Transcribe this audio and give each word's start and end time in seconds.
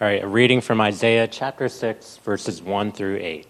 All 0.00 0.06
right, 0.06 0.22
a 0.22 0.28
reading 0.28 0.60
from 0.60 0.80
Isaiah 0.80 1.26
chapter 1.26 1.68
6, 1.68 2.18
verses 2.18 2.62
1 2.62 2.92
through 2.92 3.16
8. 3.16 3.48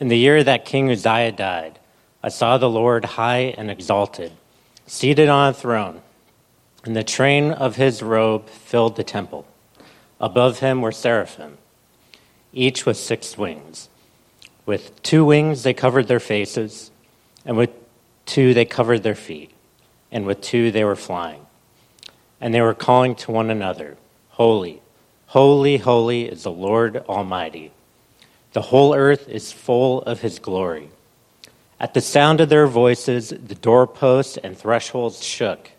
In 0.00 0.08
the 0.08 0.16
year 0.16 0.42
that 0.42 0.64
King 0.64 0.90
Uzziah 0.90 1.32
died, 1.32 1.78
I 2.22 2.30
saw 2.30 2.56
the 2.56 2.70
Lord 2.70 3.04
high 3.04 3.54
and 3.58 3.70
exalted, 3.70 4.32
seated 4.86 5.28
on 5.28 5.50
a 5.50 5.52
throne, 5.52 6.00
and 6.82 6.96
the 6.96 7.04
train 7.04 7.52
of 7.52 7.76
his 7.76 8.02
robe 8.02 8.48
filled 8.48 8.96
the 8.96 9.04
temple. 9.04 9.46
Above 10.18 10.60
him 10.60 10.80
were 10.80 10.92
seraphim, 10.92 11.58
each 12.54 12.86
with 12.86 12.96
six 12.96 13.36
wings. 13.36 13.90
With 14.64 15.02
two 15.02 15.26
wings 15.26 15.62
they 15.62 15.74
covered 15.74 16.08
their 16.08 16.20
faces, 16.20 16.90
and 17.44 17.58
with 17.58 17.68
two 18.24 18.54
they 18.54 18.64
covered 18.64 19.02
their 19.02 19.14
feet, 19.14 19.50
and 20.10 20.24
with 20.24 20.40
two 20.40 20.70
they 20.70 20.84
were 20.84 20.96
flying. 20.96 21.44
And 22.40 22.54
they 22.54 22.62
were 22.62 22.72
calling 22.72 23.14
to 23.16 23.30
one 23.30 23.50
another, 23.50 23.98
Holy 24.30 24.80
Holy, 25.32 25.76
holy 25.76 26.22
is 26.26 26.44
the 26.44 26.50
Lord 26.50 27.04
Almighty. 27.06 27.70
The 28.54 28.62
whole 28.62 28.94
earth 28.94 29.28
is 29.28 29.52
full 29.52 30.00
of 30.04 30.22
his 30.22 30.38
glory. 30.38 30.88
At 31.78 31.92
the 31.92 32.00
sound 32.00 32.40
of 32.40 32.48
their 32.48 32.66
voices, 32.66 33.28
the 33.28 33.54
doorposts 33.54 34.38
and 34.38 34.56
thresholds 34.56 35.22
shook, 35.22 35.70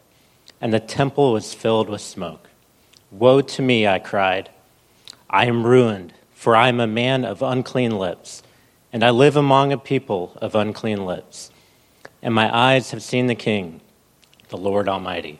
and 0.61 0.71
the 0.71 0.79
temple 0.79 1.33
was 1.33 1.55
filled 1.55 1.89
with 1.89 2.01
smoke. 2.01 2.47
Woe 3.09 3.41
to 3.41 3.63
me, 3.63 3.87
I 3.87 3.97
cried. 3.97 4.51
I 5.27 5.45
am 5.45 5.65
ruined, 5.65 6.13
for 6.35 6.55
I 6.55 6.67
am 6.67 6.79
a 6.79 6.85
man 6.85 7.25
of 7.25 7.41
unclean 7.41 7.97
lips, 7.97 8.43
and 8.93 9.03
I 9.03 9.09
live 9.09 9.35
among 9.35 9.73
a 9.73 9.79
people 9.79 10.37
of 10.39 10.53
unclean 10.53 11.07
lips. 11.07 11.49
And 12.21 12.35
my 12.35 12.55
eyes 12.55 12.91
have 12.91 13.01
seen 13.01 13.25
the 13.25 13.33
King, 13.33 13.81
the 14.49 14.57
Lord 14.57 14.87
Almighty. 14.87 15.39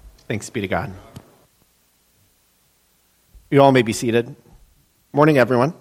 Thanks 0.31 0.49
be 0.49 0.61
to 0.61 0.67
God. 0.69 0.93
You 3.49 3.61
all 3.61 3.73
may 3.73 3.81
be 3.81 3.91
seated. 3.91 4.33
Morning, 5.11 5.37
everyone. 5.37 5.73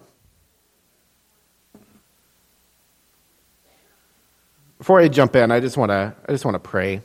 Before 4.77 4.99
I 4.99 5.07
jump 5.07 5.37
in, 5.37 5.53
I 5.53 5.61
just 5.61 5.77
want 5.77 5.91
to 5.91 6.17
I 6.29 6.33
just 6.33 6.45
want 6.45 6.57
to 6.57 6.59
pray. 6.59 7.01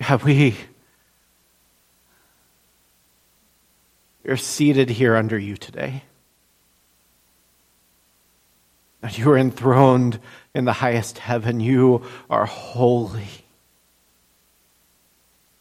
Have 0.00 0.24
we 0.24 0.56
you're 4.24 4.38
seated 4.38 4.88
here 4.88 5.14
under 5.14 5.38
you 5.38 5.58
today. 5.58 6.04
And 9.02 9.16
you 9.16 9.30
are 9.30 9.38
enthroned 9.38 10.20
in 10.54 10.64
the 10.64 10.72
highest 10.72 11.18
heaven. 11.18 11.60
You 11.60 12.04
are 12.28 12.44
holy. 12.44 13.28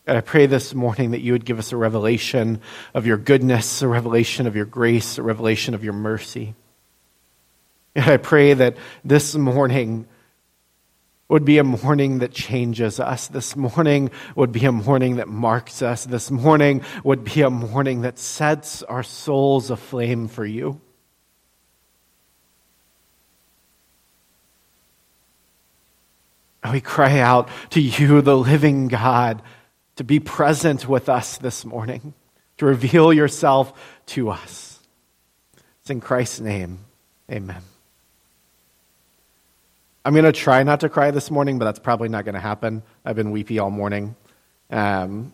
And 0.06 0.18
I 0.18 0.22
pray 0.22 0.48
this 0.48 0.74
morning 0.74 1.12
that 1.12 1.22
you 1.22 1.34
would 1.34 1.46
give 1.46 1.60
us 1.60 1.72
a 1.72 1.78
revelation 1.78 2.62
of 2.96 3.06
your 3.06 3.18
goodness, 3.18 3.82
a 3.82 3.88
revelation 3.88 4.48
of 4.48 4.56
your 4.56 4.66
grace, 4.66 5.18
a 5.18 5.24
revelation 5.24 5.76
of 5.76 5.84
your 5.84 5.94
mercy. 5.94 6.56
And 7.96 8.06
I 8.06 8.18
pray 8.18 8.54
that 8.54 8.78
this 9.06 9.36
morning 9.36 10.08
would 11.28 11.46
be 11.46 11.60
a 11.60 11.64
morning 11.64 12.20
that 12.20 12.32
changes 12.32 13.00
us. 13.00 13.28
This 13.28 13.56
morning 13.56 14.10
would 14.36 14.52
be 14.52 14.66
a 14.66 14.72
morning 14.72 15.18
that 15.18 15.28
marks 15.28 15.84
us. 15.84 16.06
This 16.06 16.32
morning 16.32 16.82
would 17.04 17.24
be 17.24 17.44
a 17.44 17.52
morning 17.52 18.02
that 18.02 18.18
sets 18.18 18.82
our 18.84 19.04
souls 19.04 19.70
aflame 19.70 20.28
for 20.28 20.44
you. 20.44 20.82
We 26.72 26.82
cry 26.82 27.20
out 27.20 27.50
to 27.72 27.82
you, 27.82 28.22
the 28.22 28.38
living 28.38 28.88
God, 28.88 29.42
to 29.96 30.04
be 30.04 30.20
present 30.20 30.88
with 30.88 31.10
us 31.10 31.38
this 31.38 31.66
morning, 31.66 32.14
to 32.58 32.66
reveal 32.66 33.14
yourself 33.14 33.74
to 34.08 34.30
us. 34.30 34.80
It's 35.82 35.90
in 35.90 36.02
Christ's 36.02 36.42
name. 36.42 36.80
Amen. 37.32 37.62
I'm 40.04 40.14
going 40.14 40.26
to 40.26 40.32
try 40.32 40.64
not 40.64 40.80
to 40.82 40.90
cry 40.90 41.12
this 41.12 41.30
morning, 41.30 41.60
but 41.60 41.66
that's 41.66 41.80
probably 41.80 42.10
not 42.10 42.26
going 42.26 42.36
to 42.36 42.42
happen. 42.42 42.82
I've 43.06 43.16
been 43.16 43.32
weepy 43.32 43.60
all 43.60 43.70
morning. 43.70 44.16
Um, 44.70 45.34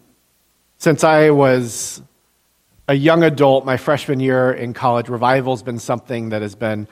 since 0.77 1.03
I 1.03 1.29
was 1.29 2.01
a 2.87 2.93
young 2.93 3.23
adult, 3.23 3.65
my 3.65 3.77
freshman 3.77 4.19
year 4.19 4.51
in 4.51 4.73
college, 4.73 5.09
revival's 5.09 5.63
been 5.63 5.79
something 5.79 6.29
that 6.29 6.41
has 6.41 6.55
been 6.55 6.87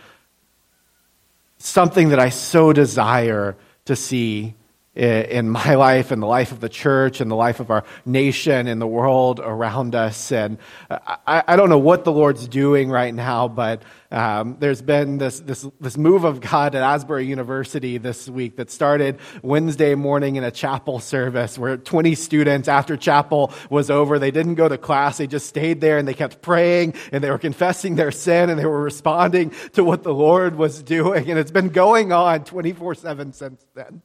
something 1.57 2.09
that 2.09 2.19
I 2.19 2.29
so 2.29 2.73
desire 2.73 3.55
to 3.85 3.95
see 3.95 4.55
in 4.95 5.49
my 5.49 5.75
life 5.75 6.11
and 6.11 6.21
the 6.21 6.27
life 6.27 6.51
of 6.51 6.59
the 6.59 6.69
church 6.69 7.21
and 7.21 7.29
the 7.29 7.35
life 7.35 7.59
of 7.59 7.71
our 7.71 7.83
nation 8.05 8.67
and 8.67 8.81
the 8.81 8.87
world 8.87 9.39
around 9.39 9.95
us. 9.95 10.31
And 10.31 10.57
I, 10.89 11.43
I 11.47 11.55
don't 11.55 11.69
know 11.69 11.79
what 11.79 12.03
the 12.03 12.11
Lord's 12.11 12.47
doing 12.47 12.89
right 12.89 13.13
now, 13.13 13.47
but 13.47 13.81
um, 14.11 14.57
there's 14.59 14.81
been 14.81 15.17
this, 15.17 15.39
this, 15.39 15.65
this 15.81 15.97
move 15.97 16.23
of 16.23 16.39
God 16.39 16.75
at 16.75 16.83
Asbury 16.83 17.25
University 17.25 17.97
this 17.97 18.29
week 18.29 18.57
that 18.57 18.69
started 18.69 19.19
Wednesday 19.41 19.95
morning 19.95 20.35
in 20.35 20.43
a 20.43 20.51
chapel 20.51 20.99
service 20.99 21.57
where 21.57 21.77
20 21.77 22.13
students, 22.13 22.67
after 22.67 22.95
chapel 22.95 23.51
was 23.71 23.89
over, 23.89 24.19
they 24.19 24.29
didn't 24.29 24.55
go 24.55 24.69
to 24.69 24.77
class. 24.77 25.17
They 25.17 25.25
just 25.25 25.47
stayed 25.47 25.81
there 25.81 25.97
and 25.97 26.07
they 26.07 26.13
kept 26.13 26.43
praying 26.43 26.93
and 27.11 27.23
they 27.23 27.31
were 27.31 27.39
confessing 27.39 27.95
their 27.95 28.11
sin 28.11 28.51
and 28.51 28.59
they 28.59 28.65
were 28.65 28.83
responding 28.83 29.51
to 29.73 29.83
what 29.83 30.03
the 30.03 30.13
Lord 30.13 30.55
was 30.55 30.83
doing. 30.83 31.31
And 31.31 31.39
it's 31.39 31.51
been 31.51 31.69
going 31.69 32.11
on 32.11 32.43
24 32.43 32.93
7 32.95 33.33
since 33.33 33.65
then. 33.73 34.03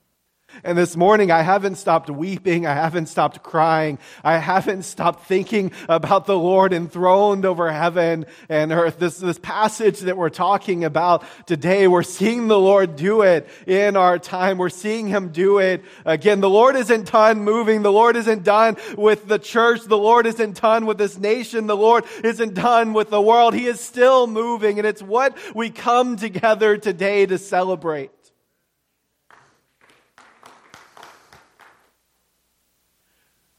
And 0.64 0.76
this 0.76 0.96
morning, 0.96 1.30
I 1.30 1.42
haven't 1.42 1.76
stopped 1.76 2.10
weeping. 2.10 2.66
I 2.66 2.74
haven't 2.74 3.06
stopped 3.06 3.42
crying. 3.42 3.98
I 4.24 4.38
haven't 4.38 4.82
stopped 4.82 5.26
thinking 5.26 5.72
about 5.88 6.26
the 6.26 6.38
Lord 6.38 6.72
enthroned 6.72 7.44
over 7.44 7.70
heaven 7.70 8.26
and 8.48 8.72
earth. 8.72 8.98
This, 8.98 9.18
this 9.18 9.38
passage 9.38 10.00
that 10.00 10.16
we're 10.16 10.30
talking 10.30 10.84
about 10.84 11.24
today, 11.46 11.86
we're 11.86 12.02
seeing 12.02 12.48
the 12.48 12.58
Lord 12.58 12.96
do 12.96 13.22
it 13.22 13.48
in 13.66 13.96
our 13.96 14.18
time. 14.18 14.58
We're 14.58 14.68
seeing 14.68 15.06
Him 15.06 15.28
do 15.28 15.58
it 15.58 15.84
again. 16.04 16.40
The 16.40 16.50
Lord 16.50 16.76
isn't 16.76 17.10
done 17.10 17.42
moving. 17.44 17.82
The 17.82 17.92
Lord 17.92 18.16
isn't 18.16 18.42
done 18.42 18.76
with 18.96 19.28
the 19.28 19.38
church. 19.38 19.82
The 19.84 19.98
Lord 19.98 20.26
isn't 20.26 20.60
done 20.60 20.86
with 20.86 20.98
this 20.98 21.16
nation. 21.18 21.66
The 21.66 21.76
Lord 21.76 22.04
isn't 22.24 22.54
done 22.54 22.92
with 22.92 23.10
the 23.10 23.22
world. 23.22 23.54
He 23.54 23.66
is 23.66 23.80
still 23.80 24.26
moving. 24.26 24.78
And 24.78 24.86
it's 24.86 25.02
what 25.02 25.36
we 25.54 25.70
come 25.70 26.16
together 26.16 26.76
today 26.76 27.26
to 27.26 27.38
celebrate. 27.38 28.10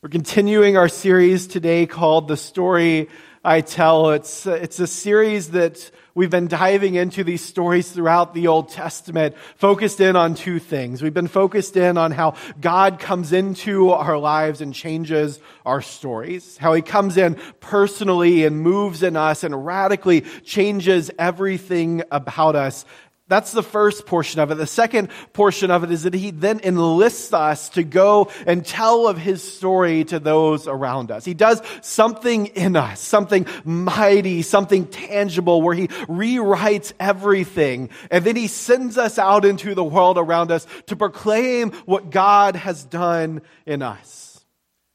We're 0.01 0.07
continuing 0.07 0.77
our 0.77 0.87
series 0.87 1.45
today 1.45 1.85
called 1.85 2.29
The 2.29 2.37
Story 2.37 3.09
I 3.43 3.59
Tell. 3.59 4.11
It's, 4.11 4.45
it's 4.45 4.79
a 4.79 4.87
series 4.87 5.51
that 5.51 5.91
we've 6.15 6.29
been 6.29 6.47
diving 6.47 6.95
into 6.95 7.25
these 7.25 7.43
stories 7.43 7.91
throughout 7.91 8.33
the 8.33 8.47
Old 8.47 8.69
Testament, 8.69 9.35
focused 9.57 9.99
in 9.99 10.15
on 10.15 10.35
two 10.35 10.57
things. 10.57 11.01
We've 11.01 11.13
been 11.13 11.27
focused 11.27 11.75
in 11.75 11.97
on 11.97 12.13
how 12.13 12.35
God 12.61 12.99
comes 12.99 13.33
into 13.33 13.89
our 13.89 14.17
lives 14.17 14.61
and 14.61 14.73
changes 14.73 15.37
our 15.65 15.81
stories, 15.81 16.55
how 16.55 16.73
he 16.73 16.81
comes 16.81 17.17
in 17.17 17.35
personally 17.59 18.45
and 18.45 18.61
moves 18.61 19.03
in 19.03 19.17
us 19.17 19.43
and 19.43 19.65
radically 19.65 20.21
changes 20.45 21.11
everything 21.19 22.03
about 22.09 22.55
us 22.55 22.85
that's 23.29 23.51
the 23.51 23.63
first 23.63 24.07
portion 24.07 24.41
of 24.41 24.51
it. 24.51 24.55
The 24.55 24.67
second 24.67 25.09
portion 25.33 25.69
of 25.71 25.83
it 25.83 25.91
is 25.91 26.03
that 26.03 26.15
he 26.15 26.31
then 26.31 26.59
enlists 26.63 27.31
us 27.31 27.69
to 27.69 27.83
go 27.83 28.31
and 28.45 28.65
tell 28.65 29.07
of 29.07 29.17
his 29.17 29.41
story 29.41 30.03
to 30.05 30.19
those 30.19 30.67
around 30.67 31.11
us. 31.11 31.23
He 31.23 31.35
does 31.35 31.61
something 31.81 32.47
in 32.47 32.75
us, 32.75 32.99
something 32.99 33.45
mighty, 33.63 34.41
something 34.41 34.87
tangible 34.87 35.61
where 35.61 35.75
he 35.75 35.87
rewrites 35.87 36.91
everything. 36.99 37.89
And 38.09 38.25
then 38.25 38.35
he 38.35 38.47
sends 38.47 38.97
us 38.97 39.19
out 39.19 39.45
into 39.45 39.75
the 39.75 39.83
world 39.83 40.17
around 40.17 40.51
us 40.51 40.65
to 40.87 40.95
proclaim 40.95 41.71
what 41.85 42.09
God 42.09 42.55
has 42.55 42.83
done 42.83 43.43
in 43.65 43.83
us. 43.83 44.43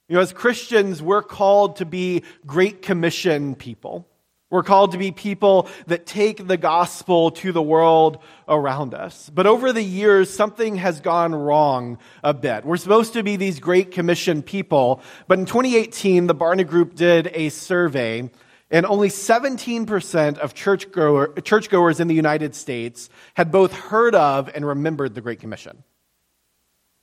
You 0.09 0.17
know, 0.17 0.23
as 0.23 0.33
Christians, 0.33 1.01
we're 1.01 1.23
called 1.23 1.77
to 1.77 1.87
be 1.87 2.25
Great 2.45 2.83
Commission 2.83 3.55
people. 3.55 4.07
We're 4.55 4.63
called 4.63 4.93
to 4.93 4.99
be 4.99 5.11
people 5.11 5.69
that 5.89 6.07
take 6.07 6.47
the 6.47 6.57
gospel 6.57 7.33
to 7.33 7.51
the 7.51 7.61
world 7.61 8.19
around 8.49 8.95
us. 8.95 9.29
But 9.35 9.49
over 9.49 9.73
the 9.73 9.83
years, 9.83 10.31
something 10.31 10.77
has 10.77 11.01
gone 11.01 11.35
wrong 11.35 11.99
a 12.23 12.33
bit. 12.33 12.65
We're 12.65 12.77
supposed 12.77 13.15
to 13.15 13.25
be 13.25 13.35
these 13.35 13.59
great 13.59 13.91
commission 13.91 14.45
people, 14.45 15.03
but 15.27 15.41
in 15.41 15.47
2018, 15.47 16.29
the 16.29 16.37
Barna 16.37 16.65
Group 16.65 16.95
did 16.95 17.33
a 17.35 17.49
survey 17.49 18.31
and 18.71 18.87
only 18.87 19.09
17% 19.09 20.39
of 20.39 20.55
churchgoer, 20.55 21.35
churchgoers 21.41 21.99
in 21.99 22.07
the 22.07 22.15
United 22.15 22.55
States 22.55 23.11
had 23.35 23.51
both 23.51 23.73
heard 23.73 24.15
of 24.15 24.49
and 24.55 24.65
remembered 24.65 25.17
the 25.17 25.21
Great 25.21 25.41
Commission. 25.41 25.83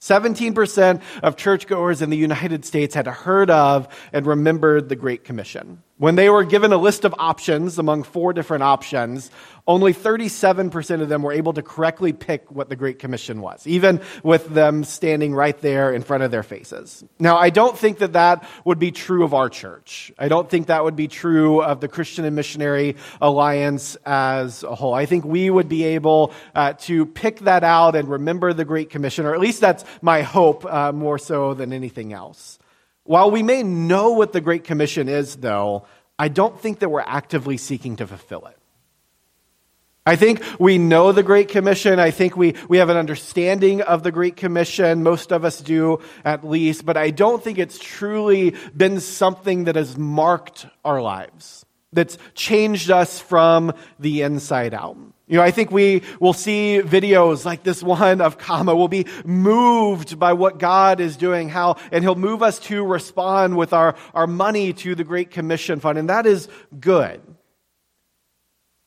17% 0.01 1.01
of 1.21 1.35
churchgoers 1.35 2.01
in 2.01 2.09
the 2.09 2.17
United 2.17 2.65
States 2.65 2.95
had 2.95 3.05
heard 3.05 3.51
of 3.51 3.87
and 4.11 4.25
remembered 4.25 4.89
the 4.89 4.95
Great 4.95 5.23
Commission. 5.23 5.83
When 6.01 6.15
they 6.15 6.31
were 6.31 6.43
given 6.43 6.73
a 6.73 6.77
list 6.77 7.05
of 7.05 7.13
options 7.19 7.77
among 7.77 8.01
four 8.01 8.33
different 8.33 8.63
options, 8.63 9.29
only 9.67 9.93
37% 9.93 10.99
of 10.99 11.09
them 11.09 11.21
were 11.21 11.31
able 11.31 11.53
to 11.53 11.61
correctly 11.61 12.11
pick 12.11 12.49
what 12.49 12.69
the 12.69 12.75
Great 12.75 12.97
Commission 12.97 13.39
was, 13.39 13.67
even 13.67 14.01
with 14.23 14.47
them 14.47 14.83
standing 14.83 15.35
right 15.35 15.55
there 15.61 15.93
in 15.93 16.01
front 16.01 16.23
of 16.23 16.31
their 16.31 16.41
faces. 16.41 17.03
Now, 17.19 17.37
I 17.37 17.51
don't 17.51 17.77
think 17.77 17.99
that 17.99 18.13
that 18.13 18.43
would 18.65 18.79
be 18.79 18.91
true 18.91 19.23
of 19.23 19.35
our 19.35 19.47
church. 19.47 20.11
I 20.17 20.27
don't 20.27 20.49
think 20.49 20.65
that 20.67 20.83
would 20.83 20.95
be 20.95 21.07
true 21.07 21.61
of 21.61 21.81
the 21.81 21.87
Christian 21.87 22.25
and 22.25 22.35
Missionary 22.35 22.95
Alliance 23.21 23.95
as 24.03 24.63
a 24.63 24.73
whole. 24.73 24.95
I 24.95 25.05
think 25.05 25.23
we 25.23 25.51
would 25.51 25.69
be 25.69 25.83
able 25.83 26.33
uh, 26.55 26.73
to 26.79 27.05
pick 27.05 27.41
that 27.41 27.63
out 27.63 27.95
and 27.95 28.07
remember 28.07 28.53
the 28.53 28.65
Great 28.65 28.89
Commission, 28.89 29.27
or 29.27 29.35
at 29.35 29.39
least 29.39 29.61
that's 29.61 29.85
my 30.01 30.23
hope 30.23 30.65
uh, 30.65 30.91
more 30.91 31.19
so 31.19 31.53
than 31.53 31.71
anything 31.71 32.11
else. 32.11 32.57
While 33.03 33.31
we 33.31 33.43
may 33.43 33.63
know 33.63 34.11
what 34.11 34.33
the 34.33 34.41
Great 34.41 34.63
Commission 34.63 35.09
is, 35.09 35.35
though, 35.37 35.85
I 36.19 36.27
don't 36.27 36.59
think 36.59 36.79
that 36.79 36.89
we're 36.89 37.01
actively 37.01 37.57
seeking 37.57 37.95
to 37.97 38.07
fulfill 38.07 38.45
it. 38.45 38.57
I 40.05 40.15
think 40.15 40.43
we 40.59 40.79
know 40.79 41.11
the 41.11 41.21
Great 41.21 41.49
Commission. 41.49 41.99
I 41.99 42.09
think 42.09 42.35
we, 42.35 42.55
we 42.67 42.77
have 42.77 42.89
an 42.89 42.97
understanding 42.97 43.81
of 43.81 44.01
the 44.01 44.11
Great 44.11 44.35
Commission. 44.35 45.03
Most 45.03 45.31
of 45.31 45.45
us 45.45 45.61
do, 45.61 45.99
at 46.25 46.43
least. 46.43 46.85
But 46.85 46.97
I 46.97 47.11
don't 47.11 47.43
think 47.43 47.59
it's 47.59 47.77
truly 47.77 48.55
been 48.75 48.99
something 48.99 49.65
that 49.65 49.75
has 49.75 49.97
marked 49.97 50.65
our 50.83 51.01
lives, 51.01 51.65
that's 51.93 52.17
changed 52.33 52.89
us 52.89 53.19
from 53.19 53.73
the 53.99 54.21
inside 54.23 54.73
out. 54.73 54.97
You 55.31 55.37
know, 55.37 55.43
I 55.43 55.51
think 55.51 55.71
we 55.71 56.01
will 56.19 56.33
see 56.33 56.81
videos 56.83 57.45
like 57.45 57.63
this 57.63 57.81
one 57.81 58.19
of 58.19 58.37
Kama. 58.37 58.75
We'll 58.75 58.89
be 58.89 59.05
moved 59.23 60.19
by 60.19 60.33
what 60.33 60.59
God 60.59 60.99
is 60.99 61.15
doing, 61.15 61.47
how, 61.47 61.77
and 61.89 62.03
He'll 62.03 62.15
move 62.15 62.43
us 62.43 62.59
to 62.59 62.85
respond 62.85 63.55
with 63.55 63.71
our, 63.71 63.95
our 64.13 64.27
money 64.27 64.73
to 64.73 64.93
the 64.93 65.05
Great 65.05 65.31
Commission 65.31 65.79
Fund. 65.79 65.97
And 65.97 66.09
that 66.09 66.25
is 66.25 66.49
good. 66.77 67.21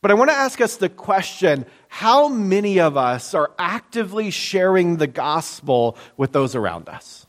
But 0.03 0.11
I 0.11 0.15
want 0.15 0.29
to 0.29 0.37
ask 0.37 0.61
us 0.61 0.77
the 0.77 0.91
question 0.91 1.65
how 1.89 2.29
many 2.29 2.79
of 2.79 2.99
us 2.99 3.33
are 3.33 3.51
actively 3.59 4.31
sharing 4.31 4.99
the 4.99 5.07
gospel 5.07 5.97
with 6.19 6.33
those 6.33 6.55
around 6.55 6.91
us? 6.91 7.27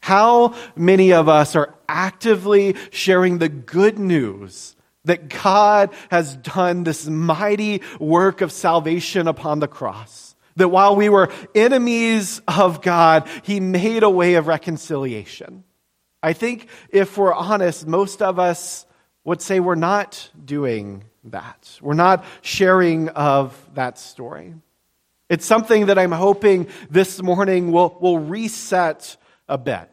How 0.00 0.54
many 0.76 1.14
of 1.14 1.30
us 1.30 1.56
are 1.56 1.74
actively 1.88 2.76
sharing 2.90 3.38
the 3.38 3.48
good 3.48 3.98
news 3.98 4.75
that 5.06 5.28
God 5.28 5.92
has 6.10 6.36
done 6.36 6.84
this 6.84 7.06
mighty 7.06 7.82
work 7.98 8.42
of 8.42 8.52
salvation 8.52 9.26
upon 9.26 9.58
the 9.58 9.68
cross. 9.68 10.34
That 10.56 10.68
while 10.68 10.94
we 10.94 11.08
were 11.08 11.30
enemies 11.54 12.40
of 12.46 12.82
God, 12.82 13.28
He 13.42 13.60
made 13.60 14.02
a 14.02 14.10
way 14.10 14.34
of 14.34 14.46
reconciliation. 14.46 15.64
I 16.22 16.32
think 16.32 16.68
if 16.90 17.18
we're 17.18 17.34
honest, 17.34 17.86
most 17.86 18.22
of 18.22 18.38
us 18.38 18.86
would 19.24 19.42
say 19.42 19.60
we're 19.60 19.74
not 19.74 20.30
doing 20.44 21.04
that. 21.24 21.78
We're 21.82 21.94
not 21.94 22.24
sharing 22.42 23.08
of 23.10 23.54
that 23.74 23.98
story. 23.98 24.54
It's 25.28 25.44
something 25.44 25.86
that 25.86 25.98
I'm 25.98 26.12
hoping 26.12 26.68
this 26.88 27.20
morning 27.20 27.72
will, 27.72 27.96
will 28.00 28.18
reset 28.18 29.16
a 29.48 29.58
bit. 29.58 29.90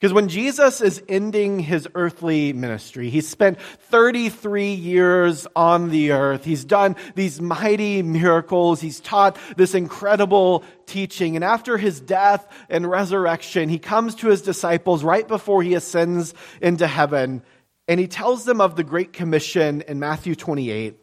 Because 0.00 0.14
when 0.14 0.28
Jesus 0.28 0.80
is 0.80 1.02
ending 1.10 1.58
his 1.58 1.86
earthly 1.94 2.54
ministry, 2.54 3.10
he's 3.10 3.28
spent 3.28 3.60
33 3.60 4.72
years 4.72 5.46
on 5.54 5.90
the 5.90 6.12
earth. 6.12 6.42
He's 6.42 6.64
done 6.64 6.96
these 7.14 7.38
mighty 7.38 8.02
miracles. 8.02 8.80
He's 8.80 8.98
taught 8.98 9.36
this 9.58 9.74
incredible 9.74 10.64
teaching. 10.86 11.36
And 11.36 11.44
after 11.44 11.76
his 11.76 12.00
death 12.00 12.50
and 12.70 12.88
resurrection, 12.88 13.68
he 13.68 13.78
comes 13.78 14.14
to 14.16 14.28
his 14.28 14.40
disciples 14.40 15.04
right 15.04 15.28
before 15.28 15.62
he 15.62 15.74
ascends 15.74 16.32
into 16.62 16.86
heaven. 16.86 17.42
And 17.86 18.00
he 18.00 18.08
tells 18.08 18.46
them 18.46 18.62
of 18.62 18.76
the 18.76 18.84
Great 18.84 19.12
Commission 19.12 19.82
in 19.82 20.00
Matthew 20.00 20.34
28 20.34 20.96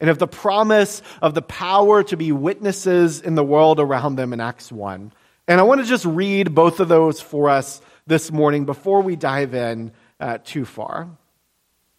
and 0.00 0.10
of 0.10 0.18
the 0.18 0.26
promise 0.26 1.02
of 1.22 1.34
the 1.34 1.42
power 1.42 2.02
to 2.02 2.16
be 2.16 2.32
witnesses 2.32 3.20
in 3.20 3.36
the 3.36 3.44
world 3.44 3.78
around 3.78 4.16
them 4.16 4.32
in 4.32 4.40
Acts 4.40 4.72
1. 4.72 5.12
And 5.46 5.60
I 5.60 5.62
want 5.62 5.82
to 5.82 5.86
just 5.86 6.04
read 6.04 6.52
both 6.52 6.80
of 6.80 6.88
those 6.88 7.20
for 7.20 7.48
us 7.48 7.80
this 8.10 8.32
morning 8.32 8.64
before 8.64 9.02
we 9.02 9.14
dive 9.14 9.54
in 9.54 9.92
uh, 10.18 10.38
too 10.42 10.64
far. 10.64 11.08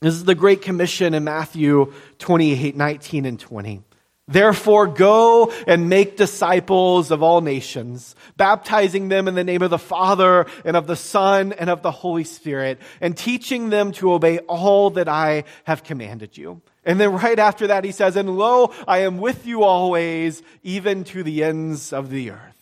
This 0.02 0.14
is 0.14 0.26
the 0.26 0.36
Great 0.36 0.62
Commission 0.62 1.14
in 1.14 1.24
Matthew 1.24 1.94
28 2.20 2.76
19 2.76 3.26
and 3.26 3.40
20. 3.40 3.82
Therefore, 4.28 4.88
go 4.88 5.54
and 5.66 5.88
make 5.88 6.18
disciples 6.18 7.12
of 7.12 7.24
all 7.24 7.40
nations, 7.40 8.14
baptizing 8.36 9.08
them 9.08 9.30
in 9.30 9.36
the 9.36 9.46
name 9.46 9.62
of 9.62 9.70
the 9.70 9.80
Father 9.80 10.48
and 10.66 10.76
of 10.76 10.86
the 10.86 10.98
Son 10.98 11.54
and 11.54 11.70
of 11.70 11.82
the 11.82 11.92
Holy 11.92 12.26
Spirit, 12.26 12.82
and 13.00 13.16
teaching 13.16 13.70
them 13.70 13.94
to 13.94 14.12
obey 14.12 14.40
all 14.40 14.90
that 14.92 15.08
I 15.08 15.46
have 15.64 15.84
commanded 15.84 16.38
you. 16.38 16.62
And 16.84 17.00
then 17.00 17.14
right 17.14 17.40
after 17.40 17.68
that, 17.68 17.86
he 17.86 17.94
says, 17.94 18.18
And 18.18 18.38
lo, 18.38 18.74
I 18.86 19.00
am 19.00 19.18
with 19.18 19.46
you 19.46 19.64
always, 19.64 20.44
even 20.62 21.06
to 21.06 21.24
the 21.24 21.42
ends 21.46 21.94
of 21.94 22.10
the 22.10 22.32
earth. 22.32 22.61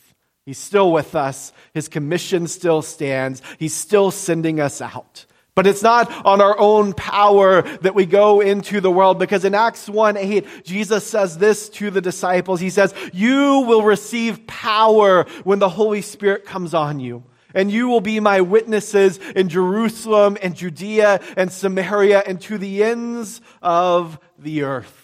He's 0.50 0.58
still 0.58 0.92
with 0.92 1.14
us. 1.14 1.54
His 1.76 1.88
commission 1.88 2.48
still 2.48 2.82
stands. 2.82 3.44
He's 3.60 3.76
still 3.76 4.10
sending 4.10 4.60
us 4.60 4.82
out. 4.82 5.28
But 5.54 5.68
it's 5.68 5.84
not 5.84 6.26
on 6.26 6.42
our 6.42 6.58
own 6.58 6.94
power 6.94 7.62
that 7.82 7.94
we 7.94 8.08
go 8.08 8.42
into 8.42 8.82
the 8.82 8.90
world 8.90 9.20
because 9.20 9.46
in 9.46 9.54
Acts 9.54 9.88
1 9.88 10.18
8, 10.18 10.64
Jesus 10.64 11.06
says 11.06 11.38
this 11.38 11.70
to 11.70 11.92
the 11.92 12.02
disciples. 12.02 12.60
He 12.60 12.72
says, 12.72 12.96
You 13.14 13.64
will 13.68 13.84
receive 13.84 14.48
power 14.48 15.26
when 15.44 15.60
the 15.60 15.70
Holy 15.70 16.02
Spirit 16.02 16.46
comes 16.46 16.74
on 16.74 17.00
you. 17.00 17.24
And 17.54 17.70
you 17.70 17.88
will 17.88 18.02
be 18.02 18.20
my 18.20 18.42
witnesses 18.42 19.20
in 19.36 19.50
Jerusalem 19.50 20.36
and 20.42 20.56
Judea 20.56 21.22
and 21.38 21.52
Samaria 21.52 22.24
and 22.26 22.42
to 22.42 22.58
the 22.58 22.84
ends 22.84 23.40
of 23.62 24.18
the 24.40 24.64
earth. 24.64 24.99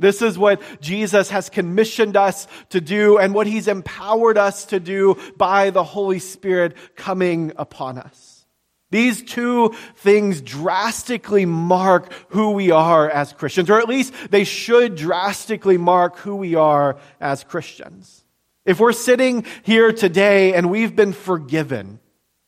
This 0.00 0.22
is 0.22 0.38
what 0.38 0.62
Jesus 0.80 1.30
has 1.30 1.50
commissioned 1.50 2.16
us 2.16 2.48
to 2.70 2.80
do 2.80 3.18
and 3.18 3.34
what 3.34 3.46
he's 3.46 3.68
empowered 3.68 4.38
us 4.38 4.64
to 4.66 4.80
do 4.80 5.16
by 5.36 5.70
the 5.70 5.84
Holy 5.84 6.18
Spirit 6.18 6.76
coming 6.96 7.52
upon 7.56 7.98
us. 7.98 8.46
These 8.90 9.22
two 9.22 9.74
things 9.96 10.40
drastically 10.40 11.46
mark 11.46 12.12
who 12.30 12.52
we 12.52 12.72
are 12.72 13.08
as 13.08 13.32
Christians, 13.32 13.70
or 13.70 13.78
at 13.78 13.88
least 13.88 14.12
they 14.30 14.44
should 14.44 14.96
drastically 14.96 15.78
mark 15.78 16.16
who 16.18 16.34
we 16.34 16.56
are 16.56 16.98
as 17.20 17.44
Christians. 17.44 18.24
If 18.64 18.80
we're 18.80 18.92
sitting 18.92 19.46
here 19.62 19.92
today 19.92 20.54
and 20.54 20.70
we've 20.70 20.96
been 20.96 21.12
forgiven 21.12 22.00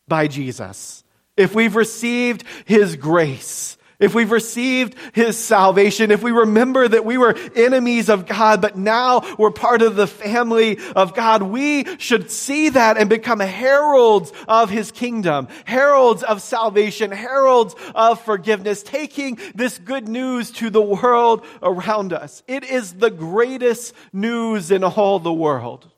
by 0.09 0.27
Jesus, 0.27 1.05
if 1.37 1.55
we've 1.55 1.77
received 1.77 2.45
his 2.65 2.97
grace, 2.97 3.77
if 4.03 4.15
we've 4.15 4.33
received 4.33 4.97
his 5.15 5.39
salvation, 5.39 6.11
if 6.11 6.23
we 6.23 6.33
remember 6.33 6.87
that 6.89 7.05
we 7.05 7.17
were 7.17 7.37
enemies 7.55 8.09
of 8.09 8.27
God, 8.27 8.61
but 8.61 8.77
now 8.77 9.23
we're 9.39 9.53
part 9.53 9.81
of 9.81 9.97
the 9.97 10.07
family 10.07 10.79
of 10.97 11.15
God, 11.15 11.43
we 11.43 11.85
should 11.99 12.31
see 12.31 12.69
that 12.71 12.99
and 12.99 13.09
become 13.09 13.41
heralds 13.41 14.33
of 14.49 14.71
his 14.71 14.91
kingdom, 14.91 15.49
heralds 15.65 16.23
of 16.25 16.43
salvation, 16.43 17.13
heralds 17.13 17.75
of 17.95 18.21
forgiveness, 18.21 18.83
taking 18.83 19.39
this 19.55 19.79
good 19.79 20.09
news 20.09 20.51
to 20.51 20.69
the 20.69 20.83
world 20.83 21.47
around 21.63 22.13
us. 22.13 22.43
It 22.49 22.65
is 22.65 22.95
the 22.95 23.11
greatest 23.11 23.95
news 24.13 24.71
in 24.71 24.83
all 24.85 25.19
the 25.19 25.33
world 25.33 25.89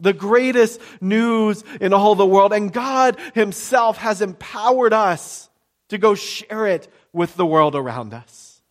the 0.00 0.12
greatest 0.14 0.80
news 1.02 1.62
in 1.78 1.92
all 1.92 2.14
the 2.14 2.24
world. 2.24 2.54
And 2.54 2.72
God 2.72 3.18
Himself 3.34 3.98
has 3.98 4.22
empowered 4.22 4.94
us 4.94 5.50
to 5.90 5.98
go 5.98 6.14
share 6.14 6.66
it 6.66 6.88
with 7.12 7.36
the 7.36 7.46
world 7.46 7.74
around 7.74 8.14
us. 8.14 8.62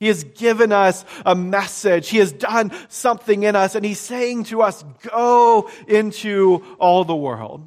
He 0.00 0.06
has 0.06 0.22
given 0.22 0.70
us 0.70 1.04
a 1.26 1.34
message. 1.34 2.08
He 2.08 2.18
has 2.18 2.32
done 2.32 2.72
something 2.88 3.42
in 3.42 3.56
us, 3.56 3.74
and 3.74 3.84
He's 3.84 3.98
saying 3.98 4.44
to 4.44 4.62
us, 4.62 4.84
Go 5.02 5.68
into 5.88 6.64
all 6.78 7.04
the 7.04 7.16
world. 7.16 7.66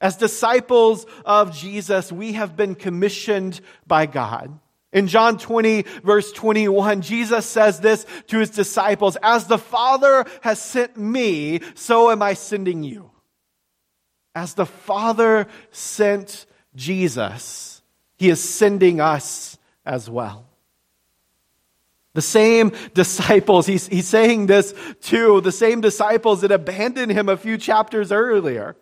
As 0.00 0.16
disciples 0.16 1.06
of 1.24 1.56
Jesus, 1.56 2.12
we 2.12 2.34
have 2.34 2.56
been 2.56 2.74
commissioned 2.74 3.60
by 3.86 4.06
God. 4.06 4.58
In 4.92 5.06
John 5.06 5.38
20, 5.38 5.82
verse 6.02 6.32
21, 6.32 7.02
Jesus 7.02 7.44
says 7.44 7.80
this 7.80 8.06
to 8.28 8.38
his 8.38 8.50
disciples 8.50 9.16
As 9.22 9.46
the 9.46 9.58
Father 9.58 10.24
has 10.42 10.60
sent 10.60 10.96
me, 10.96 11.60
so 11.74 12.10
am 12.10 12.22
I 12.22 12.34
sending 12.34 12.82
you. 12.82 13.10
As 14.34 14.54
the 14.54 14.66
Father 14.66 15.46
sent 15.72 16.46
Jesus, 16.74 17.77
he 18.18 18.28
is 18.28 18.42
sending 18.42 19.00
us 19.00 19.56
as 19.86 20.10
well. 20.10 20.44
The 22.14 22.22
same 22.22 22.72
disciples, 22.94 23.66
he's, 23.66 23.86
he's 23.86 24.08
saying 24.08 24.46
this 24.46 24.74
to 25.02 25.40
the 25.40 25.52
same 25.52 25.80
disciples 25.80 26.40
that 26.40 26.50
abandoned 26.50 27.12
him 27.12 27.28
a 27.28 27.36
few 27.36 27.56
chapters 27.56 28.10
earlier, 28.10 28.74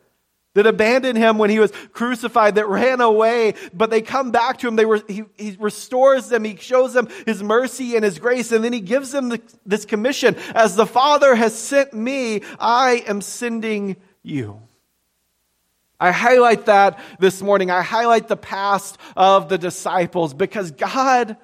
that 0.55 0.67
abandoned 0.67 1.19
him 1.19 1.37
when 1.37 1.51
he 1.51 1.59
was 1.59 1.71
crucified, 1.93 2.55
that 2.55 2.67
ran 2.67 3.03
away, 3.03 3.53
but 3.75 3.91
they 3.91 4.01
come 4.01 4.31
back 4.31 4.59
to 4.59 4.69
him. 4.69 4.77
They 4.77 4.87
were, 4.87 5.03
he, 5.07 5.25
he 5.37 5.55
restores 5.61 6.31
them. 6.31 6.45
He 6.45 6.57
shows 6.57 6.95
them 6.95 7.09
his 7.27 7.43
mercy 7.43 7.95
and 7.95 8.03
his 8.03 8.19
grace, 8.19 8.53
and 8.53 8.65
then 8.65 8.73
he 8.73 8.81
gives 8.81 9.13
them 9.13 9.29
the, 9.29 9.43
this 9.67 9.85
commission. 9.85 10.35
As 10.55 10.75
the 10.75 10.87
Father 10.87 11.35
has 11.35 11.55
sent 11.55 11.93
me, 11.93 12.41
I 12.59 13.05
am 13.07 13.21
sending 13.21 13.97
you. 14.23 14.66
I 15.99 16.11
highlight 16.11 16.67
that 16.67 16.99
this 17.19 17.41
morning. 17.41 17.71
I 17.71 17.83
highlight 17.83 18.29
the 18.29 18.37
past 18.37 18.99
of 19.17 19.49
the 19.49 19.59
disciples 19.59 20.35
because 20.35 20.71
God 20.73 21.37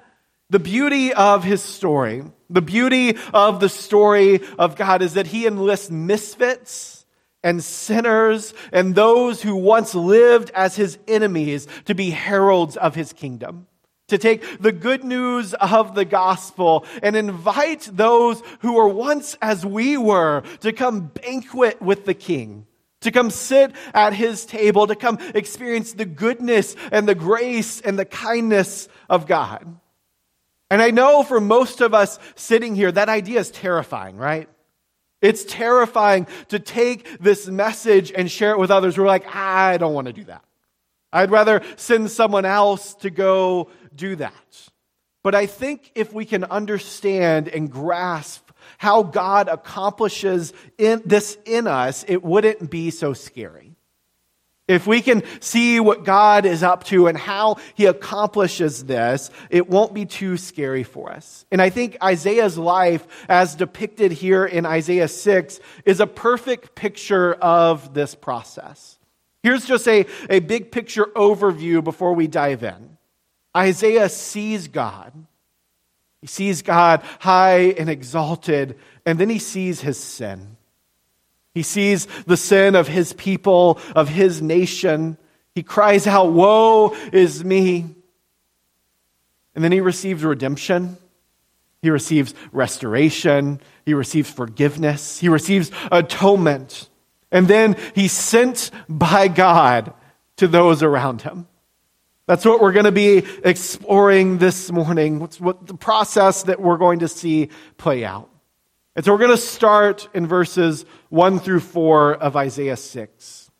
the 0.53 0.59
beauty 0.59 1.11
of 1.11 1.43
his 1.43 1.63
story, 1.63 2.23
the 2.47 2.61
beauty 2.61 3.17
of 3.33 3.59
the 3.59 3.69
story 3.69 4.39
of 4.59 4.75
God 4.75 5.01
is 5.01 5.15
that 5.15 5.25
he 5.25 5.47
enlists 5.47 5.89
misfits 5.89 7.07
and 7.43 7.63
sinners 7.63 8.53
and 8.71 8.93
those 8.93 9.41
who 9.41 9.55
once 9.55 9.95
lived 9.95 10.51
as 10.53 10.75
his 10.75 10.99
enemies 11.07 11.67
to 11.85 11.95
be 11.95 12.11
heralds 12.11 12.77
of 12.77 12.93
his 12.93 13.13
kingdom. 13.13 13.65
To 14.09 14.19
take 14.19 14.61
the 14.61 14.71
good 14.71 15.03
news 15.03 15.55
of 15.55 15.95
the 15.95 16.05
gospel 16.05 16.85
and 17.01 17.15
invite 17.15 17.89
those 17.91 18.43
who 18.59 18.73
were 18.73 18.89
once 18.89 19.35
as 19.41 19.65
we 19.65 19.97
were 19.97 20.43
to 20.59 20.71
come 20.71 21.07
banquet 21.07 21.81
with 21.81 22.05
the 22.05 22.13
king 22.13 22.67
to 23.03 23.11
come 23.11 23.29
sit 23.29 23.71
at 23.93 24.13
his 24.13 24.45
table, 24.45 24.87
to 24.87 24.95
come 24.95 25.19
experience 25.33 25.93
the 25.93 26.05
goodness 26.05 26.75
and 26.91 27.07
the 27.07 27.15
grace 27.15 27.79
and 27.79 27.97
the 27.97 28.05
kindness 28.05 28.89
of 29.09 29.27
God. 29.27 29.77
And 30.69 30.81
I 30.81 30.91
know 30.91 31.23
for 31.23 31.39
most 31.39 31.81
of 31.81 31.93
us 31.93 32.17
sitting 32.35 32.75
here, 32.75 32.91
that 32.91 33.07
idea 33.07 33.39
is 33.39 33.51
terrifying, 33.51 34.17
right? 34.17 34.49
It's 35.21 35.45
terrifying 35.45 36.27
to 36.49 36.59
take 36.59 37.19
this 37.19 37.47
message 37.47 38.11
and 38.11 38.29
share 38.29 38.51
it 38.51 38.59
with 38.59 38.71
others. 38.71 38.97
We're 38.97 39.05
like, 39.05 39.33
I 39.33 39.77
don't 39.77 39.93
want 39.93 40.07
to 40.07 40.13
do 40.13 40.25
that. 40.25 40.43
I'd 41.13 41.31
rather 41.31 41.61
send 41.77 42.09
someone 42.11 42.43
else 42.43 42.95
to 42.95 43.09
go 43.09 43.69
do 43.95 44.15
that. 44.15 44.69
But 45.23 45.35
I 45.35 45.45
think 45.45 45.91
if 45.95 46.11
we 46.11 46.25
can 46.25 46.43
understand 46.43 47.47
and 47.47 47.71
grasp 47.71 48.42
how 48.83 49.01
God 49.01 49.47
accomplishes 49.47 50.51
in, 50.77 51.01
this 51.05 51.37
in 51.45 51.67
us, 51.67 52.03
it 52.05 52.21
wouldn't 52.21 52.69
be 52.69 52.91
so 52.91 53.13
scary. 53.13 53.77
If 54.67 54.85
we 54.85 55.01
can 55.01 55.23
see 55.39 55.79
what 55.79 56.03
God 56.03 56.45
is 56.45 56.63
up 56.63 56.83
to 56.85 57.07
and 57.07 57.17
how 57.17 57.55
he 57.75 57.85
accomplishes 57.85 58.83
this, 58.83 59.31
it 59.49 59.69
won't 59.69 59.93
be 59.93 60.05
too 60.05 60.35
scary 60.35 60.83
for 60.83 61.13
us. 61.13 61.45
And 61.49 61.61
I 61.61 61.69
think 61.69 61.95
Isaiah's 62.03 62.57
life, 62.57 63.07
as 63.29 63.55
depicted 63.55 64.11
here 64.11 64.45
in 64.45 64.65
Isaiah 64.65 65.07
6, 65.07 65.61
is 65.85 66.01
a 66.01 66.07
perfect 66.07 66.75
picture 66.75 67.35
of 67.35 67.93
this 67.93 68.15
process. 68.15 68.99
Here's 69.43 69.65
just 69.65 69.87
a, 69.87 70.05
a 70.29 70.41
big 70.41 70.73
picture 70.73 71.05
overview 71.15 71.81
before 71.81 72.13
we 72.13 72.27
dive 72.27 72.63
in. 72.63 72.97
Isaiah 73.55 74.09
sees 74.09 74.67
God. 74.67 75.13
He 76.23 76.27
sees 76.27 76.61
God 76.61 77.03
high 77.19 77.73
and 77.77 77.89
exalted, 77.89 78.79
and 79.05 79.19
then 79.19 79.29
he 79.29 79.39
sees 79.39 79.81
his 79.81 79.97
sin. 79.97 80.55
He 81.53 81.63
sees 81.63 82.05
the 82.25 82.37
sin 82.37 82.75
of 82.75 82.87
his 82.87 83.11
people, 83.11 83.77
of 83.93 84.07
his 84.07 84.41
nation. 84.41 85.17
He 85.53 85.63
cries 85.63 86.07
out, 86.07 86.31
Woe 86.31 86.95
is 87.11 87.43
me. 87.43 87.93
And 89.53 89.61
then 89.61 89.73
he 89.73 89.81
receives 89.81 90.23
redemption. 90.23 90.95
He 91.81 91.89
receives 91.89 92.33
restoration. 92.53 93.59
He 93.85 93.93
receives 93.93 94.29
forgiveness. 94.31 95.19
He 95.19 95.27
receives 95.27 95.71
atonement. 95.91 96.87
And 97.33 97.49
then 97.49 97.75
he's 97.95 98.13
sent 98.13 98.71
by 98.87 99.27
God 99.27 99.93
to 100.37 100.47
those 100.47 100.83
around 100.83 101.23
him. 101.23 101.47
That's 102.25 102.45
what 102.45 102.61
we're 102.61 102.71
going 102.71 102.85
to 102.85 102.91
be 102.91 103.17
exploring 103.43 104.37
this 104.37 104.71
morning. 104.71 105.19
What's 105.19 105.41
what 105.41 105.67
the 105.67 105.73
process 105.73 106.43
that 106.43 106.61
we're 106.61 106.77
going 106.77 106.99
to 106.99 107.09
see 107.09 107.49
play 107.77 108.05
out. 108.05 108.29
And 108.95 109.03
so 109.03 109.11
we're 109.11 109.19
going 109.19 109.31
to 109.31 109.37
start 109.37 110.07
in 110.13 110.25
verses 110.25 110.85
1 111.09 111.39
through 111.39 111.59
4 111.59 112.13
of 112.15 112.37
Isaiah 112.37 112.77
6. 112.77 113.51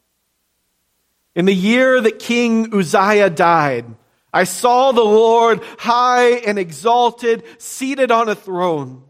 In 1.35 1.45
the 1.45 1.53
year 1.53 1.99
that 1.99 2.19
King 2.19 2.73
Uzziah 2.73 3.29
died, 3.29 3.85
I 4.31 4.45
saw 4.45 4.91
the 4.91 5.03
Lord 5.03 5.61
high 5.79 6.29
and 6.29 6.57
exalted, 6.57 7.43
seated 7.57 8.11
on 8.11 8.29
a 8.29 8.35
throne, 8.35 9.03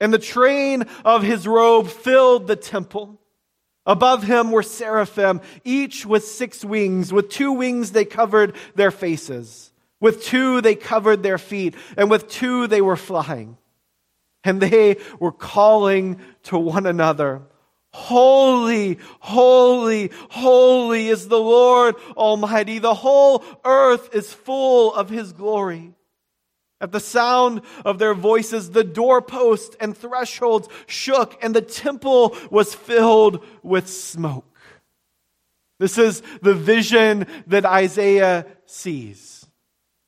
and 0.00 0.12
the 0.12 0.18
train 0.18 0.84
of 1.04 1.22
his 1.22 1.46
robe 1.46 1.88
filled 1.88 2.46
the 2.46 2.56
temple. 2.56 3.19
Above 3.90 4.22
him 4.22 4.52
were 4.52 4.62
seraphim, 4.62 5.40
each 5.64 6.06
with 6.06 6.24
six 6.24 6.64
wings. 6.64 7.12
With 7.12 7.28
two 7.28 7.50
wings 7.50 7.90
they 7.90 8.04
covered 8.04 8.54
their 8.76 8.92
faces. 8.92 9.72
With 9.98 10.22
two 10.22 10.60
they 10.60 10.76
covered 10.76 11.24
their 11.24 11.38
feet, 11.38 11.74
and 11.96 12.08
with 12.08 12.28
two 12.28 12.68
they 12.68 12.80
were 12.80 12.94
flying. 12.94 13.56
And 14.44 14.60
they 14.60 14.98
were 15.18 15.32
calling 15.32 16.20
to 16.44 16.56
one 16.56 16.86
another, 16.86 17.42
Holy, 17.92 19.00
holy, 19.18 20.12
holy 20.30 21.08
is 21.08 21.26
the 21.26 21.40
Lord 21.40 21.96
Almighty. 22.16 22.78
The 22.78 22.94
whole 22.94 23.42
earth 23.64 24.14
is 24.14 24.32
full 24.32 24.94
of 24.94 25.10
His 25.10 25.32
glory. 25.32 25.94
At 26.80 26.92
the 26.92 27.00
sound 27.00 27.62
of 27.84 27.98
their 27.98 28.14
voices, 28.14 28.70
the 28.70 28.84
doorposts 28.84 29.76
and 29.80 29.96
thresholds 29.96 30.68
shook, 30.86 31.38
and 31.42 31.54
the 31.54 31.60
temple 31.60 32.36
was 32.50 32.74
filled 32.74 33.44
with 33.62 33.88
smoke. 33.88 34.46
This 35.78 35.98
is 35.98 36.22
the 36.42 36.54
vision 36.54 37.26
that 37.46 37.64
Isaiah 37.64 38.46
sees. 38.66 39.46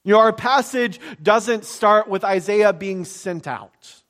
You 0.04 0.14
know, 0.14 0.20
our 0.20 0.32
passage 0.32 0.98
doesn't 1.22 1.64
start 1.64 2.08
with 2.08 2.24
Isaiah 2.24 2.72
being 2.72 3.04
sent 3.04 3.46
out. 3.46 4.02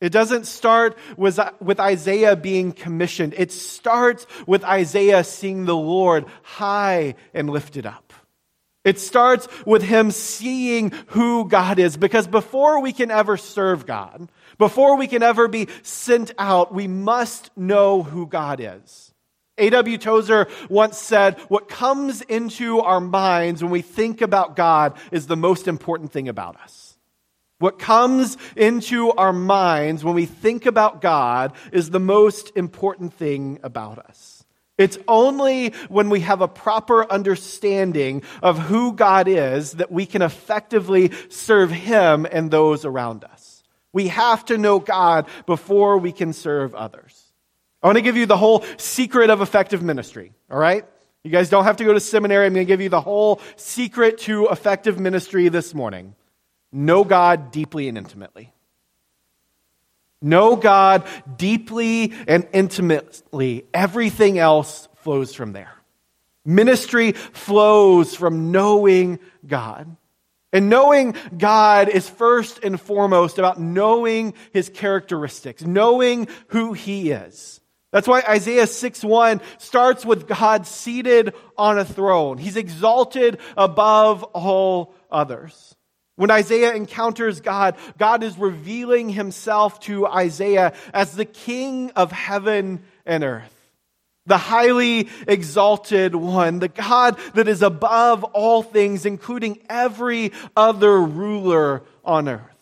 It 0.00 0.10
doesn't 0.10 0.46
start 0.46 0.96
with, 1.16 1.40
with 1.60 1.80
Isaiah 1.80 2.36
being 2.36 2.72
commissioned. 2.72 3.34
It 3.36 3.50
starts 3.50 4.26
with 4.46 4.62
Isaiah 4.62 5.24
seeing 5.24 5.64
the 5.64 5.76
Lord 5.76 6.26
high 6.42 7.16
and 7.34 7.50
lifted 7.50 7.84
up. 7.84 8.07
It 8.84 8.98
starts 8.98 9.48
with 9.66 9.82
him 9.82 10.10
seeing 10.10 10.92
who 11.08 11.48
God 11.48 11.78
is 11.78 11.96
because 11.96 12.26
before 12.26 12.80
we 12.80 12.92
can 12.92 13.10
ever 13.10 13.36
serve 13.36 13.86
God, 13.86 14.30
before 14.56 14.96
we 14.96 15.06
can 15.06 15.22
ever 15.22 15.48
be 15.48 15.68
sent 15.82 16.32
out, 16.38 16.72
we 16.72 16.86
must 16.86 17.50
know 17.56 18.02
who 18.02 18.26
God 18.26 18.60
is. 18.60 19.12
A.W. 19.58 19.98
Tozer 19.98 20.46
once 20.68 20.98
said, 20.98 21.38
What 21.48 21.68
comes 21.68 22.22
into 22.22 22.80
our 22.80 23.00
minds 23.00 23.62
when 23.62 23.72
we 23.72 23.82
think 23.82 24.20
about 24.20 24.56
God 24.56 24.96
is 25.10 25.26
the 25.26 25.36
most 25.36 25.68
important 25.68 26.12
thing 26.12 26.28
about 26.28 26.56
us. 26.60 26.96
What 27.58 27.80
comes 27.80 28.36
into 28.54 29.10
our 29.10 29.32
minds 29.32 30.04
when 30.04 30.14
we 30.14 30.26
think 30.26 30.64
about 30.64 31.00
God 31.00 31.54
is 31.72 31.90
the 31.90 31.98
most 32.00 32.52
important 32.56 33.14
thing 33.14 33.58
about 33.64 33.98
us. 33.98 34.44
It's 34.78 34.96
only 35.08 35.70
when 35.88 36.08
we 36.08 36.20
have 36.20 36.40
a 36.40 36.48
proper 36.48 37.10
understanding 37.10 38.22
of 38.42 38.58
who 38.58 38.92
God 38.92 39.26
is 39.26 39.72
that 39.72 39.90
we 39.90 40.06
can 40.06 40.22
effectively 40.22 41.10
serve 41.28 41.70
Him 41.72 42.26
and 42.30 42.50
those 42.50 42.84
around 42.84 43.24
us. 43.24 43.64
We 43.92 44.08
have 44.08 44.44
to 44.46 44.56
know 44.56 44.78
God 44.78 45.26
before 45.46 45.98
we 45.98 46.12
can 46.12 46.32
serve 46.32 46.76
others. 46.76 47.32
I 47.82 47.88
want 47.88 47.96
to 47.96 48.02
give 48.02 48.16
you 48.16 48.26
the 48.26 48.36
whole 48.36 48.64
secret 48.76 49.30
of 49.30 49.40
effective 49.40 49.82
ministry, 49.82 50.32
all 50.50 50.58
right? 50.58 50.84
You 51.24 51.30
guys 51.32 51.50
don't 51.50 51.64
have 51.64 51.76
to 51.78 51.84
go 51.84 51.92
to 51.92 52.00
seminary. 52.00 52.46
I'm 52.46 52.54
going 52.54 52.66
to 52.66 52.70
give 52.70 52.80
you 52.80 52.88
the 52.88 53.00
whole 53.00 53.40
secret 53.56 54.18
to 54.18 54.48
effective 54.48 55.00
ministry 55.00 55.48
this 55.48 55.74
morning. 55.74 56.14
Know 56.70 57.02
God 57.02 57.50
deeply 57.50 57.88
and 57.88 57.98
intimately. 57.98 58.52
Know 60.20 60.56
God 60.56 61.06
deeply 61.36 62.12
and 62.26 62.48
intimately. 62.52 63.66
Everything 63.72 64.38
else 64.38 64.88
flows 64.96 65.34
from 65.34 65.52
there. 65.52 65.72
Ministry 66.44 67.12
flows 67.12 68.14
from 68.14 68.50
knowing 68.50 69.20
God. 69.46 69.96
And 70.52 70.70
knowing 70.70 71.14
God 71.36 71.90
is 71.90 72.08
first 72.08 72.64
and 72.64 72.80
foremost 72.80 73.38
about 73.38 73.60
knowing 73.60 74.32
his 74.52 74.70
characteristics, 74.70 75.62
knowing 75.62 76.26
who 76.48 76.72
he 76.72 77.10
is. 77.10 77.60
That's 77.90 78.08
why 78.08 78.22
Isaiah 78.26 78.66
6 78.66 79.04
1 79.04 79.40
starts 79.58 80.04
with 80.04 80.26
God 80.26 80.66
seated 80.66 81.34
on 81.56 81.78
a 81.78 81.84
throne. 81.84 82.38
He's 82.38 82.56
exalted 82.56 83.38
above 83.56 84.24
all 84.24 84.94
others. 85.10 85.74
When 86.18 86.32
Isaiah 86.32 86.74
encounters 86.74 87.40
God, 87.40 87.76
God 87.96 88.24
is 88.24 88.36
revealing 88.36 89.08
himself 89.08 89.78
to 89.82 90.04
Isaiah 90.04 90.72
as 90.92 91.14
the 91.14 91.24
king 91.24 91.92
of 91.92 92.10
heaven 92.10 92.82
and 93.06 93.22
earth. 93.22 93.54
the 94.26 94.36
highly 94.36 95.08
exalted 95.26 96.14
one, 96.14 96.58
the 96.58 96.68
God 96.68 97.18
that 97.34 97.48
is 97.48 97.62
above 97.62 98.24
all 98.24 98.62
things, 98.62 99.06
including 99.06 99.60
every 99.68 100.32
other 100.56 101.00
ruler 101.00 101.82
on 102.04 102.28
earth. 102.28 102.57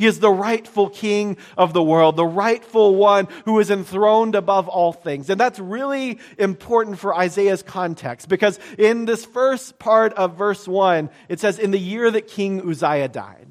He 0.00 0.06
is 0.06 0.18
the 0.18 0.32
rightful 0.32 0.88
king 0.88 1.36
of 1.58 1.74
the 1.74 1.82
world, 1.82 2.16
the 2.16 2.24
rightful 2.24 2.94
one 2.94 3.28
who 3.44 3.58
is 3.58 3.70
enthroned 3.70 4.34
above 4.34 4.66
all 4.66 4.94
things. 4.94 5.28
And 5.28 5.38
that's 5.38 5.58
really 5.58 6.18
important 6.38 6.98
for 6.98 7.14
Isaiah's 7.14 7.62
context 7.62 8.26
because 8.30 8.58
in 8.78 9.04
this 9.04 9.26
first 9.26 9.78
part 9.78 10.14
of 10.14 10.38
verse 10.38 10.66
1, 10.66 11.10
it 11.28 11.38
says, 11.38 11.58
In 11.58 11.70
the 11.70 11.78
year 11.78 12.10
that 12.10 12.28
King 12.28 12.66
Uzziah 12.66 13.08
died. 13.08 13.46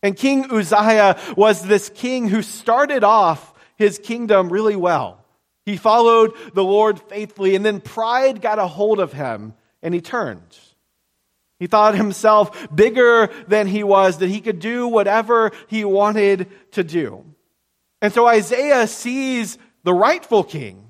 And 0.00 0.16
King 0.16 0.52
Uzziah 0.52 1.18
was 1.36 1.64
this 1.64 1.88
king 1.92 2.28
who 2.28 2.42
started 2.42 3.02
off 3.02 3.52
his 3.74 3.98
kingdom 3.98 4.50
really 4.50 4.76
well. 4.76 5.24
He 5.66 5.76
followed 5.76 6.32
the 6.54 6.62
Lord 6.62 7.00
faithfully, 7.00 7.56
and 7.56 7.66
then 7.66 7.80
pride 7.80 8.40
got 8.40 8.60
a 8.60 8.68
hold 8.68 9.00
of 9.00 9.12
him, 9.12 9.52
and 9.82 9.92
he 9.92 10.00
turned. 10.00 10.56
He 11.58 11.66
thought 11.66 11.94
himself 11.94 12.68
bigger 12.74 13.30
than 13.48 13.66
he 13.66 13.82
was, 13.82 14.18
that 14.18 14.28
he 14.28 14.40
could 14.40 14.60
do 14.60 14.86
whatever 14.86 15.52
he 15.66 15.84
wanted 15.84 16.48
to 16.72 16.84
do. 16.84 17.24
And 18.00 18.12
so 18.12 18.26
Isaiah 18.26 18.86
sees 18.86 19.58
the 19.82 19.94
rightful 19.94 20.44
king, 20.44 20.88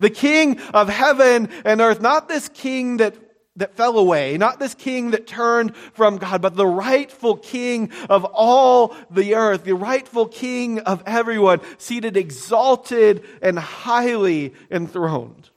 the 0.00 0.10
king 0.10 0.60
of 0.74 0.88
heaven 0.88 1.48
and 1.64 1.80
earth, 1.80 2.00
not 2.00 2.28
this 2.28 2.48
king 2.48 2.98
that 2.98 3.14
that 3.58 3.74
fell 3.74 3.98
away, 3.98 4.38
not 4.38 4.60
this 4.60 4.74
king 4.74 5.10
that 5.10 5.26
turned 5.26 5.76
from 5.76 6.16
God, 6.16 6.40
but 6.40 6.54
the 6.54 6.66
rightful 6.66 7.36
king 7.36 7.90
of 8.08 8.24
all 8.24 8.94
the 9.10 9.34
earth, 9.34 9.64
the 9.64 9.74
rightful 9.74 10.26
king 10.26 10.78
of 10.80 11.02
everyone, 11.04 11.60
seated 11.76 12.16
exalted 12.16 13.24
and 13.42 13.58
highly 13.58 14.54
enthroned. 14.70 15.50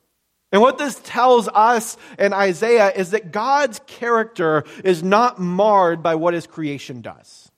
And 0.52 0.62
what 0.62 0.78
this 0.78 1.00
tells 1.04 1.48
us 1.48 1.96
in 2.20 2.34
Isaiah 2.34 2.92
is 2.92 3.12
that 3.12 3.32
God's 3.32 3.80
character 3.88 4.66
is 4.84 5.02
not 5.02 5.40
marred 5.40 6.04
by 6.04 6.16
what 6.16 6.34
his 6.34 6.46
creation 6.46 7.02
does. 7.02 7.52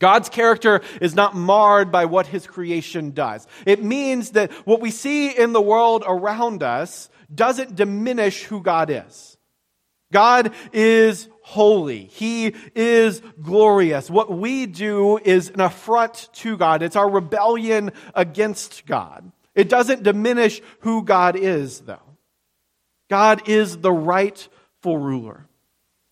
God's 0.00 0.28
character 0.28 0.80
is 1.00 1.14
not 1.14 1.36
marred 1.36 1.92
by 1.92 2.06
what 2.06 2.26
his 2.26 2.46
creation 2.46 3.12
does. 3.12 3.46
It 3.66 3.84
means 3.84 4.30
that 4.30 4.50
what 4.66 4.80
we 4.80 4.90
see 4.90 5.30
in 5.30 5.52
the 5.52 5.60
world 5.60 6.02
around 6.04 6.62
us 6.62 7.08
doesn't 7.32 7.76
diminish 7.76 8.42
who 8.44 8.62
God 8.62 8.90
is. 8.90 9.36
God 10.12 10.54
is 10.72 11.28
holy. 11.42 12.04
He 12.04 12.54
is 12.74 13.22
glorious. 13.40 14.10
What 14.10 14.30
we 14.36 14.66
do 14.66 15.18
is 15.18 15.50
an 15.50 15.60
affront 15.60 16.28
to 16.34 16.56
God. 16.56 16.82
It's 16.82 16.96
our 16.96 17.08
rebellion 17.08 17.92
against 18.14 18.86
God. 18.86 19.30
It 19.54 19.68
doesn't 19.68 20.02
diminish 20.02 20.60
who 20.80 21.04
God 21.04 21.36
is, 21.36 21.80
though. 21.80 21.98
God 23.10 23.48
is 23.48 23.76
the 23.76 23.92
rightful 23.92 24.96
ruler. 24.98 25.46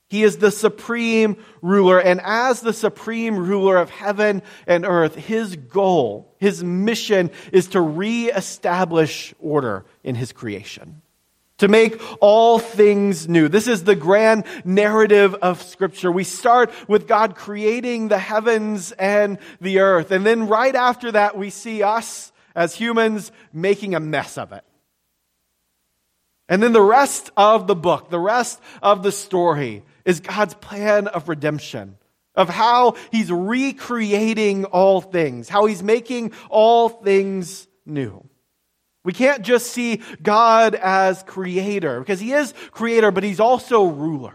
He 0.09 0.25
is 0.25 0.39
the 0.39 0.51
supreme 0.51 1.37
ruler. 1.63 2.01
And 2.01 2.21
as 2.23 2.61
the 2.61 2.73
supreme 2.73 3.37
ruler 3.37 3.77
of 3.77 3.91
heaven 3.91 4.43
and 4.67 4.85
earth, 4.85 5.15
his 5.15 5.55
goal, 5.57 6.35
his 6.39 6.65
mission 6.65 7.31
is 7.53 7.69
to 7.69 7.81
reestablish 7.81 9.33
order 9.39 9.85
in 10.03 10.17
his 10.17 10.33
creation 10.33 11.01
to 11.61 11.69
make 11.69 12.01
all 12.23 12.59
things 12.59 13.29
new. 13.29 13.47
This 13.47 13.69
is 13.69 13.85
the 13.85 13.95
grand 13.95 14.45
narrative 14.65 15.35
of 15.35 15.63
Scripture. 15.63 16.11
We 16.11 16.25
start 16.25 16.73
with 16.89 17.07
God 17.07 17.37
creating 17.37 18.09
the 18.09 18.19
heavens 18.19 18.93
and 18.93 19.39
the 19.61 19.81
earth. 19.81 20.11
And 20.11 20.25
then 20.25 20.49
right 20.49 20.75
after 20.75 21.13
that, 21.13 21.37
we 21.37 21.51
see 21.51 21.83
us 21.83 22.30
as 22.55 22.75
humans 22.75 23.33
making 23.53 23.95
a 23.95 24.01
mess 24.01 24.39
of 24.39 24.53
it. 24.53 24.65
And 26.49 26.63
then 26.63 26.73
the 26.73 26.83
rest 26.83 27.31
of 27.37 27.69
the 27.69 27.77
book, 27.77 28.11
the 28.11 28.19
rest 28.19 28.61
of 28.83 29.03
the 29.05 29.13
story, 29.13 29.85
is 30.05 30.19
God's 30.19 30.55
plan 30.55 31.07
of 31.07 31.29
redemption, 31.29 31.97
of 32.35 32.49
how 32.49 32.97
He's 33.13 33.31
recreating 33.31 34.65
all 34.65 35.01
things, 35.01 35.49
how 35.49 35.67
He's 35.67 35.83
making 35.83 36.33
all 36.49 36.89
things 36.89 37.69
new. 37.87 38.27
We 39.05 39.13
can't 39.13 39.43
just 39.43 39.69
see 39.69 40.03
God 40.23 40.75
as 40.75 41.23
creator, 41.23 42.01
because 42.01 42.19
He 42.19 42.33
is 42.33 42.53
creator, 42.73 43.13
but 43.13 43.23
He's 43.23 43.41
also 43.41 43.85
ruler. 43.85 44.35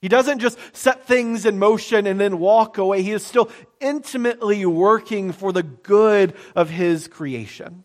He 0.00 0.08
doesn't 0.08 0.38
just 0.38 0.58
set 0.72 1.06
things 1.06 1.44
in 1.44 1.58
motion 1.58 2.06
and 2.06 2.20
then 2.20 2.38
walk 2.38 2.78
away. 2.78 3.02
He 3.02 3.12
is 3.12 3.26
still 3.26 3.50
intimately 3.80 4.64
working 4.64 5.32
for 5.32 5.52
the 5.52 5.64
good 5.64 6.34
of 6.54 6.70
His 6.70 7.08
creation. 7.08 7.84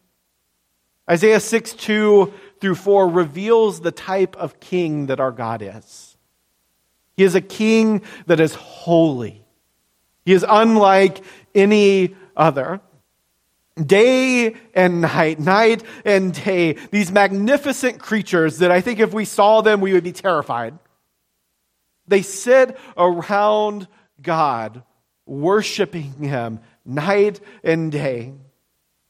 Isaiah 1.09 1.39
6 1.39 1.73
2 1.73 2.33
through 2.61 2.75
4 2.75 3.09
reveals 3.09 3.81
the 3.81 3.91
type 3.91 4.35
of 4.35 4.59
king 4.59 5.07
that 5.07 5.19
our 5.19 5.31
God 5.31 5.61
is. 5.61 6.15
He 7.17 7.23
is 7.23 7.35
a 7.35 7.41
king 7.41 8.03
that 8.27 8.39
is 8.39 8.55
holy. 8.55 9.43
He 10.25 10.33
is 10.33 10.45
unlike 10.47 11.23
any 11.53 12.15
other. 12.35 12.79
Day 13.83 14.55
and 14.75 15.01
night, 15.01 15.39
night 15.39 15.83
and 16.05 16.31
day, 16.31 16.73
these 16.91 17.11
magnificent 17.11 17.99
creatures 17.99 18.59
that 18.59 18.69
I 18.71 18.81
think 18.81 18.99
if 18.99 19.13
we 19.13 19.25
saw 19.25 19.61
them, 19.61 19.81
we 19.81 19.93
would 19.93 20.03
be 20.03 20.11
terrified. 20.11 20.77
They 22.07 22.21
sit 22.21 22.77
around 22.97 23.87
God, 24.21 24.83
worshiping 25.25 26.13
Him 26.23 26.59
night 26.85 27.39
and 27.63 27.91
day. 27.91 28.33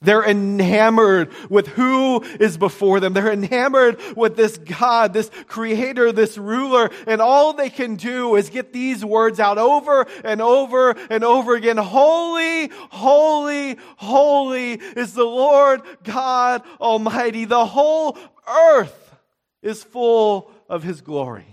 They're 0.03 0.23
enamored 0.23 1.32
with 1.49 1.67
who 1.67 2.23
is 2.23 2.58
before 2.58 2.99
them. 2.99 3.13
They're 3.13 3.32
enamored 3.32 3.99
with 4.17 4.36
this 4.36 4.58
God, 4.58 5.13
this 5.13 5.32
creator, 5.47 6.12
this 6.12 6.38
ruler, 6.38 6.91
and 7.08 7.21
all 7.21 7.53
they 7.53 7.69
can 7.69 7.95
do 7.95 8.36
is 8.36 8.49
get 8.49 8.73
these 8.73 9.03
words 9.03 9.39
out 9.39 9.58
over 9.58 10.06
and 10.25 10.41
over 10.41 10.91
and 11.10 11.23
over 11.23 11.56
again. 11.56 11.77
Holy, 11.77 12.67
holy, 12.89 13.77
holy 13.95 14.73
is 14.73 15.13
the 15.13 15.23
Lord 15.23 15.82
God 16.03 16.63
Almighty. 16.82 17.45
The 17.45 17.65
whole 17.65 18.17
earth 18.45 19.15
is 19.62 19.84
full 19.84 20.51
of 20.67 20.84
His 20.84 20.99
glory. 20.99 21.52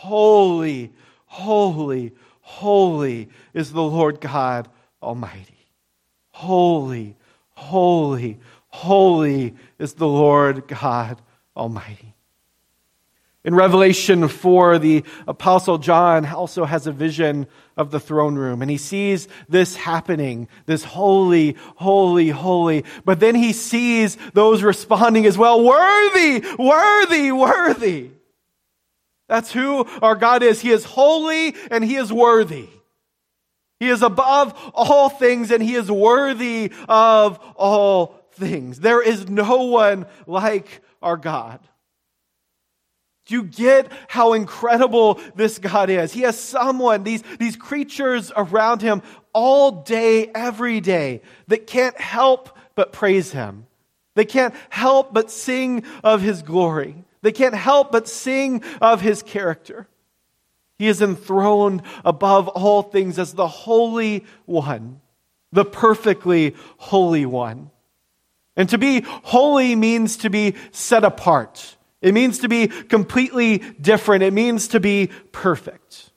Holy, 0.00 0.94
holy, 1.26 2.12
holy 2.40 3.28
is 3.52 3.70
the 3.70 3.82
Lord 3.82 4.18
God 4.18 4.66
Almighty. 5.02 5.68
Holy, 6.30 7.18
holy, 7.50 8.40
holy 8.68 9.54
is 9.78 9.92
the 9.92 10.08
Lord 10.08 10.66
God 10.66 11.20
Almighty. 11.54 12.14
In 13.44 13.54
Revelation 13.54 14.26
4, 14.26 14.78
the 14.78 15.04
Apostle 15.28 15.76
John 15.76 16.24
also 16.24 16.64
has 16.64 16.86
a 16.86 16.92
vision 16.92 17.46
of 17.76 17.90
the 17.90 18.00
throne 18.00 18.36
room, 18.36 18.62
and 18.62 18.70
he 18.70 18.78
sees 18.78 19.28
this 19.50 19.76
happening, 19.76 20.48
this 20.64 20.82
holy, 20.82 21.58
holy, 21.76 22.30
holy. 22.30 22.86
But 23.04 23.20
then 23.20 23.34
he 23.34 23.52
sees 23.52 24.16
those 24.32 24.62
responding 24.62 25.26
as 25.26 25.36
well 25.36 25.62
worthy, 25.62 26.42
worthy, 26.58 27.32
worthy. 27.32 28.12
That's 29.30 29.52
who 29.52 29.86
our 30.02 30.16
God 30.16 30.42
is. 30.42 30.60
He 30.60 30.72
is 30.72 30.84
holy 30.84 31.54
and 31.70 31.84
he 31.84 31.94
is 31.94 32.12
worthy. 32.12 32.68
He 33.78 33.88
is 33.88 34.02
above 34.02 34.52
all 34.74 35.08
things 35.08 35.52
and 35.52 35.62
he 35.62 35.76
is 35.76 35.88
worthy 35.88 36.72
of 36.88 37.38
all 37.54 38.20
things. 38.32 38.80
There 38.80 39.00
is 39.00 39.28
no 39.28 39.66
one 39.66 40.06
like 40.26 40.82
our 41.00 41.16
God. 41.16 41.60
Do 43.26 43.36
you 43.36 43.44
get 43.44 43.92
how 44.08 44.32
incredible 44.32 45.20
this 45.36 45.60
God 45.60 45.90
is? 45.90 46.12
He 46.12 46.22
has 46.22 46.36
someone, 46.36 47.04
these, 47.04 47.22
these 47.38 47.54
creatures 47.54 48.32
around 48.36 48.82
him 48.82 49.00
all 49.32 49.70
day, 49.70 50.26
every 50.34 50.80
day, 50.80 51.22
that 51.46 51.68
can't 51.68 51.98
help 52.00 52.58
but 52.74 52.92
praise 52.92 53.30
him. 53.30 53.68
They 54.16 54.24
can't 54.24 54.56
help 54.70 55.14
but 55.14 55.30
sing 55.30 55.84
of 56.02 56.20
his 56.20 56.42
glory. 56.42 57.04
They 57.22 57.32
can't 57.32 57.54
help 57.54 57.92
but 57.92 58.08
sing 58.08 58.62
of 58.80 59.00
his 59.00 59.22
character. 59.22 59.88
He 60.78 60.88
is 60.88 61.02
enthroned 61.02 61.82
above 62.04 62.48
all 62.48 62.82
things 62.82 63.18
as 63.18 63.34
the 63.34 63.48
Holy 63.48 64.24
One, 64.46 65.00
the 65.52 65.64
perfectly 65.64 66.54
holy 66.78 67.26
one. 67.26 67.70
And 68.56 68.68
to 68.70 68.78
be 68.78 69.02
holy 69.02 69.74
means 69.74 70.18
to 70.18 70.30
be 70.30 70.54
set 70.72 71.04
apart. 71.04 71.76
It 72.00 72.14
means 72.14 72.38
to 72.38 72.48
be 72.48 72.68
completely 72.68 73.58
different. 73.58 74.22
It 74.22 74.32
means 74.32 74.68
to 74.68 74.80
be 74.80 75.10
perfect. 75.32 76.10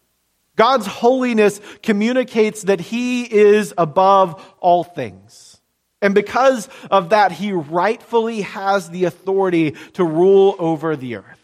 God's 0.55 0.87
holiness 0.87 1.59
communicates 1.81 2.63
that 2.63 2.79
He 2.79 3.23
is 3.23 3.73
above 3.77 4.43
all 4.59 4.83
things. 4.83 5.52
And 6.03 6.13
because 6.13 6.69
of 6.91 7.09
that, 7.09 7.31
He 7.31 7.51
rightfully 7.51 8.41
has 8.41 8.91
the 8.91 9.05
authority 9.05 9.71
to 9.93 10.03
rule 10.03 10.55
over 10.59 10.95
the 10.95 11.15
earth. 11.15 11.39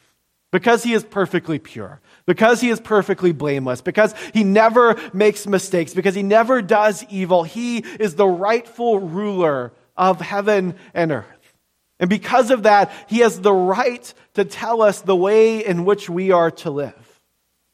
Because 0.51 0.83
He 0.83 0.93
is 0.93 1.03
perfectly 1.03 1.57
pure 1.57 1.99
because 2.29 2.61
he 2.61 2.69
is 2.69 2.79
perfectly 2.79 3.31
blameless, 3.31 3.81
because 3.81 4.13
he 4.35 4.43
never 4.43 4.95
makes 5.13 5.47
mistakes, 5.47 5.95
because 5.95 6.13
he 6.13 6.21
never 6.21 6.61
does 6.61 7.03
evil, 7.09 7.41
he 7.41 7.79
is 7.79 8.13
the 8.13 8.27
rightful 8.27 8.99
ruler 8.99 9.73
of 9.97 10.21
heaven 10.21 10.75
and 10.93 11.11
earth. 11.11 11.25
And 11.99 12.07
because 12.07 12.51
of 12.51 12.63
that, 12.63 12.91
he 13.07 13.21
has 13.21 13.41
the 13.41 13.51
right 13.51 14.13
to 14.35 14.45
tell 14.45 14.83
us 14.83 15.01
the 15.01 15.15
way 15.15 15.65
in 15.65 15.85
which 15.85 16.07
we 16.07 16.31
are 16.31 16.51
to 16.51 16.69
live. 16.69 17.08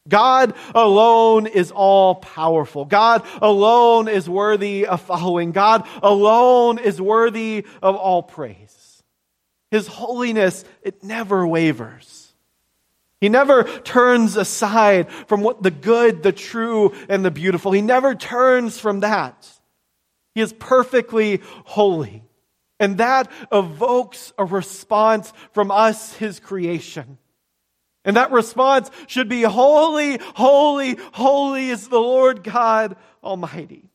God 0.08 0.54
alone 0.76 1.48
is 1.48 1.72
all 1.72 2.16
powerful. 2.16 2.86
God 2.86 3.26
alone 3.42 4.08
is 4.08 4.30
worthy 4.30 4.86
of 4.86 5.02
following. 5.02 5.52
God 5.52 5.88
alone 6.04 6.78
is 6.78 7.02
worthy 7.02 7.66
of 7.82 7.96
all 7.96 8.22
praise. 8.22 9.04
His 9.72 9.88
holiness, 9.88 10.64
it 10.84 11.04
never 11.04 11.48
wavers. 11.48 12.34
He 13.20 13.30
never 13.30 13.64
turns 13.64 14.36
aside 14.36 15.10
from 15.28 15.42
what 15.42 15.64
the 15.64 15.72
good, 15.72 16.22
the 16.22 16.32
true, 16.32 16.94
and 17.10 17.26
the 17.26 17.32
beautiful. 17.32 17.72
He 17.72 17.82
never 17.82 18.14
turns 18.14 18.80
from 18.80 19.00
that. 19.00 19.50
He 20.36 20.42
is 20.42 20.54
perfectly 20.54 21.42
holy. 21.64 22.24
And 22.80 22.98
that 22.98 23.32
evokes 23.52 24.34
a 24.38 24.46
response 24.46 25.34
from 25.54 25.72
us, 25.72 26.14
his 26.14 26.40
creation. 26.40 27.18
And 28.06 28.16
that 28.18 28.32
response 28.32 28.92
should 29.08 29.28
be 29.28 29.42
holy, 29.42 30.20
holy, 30.36 30.98
holy 31.12 31.70
is 31.70 31.88
the 31.88 32.00
Lord 32.00 32.44
God 32.44 32.96
Almighty. 33.24 33.90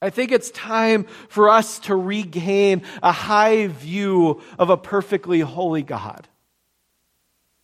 I 0.00 0.10
think 0.10 0.30
it's 0.30 0.50
time 0.52 1.06
for 1.28 1.48
us 1.48 1.80
to 1.80 1.96
regain 1.96 2.82
a 3.02 3.10
high 3.12 3.66
view 3.66 4.40
of 4.58 4.70
a 4.70 4.76
perfectly 4.76 5.40
holy 5.40 5.82
God. 5.82 6.28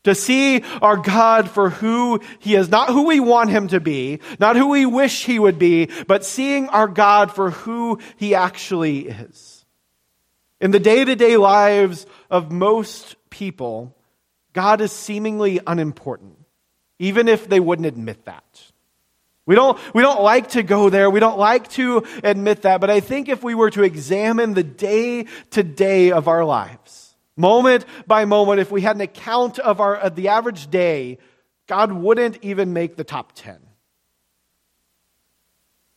To 0.04 0.14
see 0.16 0.64
our 0.80 0.96
God 0.96 1.48
for 1.48 1.70
who 1.70 2.20
He 2.40 2.56
is, 2.56 2.68
not 2.68 2.88
who 2.88 3.06
we 3.06 3.20
want 3.20 3.50
Him 3.50 3.68
to 3.68 3.78
be, 3.78 4.18
not 4.40 4.56
who 4.56 4.66
we 4.66 4.84
wish 4.86 5.24
He 5.24 5.38
would 5.38 5.58
be, 5.58 5.88
but 6.08 6.24
seeing 6.24 6.68
our 6.70 6.88
God 6.88 7.32
for 7.32 7.50
who 7.50 8.00
He 8.16 8.34
actually 8.34 9.06
is. 9.06 9.64
In 10.60 10.72
the 10.72 10.80
day 10.80 11.04
to 11.04 11.14
day 11.14 11.36
lives 11.36 12.06
of 12.30 12.50
most 12.50 13.14
people, 13.30 13.96
God 14.52 14.80
is 14.80 14.92
seemingly 14.92 15.60
unimportant, 15.66 16.38
even 16.98 17.28
if 17.28 17.48
they 17.48 17.60
wouldn't 17.60 17.86
admit 17.86 18.24
that. 18.26 18.44
We 19.44 19.54
don't, 19.54 19.78
we 19.92 20.02
don't 20.02 20.22
like 20.22 20.50
to 20.50 20.62
go 20.62 20.88
there. 20.88 21.10
We 21.10 21.20
don't 21.20 21.38
like 21.38 21.68
to 21.70 22.04
admit 22.22 22.62
that. 22.62 22.80
But 22.80 22.90
I 22.90 23.00
think 23.00 23.28
if 23.28 23.42
we 23.42 23.54
were 23.54 23.70
to 23.70 23.82
examine 23.82 24.54
the 24.54 24.62
day 24.62 25.26
to 25.50 25.62
day 25.62 26.12
of 26.12 26.28
our 26.28 26.44
lives, 26.44 27.16
moment 27.36 27.84
by 28.06 28.24
moment, 28.24 28.60
if 28.60 28.70
we 28.70 28.82
had 28.82 28.96
an 28.96 29.02
account 29.02 29.58
of, 29.58 29.80
our, 29.80 29.96
of 29.96 30.14
the 30.14 30.28
average 30.28 30.70
day, 30.70 31.18
God 31.66 31.90
wouldn't 31.92 32.38
even 32.42 32.72
make 32.72 32.96
the 32.96 33.04
top 33.04 33.32
10. 33.34 33.58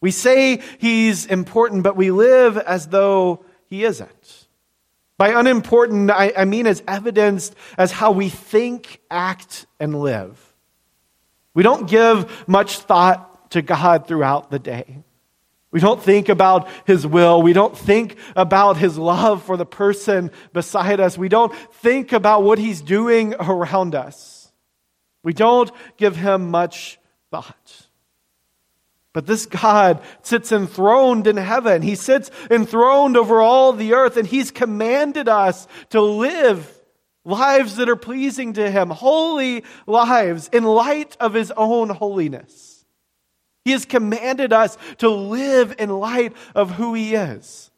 We 0.01 0.11
say 0.11 0.61
he's 0.79 1.25
important, 1.25 1.83
but 1.83 1.95
we 1.95 2.11
live 2.11 2.57
as 2.57 2.87
though 2.87 3.45
he 3.67 3.83
isn't. 3.83 4.44
By 5.17 5.29
unimportant, 5.29 6.11
I, 6.11 6.33
I 6.35 6.45
mean 6.45 6.67
as 6.67 6.83
evidenced 6.87 7.55
as 7.77 7.91
how 7.91 8.11
we 8.11 8.29
think, 8.29 9.01
act, 9.09 9.65
and 9.79 9.99
live. 10.01 10.53
We 11.53 11.63
don't 11.63 11.89
give 11.89 12.47
much 12.47 12.79
thought 12.79 13.51
to 13.51 13.61
God 13.61 14.07
throughout 14.07 14.51
the 14.51 14.59
day. 14.59 15.03
We 15.71 15.79
don't 15.79 16.01
think 16.01 16.29
about 16.29 16.69
His 16.85 17.05
will. 17.05 17.41
We 17.41 17.53
don't 17.53 17.77
think 17.77 18.17
about 18.35 18.77
His 18.77 18.97
love 18.97 19.43
for 19.43 19.57
the 19.57 19.65
person 19.65 20.31
beside 20.53 20.99
us. 20.99 21.17
We 21.17 21.29
don't 21.29 21.53
think 21.75 22.11
about 22.11 22.43
what 22.43 22.59
He's 22.59 22.81
doing 22.81 23.33
around 23.39 23.95
us. 23.95 24.51
We 25.23 25.33
don't 25.33 25.71
give 25.97 26.15
Him 26.15 26.51
much 26.51 26.99
thought. 27.31 27.84
But 29.15 29.27
this 29.27 29.45
God 29.45 30.01
sits 30.23 30.51
enthroned 30.51 31.25
in 31.25 31.37
heaven. 31.37 31.81
He 31.81 31.95
sits 31.95 32.29
enthroned 32.51 33.15
over 33.15 33.39
all 33.39 33.71
the 33.71 33.93
earth, 33.93 34.17
and 34.17 34.27
He's 34.27 34.51
commanded 34.51 35.29
us 35.29 35.69
to 35.91 36.01
live 36.01 36.69
lives 37.23 37.77
that 37.77 37.87
are 37.87 37.95
pleasing 37.95 38.51
to 38.53 38.69
Him, 38.69 38.89
holy 38.89 39.63
lives 39.87 40.49
in 40.51 40.65
light 40.65 41.15
of 41.21 41.33
His 41.33 41.49
own 41.51 41.91
holiness. 41.91 42.85
He 43.63 43.71
has 43.71 43.85
commanded 43.85 44.51
us 44.51 44.77
to 44.97 45.07
live 45.07 45.73
in 45.79 45.91
light 45.91 46.33
of 46.53 46.71
who 46.71 46.93
He 46.93 47.15
is. 47.15 47.71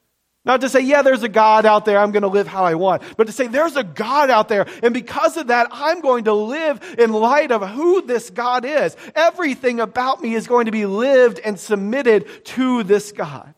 Not 0.47 0.61
to 0.61 0.69
say, 0.69 0.79
yeah, 0.79 1.01
there's 1.01 1.23
a 1.23 1.29
God 1.29 1.65
out 1.65 1.83
there, 1.83 1.99
I'm 1.99 2.11
going 2.11 2.21
to 2.21 2.29
live 2.29 2.47
how 2.47 2.63
I 2.63 2.75
want, 2.75 3.03
but 3.17 3.27
to 3.27 3.33
say, 3.33 3.47
there's 3.47 3.75
a 3.75 3.83
God 3.83 4.29
out 4.29 4.47
there, 4.47 4.65
and 4.81 4.93
because 4.93 5.35
of 5.35 5.47
that, 5.47 5.67
I'm 5.71 5.99
going 5.99 6.23
to 6.23 6.33
live 6.33 6.95
in 6.97 7.11
light 7.11 7.51
of 7.51 7.69
who 7.69 8.01
this 8.01 8.29
God 8.29 8.63
is. 8.63 8.95
Everything 9.13 9.81
about 9.81 10.21
me 10.21 10.35
is 10.35 10.47
going 10.47 10.67
to 10.67 10.71
be 10.71 10.85
lived 10.85 11.39
and 11.39 11.59
submitted 11.59 12.45
to 12.45 12.83
this 12.83 13.11
God. 13.11 13.53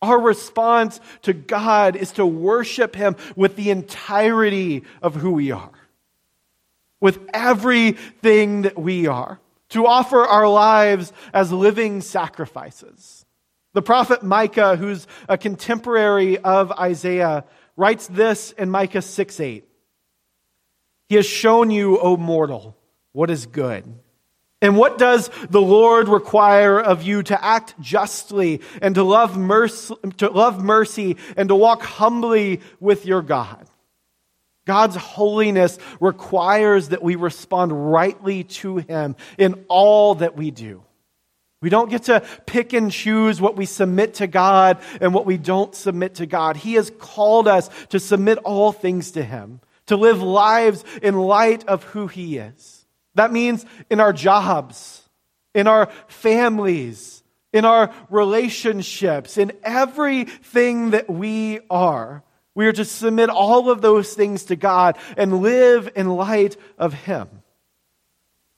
Our 0.00 0.18
response 0.18 1.00
to 1.22 1.34
God 1.34 1.96
is 1.96 2.12
to 2.12 2.24
worship 2.24 2.96
Him 2.96 3.16
with 3.36 3.54
the 3.56 3.68
entirety 3.68 4.84
of 5.02 5.14
who 5.14 5.32
we 5.32 5.52
are, 5.52 5.70
with 6.98 7.18
everything 7.34 8.62
that 8.62 8.78
we 8.78 9.06
are, 9.06 9.38
to 9.70 9.86
offer 9.86 10.24
our 10.24 10.48
lives 10.48 11.12
as 11.34 11.52
living 11.52 12.00
sacrifices 12.00 13.23
the 13.74 13.82
prophet 13.82 14.22
Micah, 14.22 14.76
who's 14.76 15.06
a 15.28 15.36
contemporary 15.36 16.38
of 16.38 16.72
Isaiah, 16.72 17.44
writes 17.76 18.06
this 18.06 18.52
in 18.52 18.70
Micah 18.70 19.02
6 19.02 19.40
8. 19.40 19.64
He 21.08 21.16
has 21.16 21.26
shown 21.26 21.70
you, 21.70 21.98
O 21.98 22.16
mortal, 22.16 22.76
what 23.12 23.30
is 23.30 23.46
good. 23.46 23.84
And 24.62 24.78
what 24.78 24.96
does 24.96 25.28
the 25.50 25.60
Lord 25.60 26.08
require 26.08 26.80
of 26.80 27.02
you 27.02 27.22
to 27.24 27.44
act 27.44 27.78
justly 27.80 28.62
and 28.80 28.94
to 28.94 29.02
love 29.02 29.36
mercy, 29.36 29.94
to 30.16 30.30
love 30.30 30.64
mercy 30.64 31.18
and 31.36 31.50
to 31.50 31.54
walk 31.54 31.82
humbly 31.82 32.60
with 32.80 33.04
your 33.04 33.20
God? 33.20 33.66
God's 34.64 34.96
holiness 34.96 35.78
requires 36.00 36.90
that 36.90 37.02
we 37.02 37.16
respond 37.16 37.92
rightly 37.92 38.44
to 38.44 38.78
Him 38.78 39.16
in 39.36 39.66
all 39.68 40.14
that 40.14 40.36
we 40.36 40.50
do. 40.50 40.83
We 41.64 41.70
don't 41.70 41.88
get 41.88 42.02
to 42.04 42.22
pick 42.44 42.74
and 42.74 42.92
choose 42.92 43.40
what 43.40 43.56
we 43.56 43.64
submit 43.64 44.16
to 44.16 44.26
God 44.26 44.82
and 45.00 45.14
what 45.14 45.24
we 45.24 45.38
don't 45.38 45.74
submit 45.74 46.16
to 46.16 46.26
God. 46.26 46.58
He 46.58 46.74
has 46.74 46.92
called 46.98 47.48
us 47.48 47.70
to 47.88 47.98
submit 47.98 48.36
all 48.44 48.70
things 48.70 49.12
to 49.12 49.22
Him, 49.22 49.60
to 49.86 49.96
live 49.96 50.20
lives 50.20 50.84
in 51.00 51.16
light 51.16 51.66
of 51.66 51.82
who 51.84 52.06
He 52.06 52.36
is. 52.36 52.84
That 53.14 53.32
means 53.32 53.64
in 53.88 53.98
our 53.98 54.12
jobs, 54.12 55.08
in 55.54 55.66
our 55.66 55.86
families, 56.06 57.22
in 57.50 57.64
our 57.64 57.94
relationships, 58.10 59.38
in 59.38 59.50
everything 59.62 60.90
that 60.90 61.08
we 61.08 61.60
are. 61.70 62.22
We 62.54 62.66
are 62.66 62.72
to 62.72 62.84
submit 62.84 63.30
all 63.30 63.70
of 63.70 63.80
those 63.80 64.12
things 64.12 64.44
to 64.44 64.56
God 64.56 64.98
and 65.16 65.40
live 65.40 65.90
in 65.96 66.10
light 66.10 66.58
of 66.76 66.92
Him. 66.92 67.26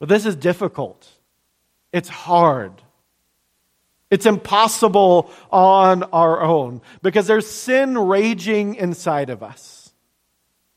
But 0.01 0.09
this 0.09 0.27
is 0.27 0.35
difficult. 0.35 1.09
It's 1.93 2.09
hard. 2.09 2.83
It's 4.11 4.27
impossible 4.27 5.31
on 5.51 6.05
our 6.05 6.41
own 6.41 6.81
because 7.03 7.27
there's 7.27 7.51
sin 7.51 7.99
raging 7.99 8.77
inside 8.77 9.31
of 9.31 9.43
us. 9.43 9.93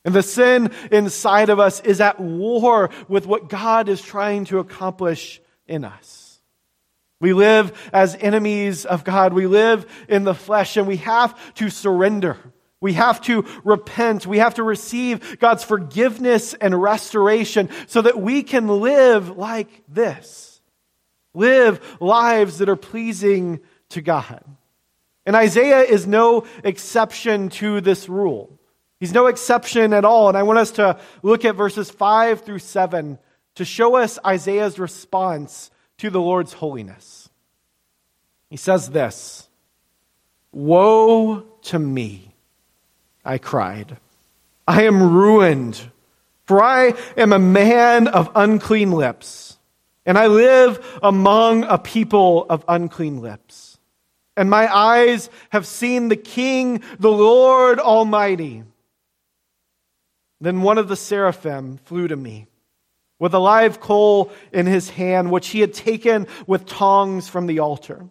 And 0.04 0.14
the 0.14 0.22
sin 0.22 0.72
inside 0.90 1.50
of 1.50 1.60
us 1.60 1.80
is 1.80 2.00
at 2.00 2.18
war 2.18 2.90
with 3.08 3.26
what 3.26 3.48
God 3.48 3.88
is 3.88 4.00
trying 4.00 4.46
to 4.46 4.58
accomplish 4.58 5.40
in 5.66 5.84
us. 5.84 6.40
We 7.20 7.34
live 7.34 7.90
as 7.92 8.16
enemies 8.18 8.86
of 8.86 9.04
God. 9.04 9.34
We 9.34 9.46
live 9.46 9.86
in 10.08 10.24
the 10.24 10.34
flesh 10.34 10.76
and 10.76 10.88
we 10.88 10.96
have 10.98 11.54
to 11.54 11.68
surrender. 11.68 12.38
We 12.80 12.94
have 12.94 13.20
to 13.22 13.44
repent. 13.62 14.26
We 14.26 14.38
have 14.38 14.54
to 14.54 14.62
receive 14.62 15.38
God's 15.38 15.62
forgiveness 15.62 16.54
and 16.54 16.80
restoration 16.80 17.68
so 17.86 18.00
that 18.02 18.18
we 18.18 18.42
can 18.42 18.80
live 18.80 19.36
like 19.36 19.82
this. 19.86 20.49
Live 21.34 21.98
lives 22.00 22.58
that 22.58 22.68
are 22.68 22.76
pleasing 22.76 23.60
to 23.90 24.00
God. 24.00 24.44
And 25.26 25.36
Isaiah 25.36 25.82
is 25.82 26.06
no 26.06 26.44
exception 26.64 27.50
to 27.50 27.80
this 27.80 28.08
rule. 28.08 28.58
He's 28.98 29.12
no 29.12 29.26
exception 29.26 29.92
at 29.92 30.04
all. 30.04 30.28
And 30.28 30.36
I 30.36 30.42
want 30.42 30.58
us 30.58 30.72
to 30.72 30.98
look 31.22 31.44
at 31.44 31.54
verses 31.54 31.90
5 31.90 32.42
through 32.42 32.58
7 32.58 33.18
to 33.54 33.64
show 33.64 33.96
us 33.96 34.18
Isaiah's 34.24 34.78
response 34.78 35.70
to 35.98 36.10
the 36.10 36.20
Lord's 36.20 36.52
holiness. 36.52 37.28
He 38.48 38.56
says 38.56 38.90
this 38.90 39.48
Woe 40.52 41.44
to 41.62 41.78
me, 41.78 42.34
I 43.24 43.38
cried. 43.38 43.98
I 44.66 44.82
am 44.82 45.12
ruined, 45.12 45.80
for 46.44 46.62
I 46.62 46.94
am 47.16 47.32
a 47.32 47.38
man 47.38 48.08
of 48.08 48.30
unclean 48.34 48.92
lips 48.92 49.58
and 50.10 50.18
I 50.18 50.26
live 50.26 50.98
among 51.04 51.62
a 51.62 51.78
people 51.78 52.44
of 52.50 52.64
unclean 52.66 53.20
lips. 53.20 53.78
And 54.36 54.50
my 54.50 54.66
eyes 54.66 55.30
have 55.50 55.68
seen 55.68 56.08
the 56.08 56.16
King, 56.16 56.82
the 56.98 57.12
Lord 57.12 57.78
Almighty. 57.78 58.64
Then 60.40 60.62
one 60.62 60.78
of 60.78 60.88
the 60.88 60.96
seraphim 60.96 61.78
flew 61.84 62.08
to 62.08 62.16
me 62.16 62.48
with 63.20 63.34
a 63.34 63.38
live 63.38 63.78
coal 63.78 64.32
in 64.52 64.66
his 64.66 64.90
hand, 64.90 65.30
which 65.30 65.50
he 65.50 65.60
had 65.60 65.74
taken 65.74 66.26
with 66.44 66.66
tongs 66.66 67.28
from 67.28 67.46
the 67.46 67.60
altar. 67.60 68.04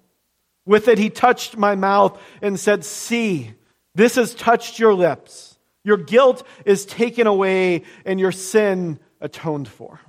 With 0.65 0.87
it, 0.87 0.99
he 0.99 1.09
touched 1.09 1.57
my 1.57 1.75
mouth 1.75 2.17
and 2.41 2.57
said, 2.57 2.85
See, 2.85 3.51
this 3.93 4.15
has 4.15 4.33
touched 4.33 4.79
your 4.79 4.93
lips. 4.93 5.59
Your 5.83 5.97
guilt 5.97 6.47
is 6.63 6.85
taken 6.85 7.27
away 7.27 7.83
and 8.05 8.21
your 8.21 8.31
sin 8.31 9.01
atoned 9.19 9.67
for. 9.67 9.99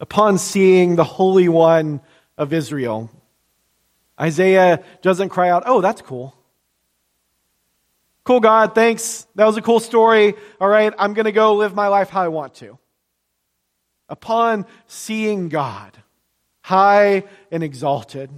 Upon 0.00 0.38
seeing 0.38 0.96
the 0.96 1.04
Holy 1.04 1.48
One 1.48 2.00
of 2.36 2.52
Israel, 2.52 3.10
Isaiah 4.20 4.84
doesn't 5.02 5.30
cry 5.30 5.50
out, 5.50 5.64
Oh, 5.66 5.80
that's 5.80 6.02
cool. 6.02 6.34
Cool, 8.24 8.40
God, 8.40 8.74
thanks. 8.74 9.26
That 9.36 9.46
was 9.46 9.56
a 9.56 9.62
cool 9.62 9.80
story. 9.80 10.34
All 10.60 10.68
right, 10.68 10.92
I'm 10.98 11.14
going 11.14 11.24
to 11.24 11.32
go 11.32 11.54
live 11.54 11.74
my 11.74 11.88
life 11.88 12.10
how 12.10 12.22
I 12.22 12.28
want 12.28 12.54
to. 12.56 12.78
Upon 14.08 14.66
seeing 14.86 15.48
God, 15.48 15.96
high 16.60 17.24
and 17.50 17.62
exalted, 17.62 18.30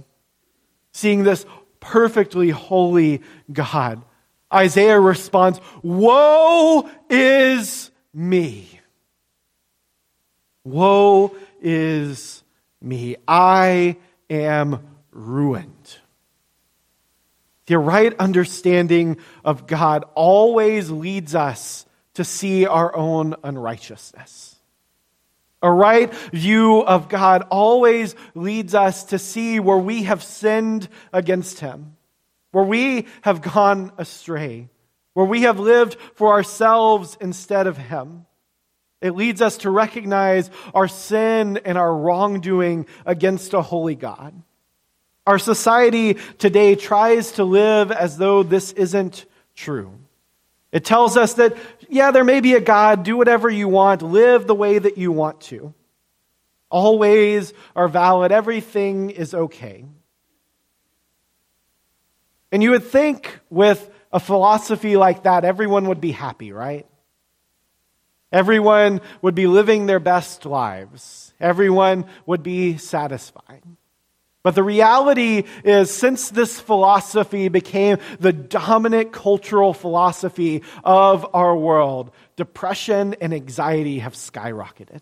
seeing 0.93 1.23
this 1.23 1.45
perfectly 1.81 2.51
holy 2.51 3.21
God, 3.51 4.01
Isaiah 4.53 4.99
responds, 4.99 5.59
Woe 5.83 6.89
is 7.09 7.91
me. 8.13 8.79
Woe 10.63 11.35
is 11.61 12.43
me. 12.81 13.15
I 13.27 13.97
am 14.29 14.85
ruined. 15.11 15.97
The 17.67 17.77
right 17.77 18.13
understanding 18.19 19.17
of 19.45 19.67
God 19.67 20.03
always 20.15 20.89
leads 20.89 21.35
us 21.35 21.85
to 22.15 22.23
see 22.25 22.65
our 22.65 22.93
own 22.93 23.35
unrighteousness. 23.43 24.55
A 25.61 25.71
right 25.71 26.13
view 26.31 26.79
of 26.79 27.07
God 27.07 27.43
always 27.51 28.15
leads 28.33 28.73
us 28.73 29.05
to 29.05 29.19
see 29.19 29.59
where 29.59 29.77
we 29.77 30.03
have 30.03 30.23
sinned 30.23 30.89
against 31.13 31.59
Him, 31.59 31.95
where 32.51 32.63
we 32.63 33.05
have 33.21 33.41
gone 33.41 33.91
astray, 33.97 34.69
where 35.13 35.25
we 35.25 35.43
have 35.43 35.59
lived 35.59 35.97
for 36.15 36.31
ourselves 36.31 37.15
instead 37.21 37.67
of 37.67 37.77
Him. 37.77 38.25
It 39.01 39.15
leads 39.15 39.41
us 39.41 39.57
to 39.57 39.71
recognize 39.71 40.49
our 40.73 40.87
sin 40.87 41.57
and 41.65 41.77
our 41.77 41.95
wrongdoing 41.95 42.85
against 43.05 43.53
a 43.53 43.61
holy 43.61 43.95
God. 43.95 44.39
Our 45.25 45.39
society 45.39 46.15
today 46.37 46.75
tries 46.75 47.33
to 47.33 47.43
live 47.43 47.91
as 47.91 48.17
though 48.17 48.43
this 48.43 48.71
isn't 48.73 49.25
true. 49.55 49.93
It 50.71 50.85
tells 50.85 51.17
us 51.17 51.33
that, 51.35 51.57
yeah, 51.89 52.11
there 52.11 52.23
may 52.23 52.39
be 52.39 52.53
a 52.53 52.61
God, 52.61 53.03
do 53.03 53.17
whatever 53.17 53.49
you 53.49 53.67
want, 53.67 54.01
live 54.01 54.47
the 54.47 54.55
way 54.55 54.77
that 54.79 54.97
you 54.97 55.11
want 55.11 55.41
to. 55.41 55.73
All 56.69 56.97
ways 56.97 57.53
are 57.75 57.87
valid, 57.87 58.31
everything 58.31 59.09
is 59.09 59.33
okay. 59.33 59.83
And 62.51 62.63
you 62.63 62.71
would 62.71 62.85
think 62.85 63.39
with 63.49 63.89
a 64.13 64.19
philosophy 64.19 64.95
like 64.95 65.23
that, 65.23 65.43
everyone 65.43 65.87
would 65.87 66.01
be 66.01 66.11
happy, 66.11 66.51
right? 66.51 66.85
Everyone 68.31 69.01
would 69.21 69.35
be 69.35 69.47
living 69.47 69.85
their 69.85 69.99
best 69.99 70.45
lives. 70.45 71.33
Everyone 71.39 72.05
would 72.25 72.43
be 72.43 72.77
satisfied. 72.77 73.63
But 74.43 74.55
the 74.55 74.63
reality 74.63 75.43
is, 75.63 75.91
since 75.91 76.29
this 76.29 76.59
philosophy 76.59 77.47
became 77.47 77.97
the 78.19 78.33
dominant 78.33 79.11
cultural 79.11 79.73
philosophy 79.73 80.63
of 80.83 81.27
our 81.35 81.55
world, 81.55 82.11
depression 82.37 83.15
and 83.21 83.33
anxiety 83.33 83.99
have 83.99 84.13
skyrocketed. 84.13 85.01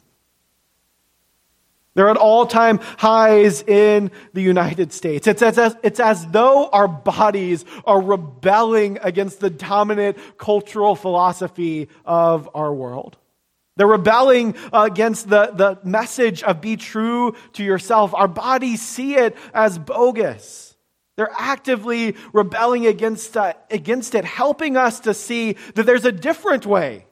They're 2.00 2.08
at 2.08 2.16
all 2.16 2.46
time 2.46 2.80
highs 2.98 3.62
in 3.62 4.12
the 4.32 4.42
United 4.42 4.94
States. 4.94 5.28
It's 5.28 5.42
as, 5.42 5.76
it's 5.84 6.00
as 6.00 6.26
though 6.28 6.70
our 6.70 6.88
bodies 6.88 7.66
are 7.84 8.00
rebelling 8.00 9.00
against 9.02 9.42
the 9.42 9.50
dominant 9.50 10.18
cultural 10.38 10.96
philosophy 10.96 11.90
of 12.06 12.50
our 12.56 12.74
world. 12.74 13.18
They're 13.76 13.86
rebelling 13.86 14.56
against 14.72 15.30
the, 15.30 15.52
the 15.54 15.80
message 15.84 16.42
of 16.42 16.62
be 16.62 16.78
true 16.78 17.36
to 17.56 17.66
yourself. 17.66 18.14
Our 18.14 18.30
bodies 18.30 18.82
see 18.82 19.16
it 19.16 19.36
as 19.54 19.78
bogus. 19.78 20.78
They're 21.18 21.36
actively 21.38 22.16
rebelling 22.32 22.88
against, 22.88 23.36
uh, 23.36 23.56
against 23.70 24.16
it, 24.16 24.24
helping 24.24 24.78
us 24.78 25.02
to 25.02 25.14
see 25.14 25.58
that 25.76 25.86
there's 25.86 26.06
a 26.06 26.14
different 26.14 26.66
way. 26.66 27.08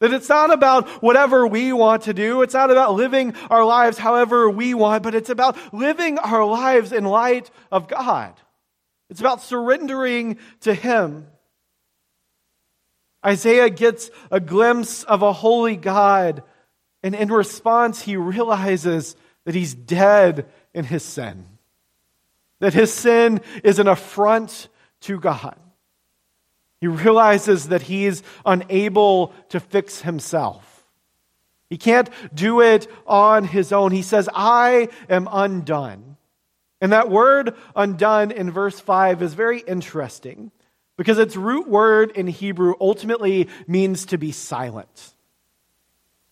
That 0.00 0.12
it's 0.12 0.28
not 0.28 0.52
about 0.52 0.88
whatever 1.02 1.46
we 1.46 1.72
want 1.72 2.02
to 2.02 2.14
do. 2.14 2.42
It's 2.42 2.54
not 2.54 2.70
about 2.70 2.94
living 2.94 3.34
our 3.48 3.64
lives 3.64 3.96
however 3.96 4.50
we 4.50 4.74
want, 4.74 5.02
but 5.02 5.14
it's 5.14 5.30
about 5.30 5.56
living 5.72 6.18
our 6.18 6.44
lives 6.44 6.92
in 6.92 7.04
light 7.04 7.50
of 7.72 7.88
God. 7.88 8.34
It's 9.08 9.20
about 9.20 9.40
surrendering 9.40 10.38
to 10.60 10.74
Him. 10.74 11.28
Isaiah 13.24 13.70
gets 13.70 14.10
a 14.30 14.38
glimpse 14.38 15.02
of 15.02 15.22
a 15.22 15.32
holy 15.32 15.76
God, 15.76 16.42
and 17.02 17.14
in 17.14 17.28
response, 17.28 18.02
he 18.02 18.16
realizes 18.16 19.16
that 19.44 19.54
he's 19.54 19.74
dead 19.74 20.46
in 20.74 20.84
his 20.84 21.02
sin, 21.02 21.46
that 22.60 22.74
his 22.74 22.92
sin 22.92 23.40
is 23.64 23.78
an 23.78 23.88
affront 23.88 24.68
to 25.02 25.18
God. 25.18 25.56
He 26.86 26.90
realizes 26.90 27.70
that 27.70 27.82
he's 27.82 28.22
unable 28.44 29.32
to 29.48 29.58
fix 29.58 30.02
himself. 30.02 30.86
He 31.68 31.78
can't 31.78 32.08
do 32.32 32.60
it 32.60 32.86
on 33.08 33.42
his 33.42 33.72
own. 33.72 33.90
He 33.90 34.02
says, 34.02 34.28
I 34.32 34.88
am 35.08 35.28
undone. 35.28 36.16
And 36.80 36.92
that 36.92 37.10
word 37.10 37.56
undone 37.74 38.30
in 38.30 38.52
verse 38.52 38.78
5 38.78 39.20
is 39.20 39.34
very 39.34 39.58
interesting 39.58 40.52
because 40.96 41.18
its 41.18 41.34
root 41.34 41.68
word 41.68 42.12
in 42.12 42.28
Hebrew 42.28 42.74
ultimately 42.80 43.48
means 43.66 44.06
to 44.06 44.16
be 44.16 44.30
silent. 44.30 45.12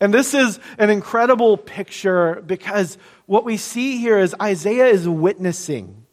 And 0.00 0.14
this 0.14 0.34
is 0.34 0.60
an 0.78 0.88
incredible 0.88 1.56
picture 1.56 2.40
because 2.46 2.96
what 3.26 3.44
we 3.44 3.56
see 3.56 3.96
here 3.96 4.20
is 4.20 4.36
Isaiah 4.40 4.86
is 4.86 5.08
witnessing 5.08 6.04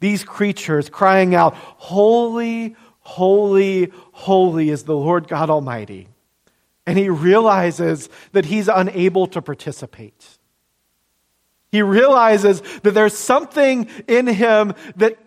these 0.00 0.24
creatures 0.24 0.88
crying 0.88 1.34
out, 1.34 1.54
Holy, 1.54 2.74
holy, 3.10 3.90
holy 4.12 4.70
is 4.70 4.84
the 4.84 4.94
Lord 4.94 5.26
God 5.26 5.50
Almighty. 5.50 6.06
And 6.86 6.96
he 6.96 7.08
realizes 7.08 8.08
that 8.32 8.44
he's 8.44 8.68
unable 8.68 9.26
to 9.28 9.42
participate. 9.42 10.38
He 11.72 11.82
realizes 11.82 12.60
that 12.82 12.94
there's 12.94 13.16
something 13.16 13.88
in 14.06 14.28
him 14.28 14.74
that 14.96 15.18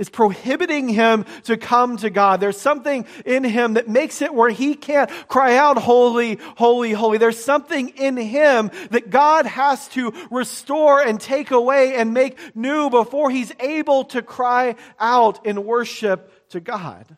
is 0.00 0.08
prohibiting 0.08 0.88
him 0.88 1.24
to 1.44 1.56
come 1.56 1.96
to 1.98 2.10
God. 2.10 2.40
There's 2.40 2.60
something 2.60 3.06
in 3.24 3.44
him 3.44 3.74
that 3.74 3.88
makes 3.88 4.20
it 4.20 4.34
where 4.34 4.50
he 4.50 4.74
can't 4.74 5.08
cry 5.28 5.56
out, 5.56 5.78
Holy, 5.78 6.40
holy, 6.56 6.90
holy. 6.90 7.18
There's 7.18 7.42
something 7.42 7.90
in 7.90 8.16
him 8.16 8.72
that 8.90 9.10
God 9.10 9.46
has 9.46 9.86
to 9.88 10.12
restore 10.28 11.00
and 11.00 11.20
take 11.20 11.52
away 11.52 11.94
and 11.94 12.12
make 12.12 12.36
new 12.56 12.90
before 12.90 13.30
he's 13.30 13.52
able 13.60 14.06
to 14.06 14.22
cry 14.22 14.74
out 14.98 15.46
in 15.46 15.64
worship 15.64 16.31
to 16.52 16.60
God. 16.60 17.16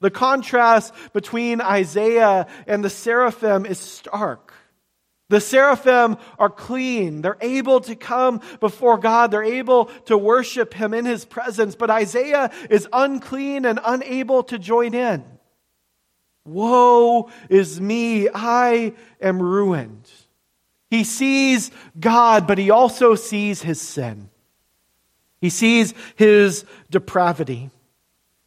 The 0.00 0.10
contrast 0.10 0.94
between 1.12 1.60
Isaiah 1.60 2.46
and 2.66 2.84
the 2.84 2.90
seraphim 2.90 3.66
is 3.66 3.78
stark. 3.78 4.54
The 5.28 5.40
seraphim 5.40 6.16
are 6.38 6.50
clean. 6.50 7.22
They're 7.22 7.36
able 7.40 7.80
to 7.82 7.94
come 7.94 8.40
before 8.58 8.98
God. 8.98 9.30
They're 9.30 9.44
able 9.44 9.86
to 10.06 10.18
worship 10.18 10.74
Him 10.74 10.92
in 10.92 11.04
His 11.04 11.24
presence. 11.24 11.76
But 11.76 11.90
Isaiah 11.90 12.50
is 12.68 12.88
unclean 12.92 13.64
and 13.64 13.78
unable 13.84 14.42
to 14.44 14.58
join 14.58 14.94
in. 14.94 15.24
Woe 16.44 17.30
is 17.48 17.80
me. 17.80 18.28
I 18.34 18.94
am 19.20 19.40
ruined. 19.40 20.10
He 20.90 21.04
sees 21.04 21.70
God, 21.98 22.48
but 22.48 22.58
he 22.58 22.70
also 22.70 23.14
sees 23.14 23.62
his 23.62 23.80
sin. 23.80 24.28
He 25.40 25.48
sees 25.48 25.94
his 26.16 26.64
depravity. 26.90 27.70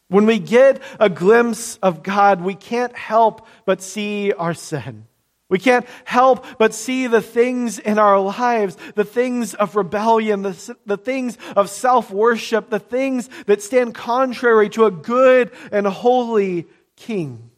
When 0.10 0.26
we 0.26 0.40
get 0.40 0.82
a 1.00 1.10
glimpse 1.10 1.78
of 1.78 2.04
God, 2.04 2.42
we 2.42 2.56
can't 2.56 2.96
help 2.96 3.48
but 3.66 3.82
see 3.82 4.32
our 4.34 4.54
sin. 4.54 5.08
We 5.50 5.60
can't 5.60 5.86
help 6.06 6.46
but 6.58 6.74
see 6.74 7.06
the 7.08 7.22
things 7.22 7.78
in 7.78 8.00
our 8.00 8.20
lives, 8.20 8.76
the 8.96 9.04
things 9.04 9.54
of 9.54 9.76
rebellion, 9.76 10.42
the, 10.42 10.76
the 10.86 10.98
things 10.98 11.38
of 11.56 11.70
self 11.70 12.10
worship, 12.10 12.70
the 12.70 12.80
things 12.80 13.30
that 13.46 13.62
stand 13.62 13.94
contrary 13.94 14.70
to 14.70 14.86
a 14.86 14.92
good 14.92 15.52
and 15.72 15.86
holy 15.86 16.66
king. 16.96 17.52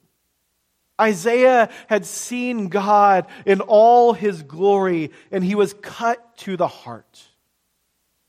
Isaiah 1.00 1.70
had 1.88 2.06
seen 2.06 2.68
God 2.68 3.28
in 3.46 3.62
all 3.62 4.14
his 4.14 4.44
glory, 4.44 5.12
and 5.32 5.44
he 5.44 5.56
was 5.56 5.74
cut 5.74 6.38
to 6.40 6.58
the 6.58 6.68
heart. 6.68 7.24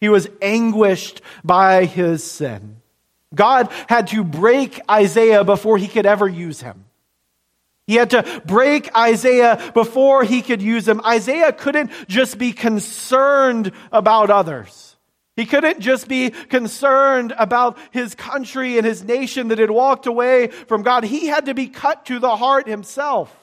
He 0.00 0.08
was 0.08 0.28
anguished 0.42 1.22
by 1.44 1.86
his 1.86 2.22
sin. 2.22 2.82
God 3.34 3.70
had 3.88 4.08
to 4.08 4.24
break 4.24 4.80
Isaiah 4.90 5.44
before 5.44 5.78
he 5.78 5.88
could 5.88 6.06
ever 6.06 6.28
use 6.28 6.60
him. 6.60 6.84
He 7.86 7.94
had 7.94 8.10
to 8.10 8.42
break 8.44 8.94
Isaiah 8.96 9.70
before 9.72 10.24
he 10.24 10.42
could 10.42 10.60
use 10.60 10.88
him. 10.88 11.00
Isaiah 11.04 11.52
couldn't 11.52 11.90
just 12.08 12.36
be 12.36 12.52
concerned 12.52 13.70
about 13.92 14.30
others. 14.30 14.96
He 15.36 15.46
couldn't 15.46 15.80
just 15.80 16.08
be 16.08 16.30
concerned 16.30 17.34
about 17.38 17.78
his 17.92 18.14
country 18.14 18.78
and 18.78 18.86
his 18.86 19.04
nation 19.04 19.48
that 19.48 19.58
had 19.58 19.70
walked 19.70 20.06
away 20.06 20.48
from 20.48 20.82
God. 20.82 21.04
He 21.04 21.26
had 21.26 21.46
to 21.46 21.54
be 21.54 21.68
cut 21.68 22.06
to 22.06 22.18
the 22.18 22.34
heart 22.36 22.66
himself. 22.66 23.34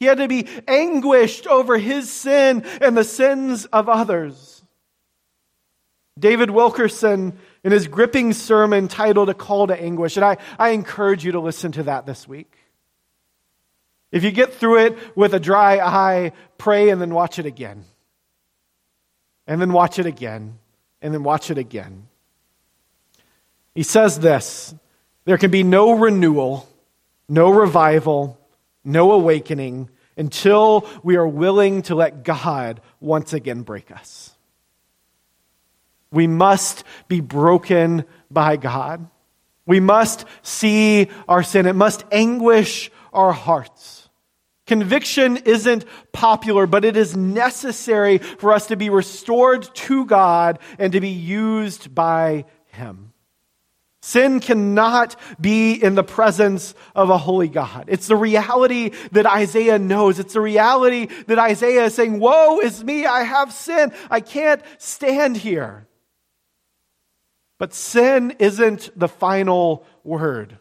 He 0.00 0.06
had 0.06 0.18
to 0.18 0.28
be 0.28 0.48
anguished 0.66 1.46
over 1.46 1.78
his 1.78 2.12
sin 2.12 2.64
and 2.80 2.96
the 2.96 3.04
sins 3.04 3.64
of 3.66 3.88
others. 3.88 4.53
David 6.18 6.50
Wilkerson, 6.50 7.36
in 7.64 7.72
his 7.72 7.88
gripping 7.88 8.32
sermon 8.32 8.88
titled 8.88 9.30
A 9.30 9.34
Call 9.34 9.66
to 9.66 9.80
Anguish, 9.80 10.16
and 10.16 10.24
I, 10.24 10.36
I 10.58 10.70
encourage 10.70 11.24
you 11.24 11.32
to 11.32 11.40
listen 11.40 11.72
to 11.72 11.84
that 11.84 12.06
this 12.06 12.28
week. 12.28 12.56
If 14.12 14.22
you 14.22 14.30
get 14.30 14.54
through 14.54 14.86
it 14.86 15.16
with 15.16 15.34
a 15.34 15.40
dry 15.40 15.78
eye, 15.80 16.32
pray 16.56 16.90
and 16.90 17.00
then 17.00 17.12
watch 17.12 17.40
it 17.40 17.46
again. 17.46 17.84
And 19.48 19.60
then 19.60 19.72
watch 19.72 19.98
it 19.98 20.06
again. 20.06 20.58
And 21.02 21.12
then 21.12 21.24
watch 21.24 21.50
it 21.50 21.58
again. 21.58 22.06
He 23.74 23.82
says 23.82 24.20
this 24.20 24.72
there 25.24 25.36
can 25.36 25.50
be 25.50 25.64
no 25.64 25.92
renewal, 25.92 26.68
no 27.28 27.50
revival, 27.50 28.38
no 28.84 29.10
awakening 29.10 29.90
until 30.16 30.88
we 31.02 31.16
are 31.16 31.26
willing 31.26 31.82
to 31.82 31.96
let 31.96 32.22
God 32.22 32.80
once 33.00 33.32
again 33.32 33.62
break 33.62 33.90
us. 33.90 34.23
We 36.14 36.26
must 36.26 36.84
be 37.08 37.20
broken 37.20 38.04
by 38.30 38.56
God. 38.56 39.08
We 39.66 39.80
must 39.80 40.24
see 40.42 41.08
our 41.28 41.42
sin. 41.42 41.66
It 41.66 41.74
must 41.74 42.04
anguish 42.12 42.90
our 43.12 43.32
hearts. 43.32 44.08
Conviction 44.66 45.36
isn't 45.38 45.84
popular, 46.12 46.66
but 46.66 46.84
it 46.84 46.96
is 46.96 47.16
necessary 47.16 48.18
for 48.18 48.52
us 48.52 48.68
to 48.68 48.76
be 48.76 48.88
restored 48.88 49.68
to 49.74 50.06
God 50.06 50.58
and 50.78 50.92
to 50.92 51.00
be 51.00 51.10
used 51.10 51.94
by 51.94 52.46
Him. 52.68 53.12
Sin 54.00 54.40
cannot 54.40 55.16
be 55.40 55.72
in 55.72 55.94
the 55.94 56.04
presence 56.04 56.74
of 56.94 57.08
a 57.08 57.16
holy 57.16 57.48
God. 57.48 57.86
It's 57.88 58.06
the 58.06 58.16
reality 58.16 58.90
that 59.12 59.24
Isaiah 59.24 59.78
knows. 59.78 60.18
It's 60.18 60.34
the 60.34 60.42
reality 60.42 61.08
that 61.26 61.38
Isaiah 61.38 61.84
is 61.84 61.94
saying, 61.94 62.18
Woe 62.18 62.60
is 62.60 62.84
me, 62.84 63.06
I 63.06 63.22
have 63.22 63.50
sinned. 63.50 63.92
I 64.10 64.20
can't 64.20 64.62
stand 64.78 65.38
here. 65.38 65.86
But 67.58 67.72
sin 67.72 68.34
isn't 68.38 68.90
the 68.98 69.08
final 69.08 69.84
word. 70.02 70.58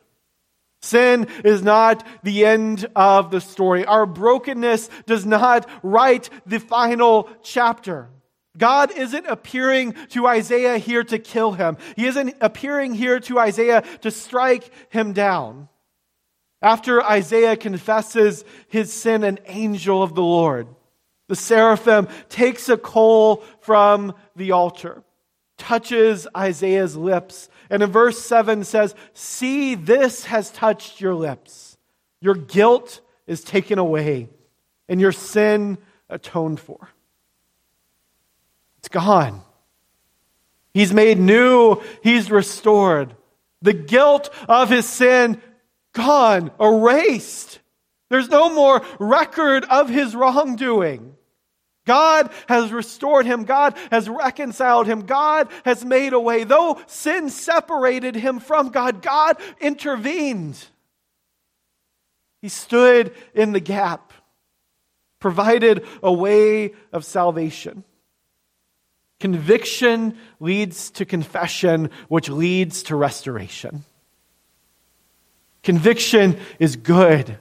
Sin 0.81 1.27
is 1.45 1.63
not 1.63 2.05
the 2.23 2.45
end 2.45 2.85
of 2.95 3.31
the 3.31 3.39
story. 3.39 3.85
Our 3.85 4.05
brokenness 4.05 4.89
does 5.05 5.25
not 5.25 5.67
write 5.81 6.29
the 6.45 6.59
final 6.59 7.29
chapter. 7.41 8.09
God 8.57 8.91
isn't 8.91 9.25
appearing 9.25 9.93
to 10.09 10.27
Isaiah 10.27 10.77
here 10.77 11.03
to 11.05 11.17
kill 11.17 11.53
him. 11.53 11.77
He 11.95 12.05
isn't 12.05 12.35
appearing 12.41 12.93
here 12.93 13.19
to 13.21 13.39
Isaiah 13.39 13.83
to 14.01 14.11
strike 14.11 14.69
him 14.89 15.13
down. 15.13 15.69
After 16.61 17.01
Isaiah 17.01 17.57
confesses 17.57 18.45
his 18.67 18.93
sin, 18.93 19.23
an 19.23 19.39
angel 19.47 20.03
of 20.03 20.15
the 20.15 20.21
Lord, 20.21 20.67
the 21.29 21.35
seraphim, 21.35 22.07
takes 22.29 22.69
a 22.69 22.77
coal 22.77 23.43
from 23.61 24.13
the 24.35 24.51
altar 24.51 25.03
touches 25.57 26.27
Isaiah's 26.35 26.95
lips. 26.95 27.49
And 27.69 27.83
in 27.83 27.91
verse 27.91 28.19
7 28.19 28.63
says, 28.63 28.95
See, 29.13 29.75
this 29.75 30.25
has 30.25 30.51
touched 30.51 31.01
your 31.01 31.15
lips. 31.15 31.77
Your 32.21 32.35
guilt 32.35 33.01
is 33.27 33.43
taken 33.43 33.79
away, 33.79 34.29
and 34.87 34.99
your 34.99 35.11
sin 35.11 35.77
atoned 36.09 36.59
for. 36.59 36.89
It's 38.79 38.89
gone. 38.89 39.41
He's 40.73 40.93
made 40.93 41.19
new, 41.19 41.81
he's 42.01 42.31
restored. 42.31 43.15
The 43.61 43.73
guilt 43.73 44.29
of 44.49 44.69
his 44.69 44.87
sin 44.87 45.41
gone, 45.93 46.51
erased. 46.59 47.59
There's 48.09 48.29
no 48.29 48.53
more 48.53 48.83
record 48.99 49.65
of 49.65 49.89
his 49.89 50.15
wrongdoing. 50.15 51.15
God 51.85 52.31
has 52.47 52.71
restored 52.71 53.25
him. 53.25 53.43
God 53.43 53.77
has 53.91 54.07
reconciled 54.07 54.87
him. 54.87 55.01
God 55.01 55.49
has 55.65 55.83
made 55.83 56.13
a 56.13 56.19
way. 56.19 56.43
Though 56.43 56.79
sin 56.87 57.29
separated 57.29 58.15
him 58.15 58.39
from 58.39 58.69
God, 58.69 59.01
God 59.01 59.37
intervened. 59.59 60.63
He 62.41 62.49
stood 62.49 63.13
in 63.33 63.51
the 63.53 63.59
gap, 63.59 64.13
provided 65.19 65.85
a 66.01 66.11
way 66.11 66.73
of 66.91 67.05
salvation. 67.05 67.83
Conviction 69.19 70.17
leads 70.41 70.91
to 70.91 71.05
confession, 71.05 71.89
which 72.09 72.27
leads 72.27 72.83
to 72.83 72.95
restoration. 72.95 73.85
Conviction 75.63 76.37
is 76.59 76.75
good. 76.75 77.37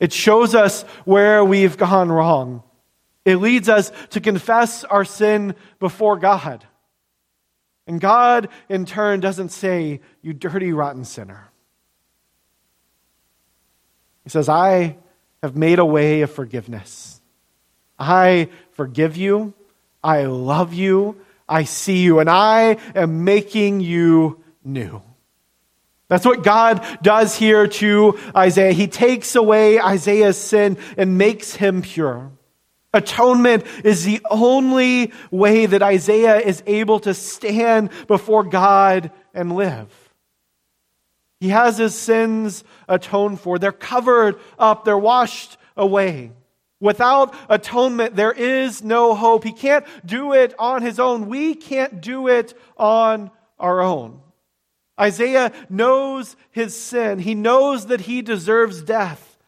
It 0.00 0.12
shows 0.12 0.54
us 0.54 0.82
where 1.04 1.44
we've 1.44 1.76
gone 1.76 2.10
wrong. 2.10 2.62
It 3.28 3.36
leads 3.36 3.68
us 3.68 3.92
to 4.10 4.22
confess 4.22 4.84
our 4.84 5.04
sin 5.04 5.54
before 5.80 6.16
God. 6.16 6.64
And 7.86 8.00
God, 8.00 8.48
in 8.70 8.86
turn, 8.86 9.20
doesn't 9.20 9.50
say, 9.50 10.00
You 10.22 10.32
dirty, 10.32 10.72
rotten 10.72 11.04
sinner. 11.04 11.50
He 14.24 14.30
says, 14.30 14.48
I 14.48 14.96
have 15.42 15.56
made 15.56 15.78
a 15.78 15.84
way 15.84 16.22
of 16.22 16.30
forgiveness. 16.30 17.20
I 17.98 18.48
forgive 18.72 19.18
you. 19.18 19.52
I 20.02 20.24
love 20.24 20.72
you. 20.72 21.20
I 21.46 21.64
see 21.64 21.98
you. 21.98 22.20
And 22.20 22.30
I 22.30 22.78
am 22.94 23.24
making 23.24 23.80
you 23.80 24.42
new. 24.64 25.02
That's 26.08 26.24
what 26.24 26.42
God 26.42 26.82
does 27.02 27.36
here 27.36 27.66
to 27.66 28.18
Isaiah. 28.34 28.72
He 28.72 28.86
takes 28.86 29.34
away 29.34 29.78
Isaiah's 29.78 30.38
sin 30.38 30.78
and 30.96 31.18
makes 31.18 31.54
him 31.54 31.82
pure. 31.82 32.32
Atonement 32.98 33.64
is 33.84 34.04
the 34.04 34.20
only 34.30 35.12
way 35.30 35.66
that 35.66 35.82
Isaiah 35.82 36.38
is 36.38 36.62
able 36.66 37.00
to 37.00 37.14
stand 37.14 37.90
before 38.06 38.44
God 38.44 39.10
and 39.32 39.54
live. 39.54 39.88
He 41.40 41.50
has 41.50 41.78
his 41.78 41.94
sins 41.94 42.64
atoned 42.88 43.40
for. 43.40 43.58
They're 43.58 43.72
covered 43.72 44.40
up, 44.58 44.84
they're 44.84 44.98
washed 44.98 45.56
away. 45.76 46.32
Without 46.80 47.34
atonement, 47.48 48.14
there 48.14 48.32
is 48.32 48.82
no 48.82 49.14
hope. 49.14 49.44
He 49.44 49.52
can't 49.52 49.84
do 50.06 50.32
it 50.32 50.54
on 50.58 50.82
his 50.82 51.00
own. 51.00 51.28
We 51.28 51.54
can't 51.54 52.00
do 52.00 52.28
it 52.28 52.54
on 52.76 53.30
our 53.58 53.80
own. 53.80 54.20
Isaiah 55.00 55.52
knows 55.68 56.36
his 56.50 56.80
sin. 56.80 57.18
He 57.18 57.34
knows 57.34 57.86
that 57.86 58.02
he 58.02 58.22
deserves 58.22 58.82
death. 58.82 59.38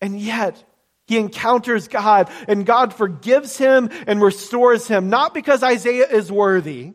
And 0.00 0.18
yet, 0.18 0.64
he 1.10 1.18
encounters 1.18 1.88
God, 1.88 2.30
and 2.46 2.64
God 2.64 2.94
forgives 2.94 3.58
him 3.58 3.90
and 4.06 4.22
restores 4.22 4.86
him, 4.86 5.10
not 5.10 5.34
because 5.34 5.64
Isaiah 5.64 6.06
is 6.06 6.30
worthy, 6.30 6.92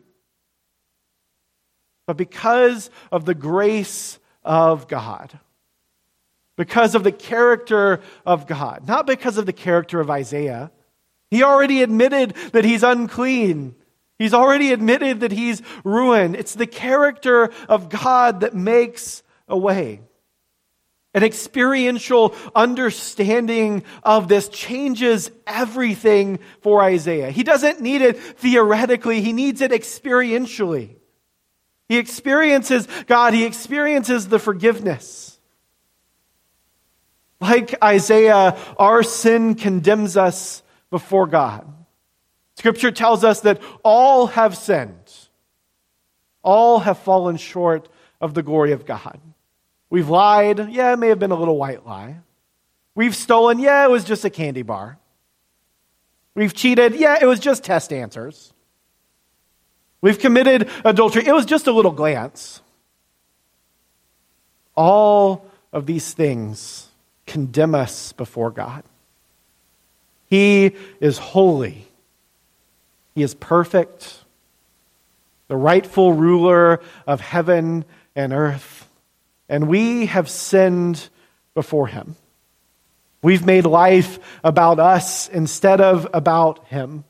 but 2.06 2.16
because 2.16 2.88
of 3.12 3.26
the 3.26 3.34
grace 3.34 4.18
of 4.42 4.88
God. 4.88 5.38
Because 6.56 6.94
of 6.94 7.04
the 7.04 7.12
character 7.12 8.00
of 8.24 8.46
God, 8.46 8.88
not 8.88 9.06
because 9.06 9.36
of 9.36 9.44
the 9.44 9.52
character 9.52 10.00
of 10.00 10.08
Isaiah. 10.08 10.70
He 11.30 11.42
already 11.42 11.82
admitted 11.82 12.34
that 12.52 12.64
he's 12.64 12.82
unclean. 12.82 13.74
He's 14.18 14.32
already 14.32 14.72
admitted 14.72 15.20
that 15.20 15.32
he's 15.32 15.60
ruined. 15.84 16.36
It's 16.36 16.54
the 16.54 16.66
character 16.66 17.50
of 17.68 17.90
God 17.90 18.40
that 18.40 18.54
makes 18.54 19.22
a 19.46 19.58
way. 19.58 20.00
An 21.16 21.24
experiential 21.24 22.34
understanding 22.54 23.84
of 24.02 24.28
this 24.28 24.50
changes 24.50 25.30
everything 25.46 26.40
for 26.60 26.82
Isaiah. 26.82 27.30
He 27.30 27.42
doesn't 27.42 27.80
need 27.80 28.02
it 28.02 28.18
theoretically, 28.18 29.22
he 29.22 29.32
needs 29.32 29.62
it 29.62 29.70
experientially. 29.70 30.96
He 31.88 31.96
experiences 31.96 32.86
God, 33.06 33.32
he 33.32 33.46
experiences 33.46 34.28
the 34.28 34.38
forgiveness. 34.38 35.40
Like 37.40 37.82
Isaiah, 37.82 38.54
our 38.78 39.02
sin 39.02 39.54
condemns 39.54 40.18
us 40.18 40.62
before 40.90 41.26
God. 41.26 41.66
Scripture 42.56 42.90
tells 42.90 43.24
us 43.24 43.40
that 43.40 43.62
all 43.82 44.26
have 44.26 44.54
sinned, 44.54 45.14
all 46.42 46.80
have 46.80 46.98
fallen 46.98 47.38
short 47.38 47.88
of 48.20 48.34
the 48.34 48.42
glory 48.42 48.72
of 48.72 48.84
God. 48.84 49.18
We've 49.90 50.08
lied. 50.08 50.70
Yeah, 50.70 50.92
it 50.92 50.98
may 50.98 51.08
have 51.08 51.18
been 51.18 51.30
a 51.30 51.36
little 51.36 51.56
white 51.56 51.86
lie. 51.86 52.16
We've 52.94 53.14
stolen. 53.14 53.58
Yeah, 53.58 53.84
it 53.84 53.90
was 53.90 54.04
just 54.04 54.24
a 54.24 54.30
candy 54.30 54.62
bar. 54.62 54.98
We've 56.34 56.52
cheated. 56.52 56.94
Yeah, 56.94 57.18
it 57.20 57.26
was 57.26 57.40
just 57.40 57.64
test 57.64 57.92
answers. 57.92 58.52
We've 60.00 60.18
committed 60.18 60.68
adultery. 60.84 61.26
It 61.26 61.32
was 61.32 61.46
just 61.46 61.66
a 61.66 61.72
little 61.72 61.92
glance. 61.92 62.60
All 64.74 65.46
of 65.72 65.86
these 65.86 66.12
things 66.12 66.88
condemn 67.26 67.74
us 67.74 68.12
before 68.12 68.50
God. 68.50 68.82
He 70.28 70.72
is 71.00 71.18
holy. 71.18 71.88
He 73.14 73.22
is 73.22 73.34
perfect. 73.34 74.24
the 75.48 75.56
rightful 75.56 76.12
ruler 76.12 76.80
of 77.06 77.20
heaven 77.20 77.84
and 78.14 78.32
earth. 78.32 78.75
And 79.48 79.68
we 79.68 80.06
have 80.06 80.28
sinned 80.28 81.08
before 81.54 81.86
him. 81.86 82.16
We've 83.22 83.44
made 83.44 83.66
life 83.66 84.18
about 84.44 84.78
us 84.78 85.28
instead 85.28 85.80
of 85.80 86.08
about 86.12 86.66
him. 86.68 87.04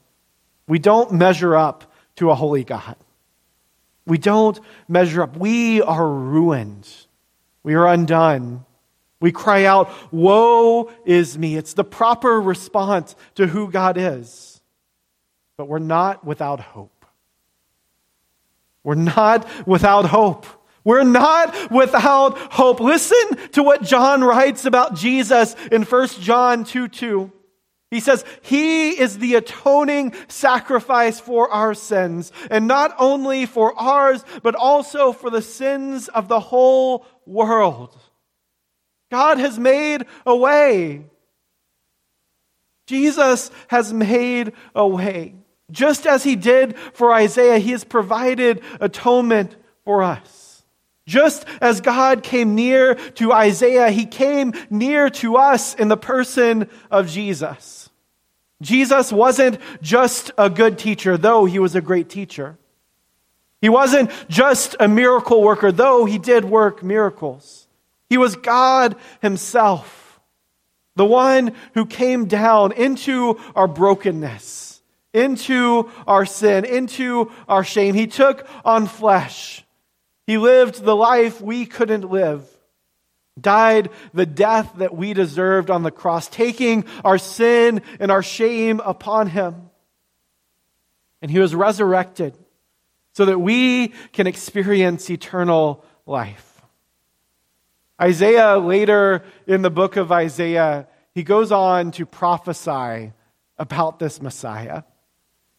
We 0.67 0.79
don't 0.79 1.13
measure 1.13 1.55
up 1.57 1.93
to 2.17 2.31
a 2.31 2.35
holy 2.35 2.65
God. 2.65 2.97
We 4.07 4.19
don't 4.19 4.59
measure 4.89 5.23
up. 5.23 5.37
We 5.37 5.83
are 5.83 6.09
ruined. 6.09 6.89
We 7.63 7.75
are 7.75 7.87
undone. 7.87 8.65
We 9.21 9.33
cry 9.33 9.65
out, 9.65 9.91
Woe 10.13 10.91
is 11.05 11.37
me. 11.37 11.57
It's 11.57 11.75
the 11.75 11.85
proper 11.85 12.41
response 12.41 13.17
to 13.35 13.47
who 13.47 13.71
God 13.71 13.97
is. 13.99 14.61
But 15.57 15.69
we're 15.69 15.79
not 15.79 16.25
without 16.25 16.61
hope. 16.61 17.05
We're 18.85 18.95
not 18.95 19.47
without 19.67 20.05
hope. 20.05 20.47
We're 20.87 21.03
not 21.03 21.73
without 21.73 22.39
hope. 22.39 22.79
Listen 22.79 23.51
to 23.55 23.65
what 23.65 23.83
John 23.83 24.23
writes 24.23 24.67
about 24.67 24.95
Jesus 24.95 25.57
in 25.73 25.83
1 25.83 26.09
John 26.21 26.63
2 26.63 26.87
2. 26.87 27.33
He 27.91 27.99
says, 27.99 28.25
He 28.41 28.91
is 28.91 29.19
the 29.19 29.35
atoning 29.35 30.15
sacrifice 30.29 31.19
for 31.19 31.51
our 31.51 31.75
sins, 31.75 32.31
and 32.53 32.69
not 32.69 32.95
only 33.01 33.47
for 33.47 33.77
ours, 33.77 34.25
but 34.45 34.55
also 34.55 35.13
for 35.13 35.29
the 35.29 35.43
sins 35.43 36.07
of 36.07 36.29
the 36.29 36.39
whole 36.39 37.05
world. 37.27 37.99
God 39.11 39.39
has 39.39 39.59
made 39.59 40.07
a 40.25 40.37
way. 40.37 41.05
Jesus 42.87 43.51
has 43.67 43.93
made 43.93 44.53
a 44.73 44.87
way. 44.87 45.35
Just 45.73 46.07
as 46.07 46.23
he 46.23 46.37
did 46.37 46.79
for 46.93 47.13
Isaiah, 47.13 47.59
he 47.59 47.73
has 47.73 47.83
provided 47.83 48.63
atonement 48.81 49.57
for 49.85 50.05
us. 50.05 50.46
Just 51.07 51.45
as 51.61 51.81
God 51.81 52.23
came 52.23 52.55
near 52.55 52.95
to 52.95 53.33
Isaiah, 53.33 53.91
he 53.91 54.07
came 54.07 54.53
near 54.71 55.09
to 55.11 55.37
us 55.37 55.75
in 55.75 55.89
the 55.89 55.97
person 55.97 56.69
of 56.91 57.09
Jesus. 57.09 57.91
Jesus 58.61 59.13
wasn't 59.13 59.61
just 59.83 60.33
a 60.37 60.51
good 60.51 60.79
teacher, 60.79 61.17
though 61.17 61.45
he 61.45 61.59
was 61.59 61.75
a 61.75 61.81
great 61.81 62.09
teacher. 62.09 62.59
He 63.61 63.69
wasn't 63.69 64.11
just 64.29 64.75
a 64.81 64.89
miracle 64.89 65.43
worker, 65.43 65.71
though 65.71 66.05
he 66.05 66.19
did 66.19 66.45
work 66.45 66.83
miracles. 66.83 67.69
He 68.09 68.19
was 68.19 68.37
God 68.37 68.97
himself, 69.23 70.21
the 70.97 71.05
one 71.05 71.55
who 71.75 71.87
came 71.87 72.27
down 72.27 72.73
into 72.73 73.39
our 73.55 73.69
brokenness 73.69 74.67
into 75.17 75.91
our 76.07 76.27
sin, 76.27 76.67
into 76.67 77.33
our 77.49 77.65
shame. 77.65 77.95
He 77.95 78.07
took 78.07 78.47
on 78.65 78.87
flesh. 78.87 79.65
He 80.27 80.39
lived 80.39 80.83
the 80.83 80.97
life 80.97 81.41
we 81.41 81.67
couldn't 81.67 82.11
live, 82.11 82.45
died 83.41 83.91
the 84.13 84.27
death 84.27 84.73
that 84.77 84.95
we 84.95 85.15
deserved 85.15 85.71
on 85.71 85.83
the 85.83 85.91
cross, 85.91 86.29
taking 86.29 86.85
our 87.05 87.19
sin 87.19 87.83
and 88.01 88.11
our 88.11 88.23
shame 88.23 88.81
upon 88.81 89.29
him. 89.29 89.71
And 91.23 91.31
he 91.31 91.39
was 91.39 91.55
resurrected 91.55 92.37
so 93.13 93.25
that 93.25 93.39
we 93.39 93.89
can 94.13 94.27
experience 94.27 95.09
eternal 95.09 95.85
life. 96.05 96.61
Isaiah, 98.01 98.59
later 98.59 99.25
in 99.47 99.63
the 99.63 99.71
book 99.71 99.97
of 99.97 100.13
Isaiah, 100.13 100.87
he 101.15 101.23
goes 101.23 101.51
on 101.51 101.93
to 101.93 102.05
prophesy 102.05 103.13
about 103.57 103.99
this 103.99 104.21
Messiah. 104.21 104.83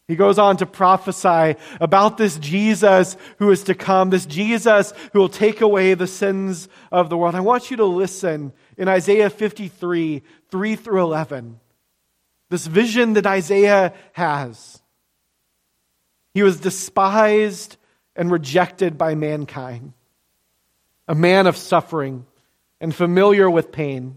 He 0.08 0.16
goes 0.16 0.38
on 0.38 0.56
to 0.56 0.66
prophesy 0.66 1.56
about 1.82 2.16
this 2.16 2.38
Jesus 2.38 3.18
who 3.38 3.50
is 3.50 3.64
to 3.64 3.74
come, 3.74 4.08
this 4.08 4.24
Jesus 4.24 4.94
who 5.12 5.18
will 5.18 5.28
take 5.28 5.60
away 5.60 5.92
the 5.92 6.06
sins 6.06 6.66
of 6.90 7.10
the 7.10 7.16
world. 7.16 7.34
I 7.34 7.40
want 7.40 7.70
you 7.70 7.76
to 7.76 7.84
listen 7.84 8.54
in 8.78 8.88
Isaiah 8.88 9.28
53, 9.28 10.22
3 10.50 10.76
through 10.76 11.02
11. 11.02 11.60
This 12.48 12.66
vision 12.66 13.12
that 13.12 13.26
Isaiah 13.26 13.92
has. 14.12 14.80
He 16.32 16.42
was 16.42 16.58
despised 16.58 17.76
and 18.16 18.30
rejected 18.30 18.96
by 18.96 19.14
mankind, 19.14 19.92
a 21.06 21.14
man 21.14 21.46
of 21.46 21.56
suffering 21.56 22.24
and 22.80 22.94
familiar 22.94 23.50
with 23.50 23.72
pain. 23.72 24.16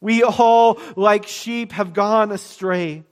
We 0.00 0.22
all, 0.22 0.78
like 0.94 1.26
sheep, 1.26 1.72
have 1.72 1.94
gone 1.94 2.32
astray. 2.32 3.04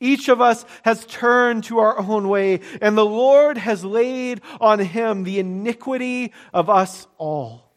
Each 0.00 0.28
of 0.28 0.40
us 0.40 0.64
has 0.82 1.04
turned 1.04 1.64
to 1.64 1.78
our 1.78 1.98
own 1.98 2.28
way, 2.28 2.60
and 2.80 2.96
the 2.96 3.04
Lord 3.04 3.58
has 3.58 3.84
laid 3.84 4.40
on 4.58 4.78
him 4.78 5.24
the 5.24 5.38
iniquity 5.38 6.32
of 6.54 6.70
us 6.70 7.06
all. 7.18 7.70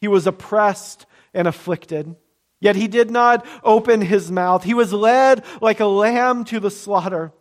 He 0.00 0.08
was 0.08 0.26
oppressed 0.26 1.04
and 1.34 1.46
afflicted, 1.46 2.16
yet 2.60 2.76
he 2.76 2.88
did 2.88 3.10
not 3.10 3.46
open 3.62 4.00
his 4.00 4.32
mouth. 4.32 4.64
He 4.64 4.74
was 4.74 4.92
led 4.92 5.44
like 5.60 5.80
a 5.80 5.86
lamb 5.86 6.44
to 6.46 6.60
the 6.60 6.70
slaughter. 6.70 7.32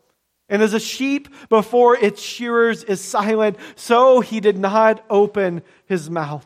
And 0.49 0.61
as 0.61 0.73
a 0.73 0.79
sheep 0.79 1.29
before 1.47 1.95
its 1.95 2.21
shearers 2.21 2.83
is 2.83 2.99
silent, 2.99 3.57
so 3.75 4.19
he 4.19 4.41
did 4.41 4.57
not 4.57 5.03
open 5.09 5.63
his 5.85 6.09
mouth. 6.09 6.45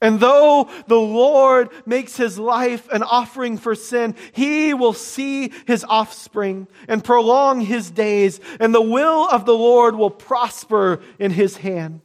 And 0.00 0.20
though 0.20 0.70
the 0.86 1.00
Lord 1.00 1.70
makes 1.84 2.16
his 2.16 2.38
life 2.38 2.88
an 2.92 3.02
offering 3.02 3.58
for 3.58 3.74
sin, 3.74 4.14
he 4.32 4.72
will 4.72 4.92
see 4.92 5.52
his 5.66 5.84
offspring 5.88 6.68
and 6.86 7.02
prolong 7.02 7.60
his 7.60 7.90
days, 7.90 8.40
and 8.60 8.72
the 8.72 8.80
will 8.80 9.28
of 9.28 9.44
the 9.44 9.56
Lord 9.56 9.96
will 9.96 10.10
prosper 10.10 11.00
in 11.18 11.32
his 11.32 11.56
hand. 11.56 12.00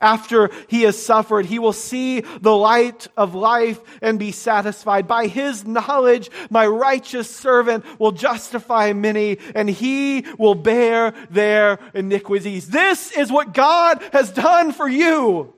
After 0.00 0.50
he 0.68 0.82
has 0.82 1.00
suffered, 1.02 1.44
he 1.44 1.58
will 1.58 1.72
see 1.72 2.20
the 2.20 2.56
light 2.56 3.08
of 3.16 3.34
life 3.34 3.80
and 4.00 4.16
be 4.18 4.30
satisfied. 4.30 5.08
By 5.08 5.26
his 5.26 5.66
knowledge, 5.66 6.30
my 6.50 6.66
righteous 6.66 7.28
servant 7.28 7.84
will 7.98 8.12
justify 8.12 8.92
many, 8.92 9.38
and 9.56 9.68
he 9.68 10.24
will 10.38 10.54
bear 10.54 11.12
their 11.30 11.80
iniquities. 11.94 12.68
This 12.68 13.10
is 13.10 13.32
what 13.32 13.52
God 13.52 14.00
has 14.12 14.30
done 14.30 14.72
for 14.72 14.88
you. 14.88 15.52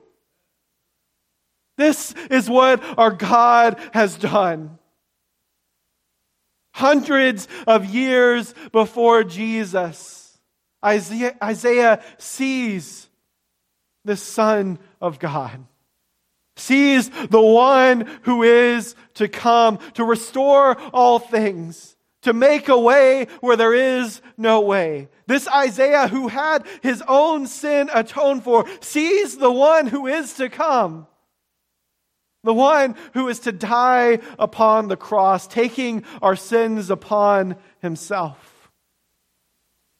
This 1.77 2.13
is 2.29 2.49
what 2.49 2.83
our 2.97 3.11
God 3.11 3.79
has 3.93 4.15
done. 4.15 4.77
Hundreds 6.73 7.47
of 7.67 7.85
years 7.85 8.53
before 8.71 9.23
Jesus, 9.23 10.39
Isaiah, 10.83 11.35
Isaiah 11.43 12.03
sees 12.17 13.09
the 14.05 14.15
Son 14.15 14.79
of 15.01 15.19
God 15.19 15.65
sees 16.61 17.09
the 17.09 17.41
one 17.41 18.01
who 18.23 18.43
is 18.43 18.95
to 19.15 19.27
come 19.27 19.79
to 19.95 20.03
restore 20.03 20.79
all 20.93 21.19
things, 21.19 21.95
to 22.21 22.33
make 22.33 22.69
a 22.69 22.77
way 22.77 23.27
where 23.41 23.57
there 23.57 23.73
is 23.73 24.21
no 24.37 24.61
way. 24.61 25.09
This 25.27 25.47
Isaiah, 25.47 26.07
who 26.07 26.27
had 26.27 26.65
his 26.81 27.03
own 27.07 27.47
sin 27.47 27.89
atoned 27.93 28.43
for, 28.43 28.65
sees 28.79 29.37
the 29.37 29.51
one 29.51 29.87
who 29.87 30.07
is 30.07 30.33
to 30.35 30.49
come 30.49 31.07
the 32.43 32.53
one 32.53 32.95
who 33.13 33.27
is 33.27 33.39
to 33.41 33.51
die 33.51 34.19
upon 34.39 34.87
the 34.87 34.97
cross, 34.97 35.47
taking 35.47 36.03
our 36.21 36.35
sins 36.35 36.89
upon 36.89 37.55
himself. 37.79 38.71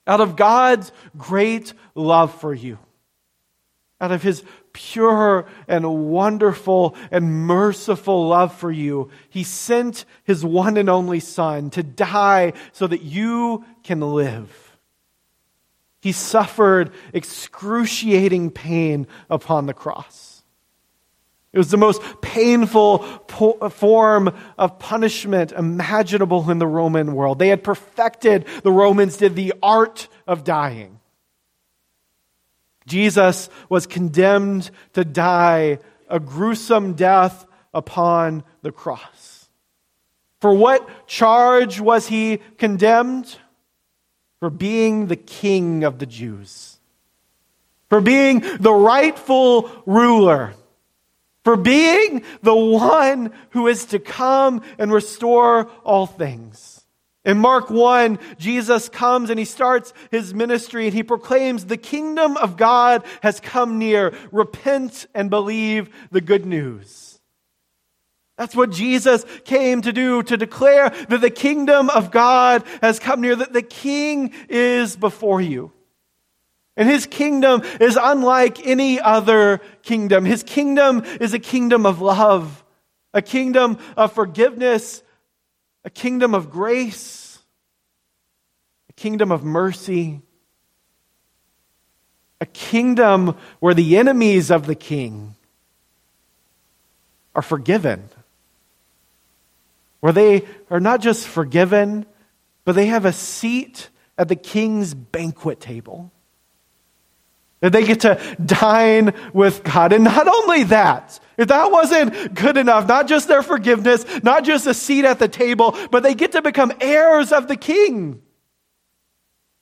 Out 0.07 0.21
of 0.21 0.35
God's 0.35 0.91
great 1.17 1.73
love 1.93 2.33
for 2.33 2.53
you, 2.53 2.79
out 3.99 4.11
of 4.11 4.23
his 4.23 4.43
pure 4.73 5.45
and 5.67 6.09
wonderful 6.09 6.95
and 7.11 7.45
merciful 7.45 8.27
love 8.27 8.53
for 8.55 8.71
you, 8.71 9.11
he 9.29 9.43
sent 9.43 10.05
his 10.23 10.43
one 10.43 10.77
and 10.77 10.89
only 10.89 11.19
Son 11.19 11.69
to 11.69 11.83
die 11.83 12.53
so 12.71 12.87
that 12.87 13.03
you 13.03 13.63
can 13.83 14.01
live. 14.01 14.77
He 16.01 16.13
suffered 16.13 16.91
excruciating 17.13 18.49
pain 18.49 19.05
upon 19.29 19.67
the 19.67 19.73
cross. 19.73 20.30
It 21.53 21.57
was 21.57 21.69
the 21.69 21.77
most 21.77 22.01
painful 22.21 22.99
po- 23.27 23.69
form 23.69 24.33
of 24.57 24.79
punishment 24.79 25.51
imaginable 25.51 26.49
in 26.49 26.59
the 26.59 26.67
Roman 26.67 27.13
world. 27.13 27.39
They 27.39 27.49
had 27.49 27.63
perfected, 27.63 28.45
the 28.63 28.71
Romans 28.71 29.17
did, 29.17 29.35
the 29.35 29.53
art 29.61 30.07
of 30.27 30.45
dying. 30.45 30.99
Jesus 32.87 33.49
was 33.69 33.85
condemned 33.85 34.71
to 34.93 35.03
die 35.03 35.79
a 36.09 36.19
gruesome 36.19 36.93
death 36.93 37.45
upon 37.73 38.43
the 38.61 38.71
cross. 38.71 39.49
For 40.39 40.53
what 40.53 41.07
charge 41.07 41.79
was 41.79 42.07
he 42.07 42.39
condemned? 42.57 43.37
For 44.39 44.49
being 44.49 45.07
the 45.07 45.15
king 45.15 45.83
of 45.83 45.99
the 45.99 46.05
Jews. 46.05 46.79
For 47.89 48.01
being 48.01 48.39
the 48.59 48.73
rightful 48.73 49.69
ruler. 49.85 50.55
For 51.43 51.57
being 51.57 52.23
the 52.43 52.55
one 52.55 53.33
who 53.51 53.67
is 53.67 53.85
to 53.85 53.99
come 53.99 54.61
and 54.77 54.91
restore 54.91 55.69
all 55.83 56.05
things. 56.05 56.85
In 57.23 57.37
Mark 57.37 57.69
1, 57.69 58.19
Jesus 58.39 58.89
comes 58.89 59.29
and 59.29 59.37
he 59.37 59.45
starts 59.45 59.93
his 60.09 60.33
ministry 60.33 60.85
and 60.85 60.93
he 60.93 61.03
proclaims, 61.03 61.65
The 61.65 61.77
kingdom 61.77 62.35
of 62.37 62.57
God 62.57 63.03
has 63.21 63.39
come 63.39 63.77
near. 63.77 64.15
Repent 64.31 65.05
and 65.13 65.29
believe 65.29 65.89
the 66.11 66.21
good 66.21 66.45
news. 66.45 67.19
That's 68.37 68.55
what 68.55 68.71
Jesus 68.71 69.23
came 69.45 69.83
to 69.83 69.93
do, 69.93 70.23
to 70.23 70.35
declare 70.35 70.89
that 70.89 71.21
the 71.21 71.29
kingdom 71.29 71.91
of 71.91 72.09
God 72.09 72.63
has 72.81 72.97
come 72.97 73.21
near, 73.21 73.35
that 73.35 73.53
the 73.53 73.61
king 73.61 74.33
is 74.49 74.95
before 74.95 75.41
you. 75.41 75.71
And 76.81 76.89
his 76.89 77.05
kingdom 77.05 77.61
is 77.79 77.95
unlike 78.01 78.65
any 78.65 78.99
other 78.99 79.61
kingdom. 79.83 80.25
His 80.25 80.41
kingdom 80.41 81.03
is 81.19 81.31
a 81.35 81.37
kingdom 81.37 81.85
of 81.85 82.01
love, 82.01 82.63
a 83.13 83.21
kingdom 83.21 83.77
of 83.95 84.13
forgiveness, 84.13 85.03
a 85.85 85.91
kingdom 85.91 86.33
of 86.33 86.49
grace, 86.49 87.37
a 88.89 88.93
kingdom 88.93 89.31
of 89.31 89.43
mercy, 89.43 90.21
a 92.39 92.47
kingdom 92.47 93.37
where 93.59 93.75
the 93.75 93.97
enemies 93.97 94.49
of 94.49 94.65
the 94.65 94.73
king 94.73 95.35
are 97.35 97.43
forgiven, 97.43 98.09
where 99.99 100.13
they 100.13 100.47
are 100.71 100.79
not 100.79 100.99
just 100.99 101.27
forgiven, 101.27 102.07
but 102.65 102.73
they 102.73 102.87
have 102.87 103.05
a 103.05 103.13
seat 103.13 103.89
at 104.17 104.29
the 104.29 104.35
king's 104.35 104.95
banquet 104.95 105.59
table. 105.59 106.11
That 107.61 107.71
they 107.71 107.85
get 107.85 108.01
to 108.01 108.19
dine 108.43 109.13
with 109.33 109.63
God. 109.63 109.93
And 109.93 110.03
not 110.03 110.27
only 110.27 110.63
that, 110.65 111.19
if 111.37 111.47
that 111.49 111.71
wasn't 111.71 112.33
good 112.33 112.57
enough, 112.57 112.87
not 112.87 113.07
just 113.07 113.27
their 113.27 113.43
forgiveness, 113.43 114.03
not 114.23 114.43
just 114.43 114.65
a 114.65 114.73
seat 114.73 115.05
at 115.05 115.19
the 115.19 115.27
table, 115.27 115.77
but 115.91 116.01
they 116.01 116.15
get 116.15 116.33
to 116.33 116.41
become 116.41 116.73
heirs 116.81 117.31
of 117.31 117.47
the 117.47 117.55
king. 117.55 118.21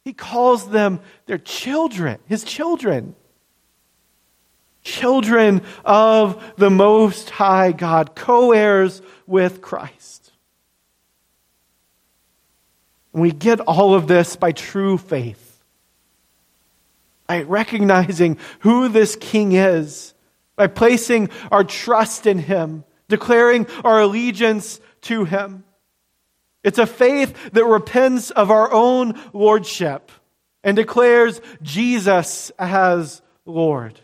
He 0.05 0.13
calls 0.13 0.69
them 0.69 1.01
their 1.25 1.37
children, 1.37 2.19
his 2.25 2.43
children. 2.43 3.15
Children 4.81 5.61
of 5.83 6.41
the 6.55 6.69
Most 6.69 7.29
High 7.29 7.73
God, 7.73 8.15
co 8.15 8.53
heirs 8.53 9.01
with 9.27 9.61
Christ. 9.61 10.31
We 13.11 13.31
get 13.31 13.59
all 13.59 13.93
of 13.93 14.07
this 14.07 14.37
by 14.37 14.53
true 14.53 14.97
faith 14.97 15.48
by 17.29 17.43
recognizing 17.43 18.39
who 18.61 18.89
this 18.89 19.15
king 19.15 19.51
is, 19.51 20.15
by 20.55 20.65
placing 20.65 21.29
our 21.51 21.63
trust 21.63 22.25
in 22.25 22.39
him, 22.39 22.83
declaring 23.07 23.67
our 23.85 24.01
allegiance 24.01 24.81
to 25.01 25.25
him. 25.25 25.63
It's 26.63 26.79
a 26.79 26.87
faith 26.87 27.51
that 27.51 27.63
repents 27.63 28.31
of 28.31 28.49
our 28.49 28.71
own 28.73 29.13
lordship 29.31 30.11
and 30.63 30.75
declares 30.75 31.39
Jesus 31.61 32.51
as 32.57 33.21
Lord. 33.45 33.99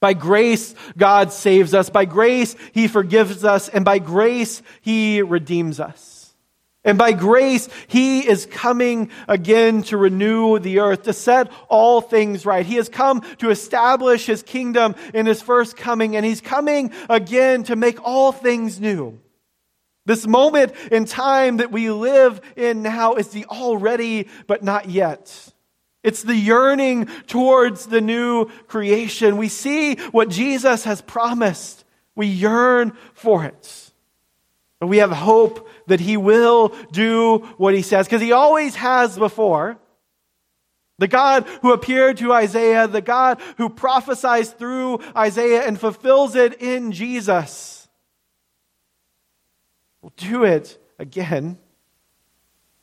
By 0.00 0.14
grace, 0.14 0.74
God 0.96 1.30
saves 1.30 1.74
us. 1.74 1.90
By 1.90 2.06
grace, 2.06 2.56
He 2.72 2.88
forgives 2.88 3.44
us. 3.44 3.68
And 3.68 3.84
by 3.84 3.98
grace, 3.98 4.62
He 4.80 5.22
redeems 5.22 5.78
us. 5.78 6.13
And 6.84 6.98
by 6.98 7.12
grace, 7.12 7.68
He 7.86 8.28
is 8.28 8.46
coming 8.46 9.10
again 9.26 9.82
to 9.84 9.96
renew 9.96 10.58
the 10.58 10.80
earth, 10.80 11.04
to 11.04 11.14
set 11.14 11.50
all 11.68 12.02
things 12.02 12.44
right. 12.44 12.66
He 12.66 12.74
has 12.74 12.90
come 12.90 13.22
to 13.38 13.50
establish 13.50 14.26
His 14.26 14.42
kingdom 14.42 14.94
in 15.14 15.24
His 15.24 15.40
first 15.40 15.76
coming, 15.76 16.14
and 16.14 16.26
He's 16.26 16.42
coming 16.42 16.92
again 17.08 17.64
to 17.64 17.76
make 17.76 18.04
all 18.06 18.32
things 18.32 18.80
new. 18.80 19.18
This 20.06 20.26
moment 20.26 20.74
in 20.92 21.06
time 21.06 21.56
that 21.56 21.72
we 21.72 21.90
live 21.90 22.40
in 22.56 22.82
now 22.82 23.14
is 23.14 23.28
the 23.28 23.46
already 23.46 24.28
but 24.46 24.62
not 24.62 24.90
yet. 24.90 25.52
It's 26.02 26.22
the 26.22 26.36
yearning 26.36 27.06
towards 27.26 27.86
the 27.86 28.02
new 28.02 28.46
creation. 28.66 29.38
We 29.38 29.48
see 29.48 29.94
what 30.10 30.28
Jesus 30.28 30.84
has 30.84 31.00
promised. 31.00 31.82
We 32.14 32.26
yearn 32.26 32.92
for 33.14 33.44
it. 33.44 33.90
But 34.80 34.88
we 34.88 34.98
have 34.98 35.12
hope 35.12 35.66
that 35.86 36.00
he 36.00 36.16
will 36.16 36.74
do 36.92 37.38
what 37.56 37.74
he 37.74 37.82
says, 37.82 38.06
because 38.06 38.22
he 38.22 38.32
always 38.32 38.74
has 38.76 39.16
before. 39.18 39.78
The 40.98 41.08
God 41.08 41.46
who 41.62 41.72
appeared 41.72 42.18
to 42.18 42.32
Isaiah, 42.32 42.86
the 42.86 43.00
God 43.00 43.40
who 43.56 43.68
prophesies 43.68 44.50
through 44.50 45.00
Isaiah 45.16 45.66
and 45.66 45.78
fulfills 45.78 46.36
it 46.36 46.62
in 46.62 46.92
Jesus, 46.92 47.88
will 50.00 50.12
do 50.16 50.44
it 50.44 50.78
again. 50.98 51.58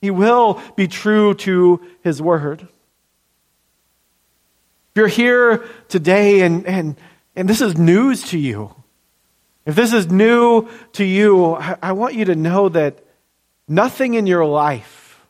He 0.01 0.11
will 0.11 0.61
be 0.75 0.87
true 0.89 1.35
to 1.35 1.79
his 2.03 2.21
word. 2.21 2.61
If 2.61 2.67
you're 4.95 5.07
here 5.07 5.65
today 5.87 6.41
and, 6.41 6.67
and, 6.67 6.97
and 7.35 7.47
this 7.47 7.61
is 7.61 7.77
news 7.77 8.23
to 8.31 8.37
you, 8.37 8.75
if 9.65 9.75
this 9.75 9.93
is 9.93 10.11
new 10.11 10.67
to 10.93 11.03
you, 11.03 11.53
I 11.53 11.91
want 11.91 12.15
you 12.15 12.25
to 12.25 12.35
know 12.35 12.69
that 12.69 13.03
nothing 13.67 14.15
in 14.15 14.25
your 14.25 14.45
life, 14.45 15.21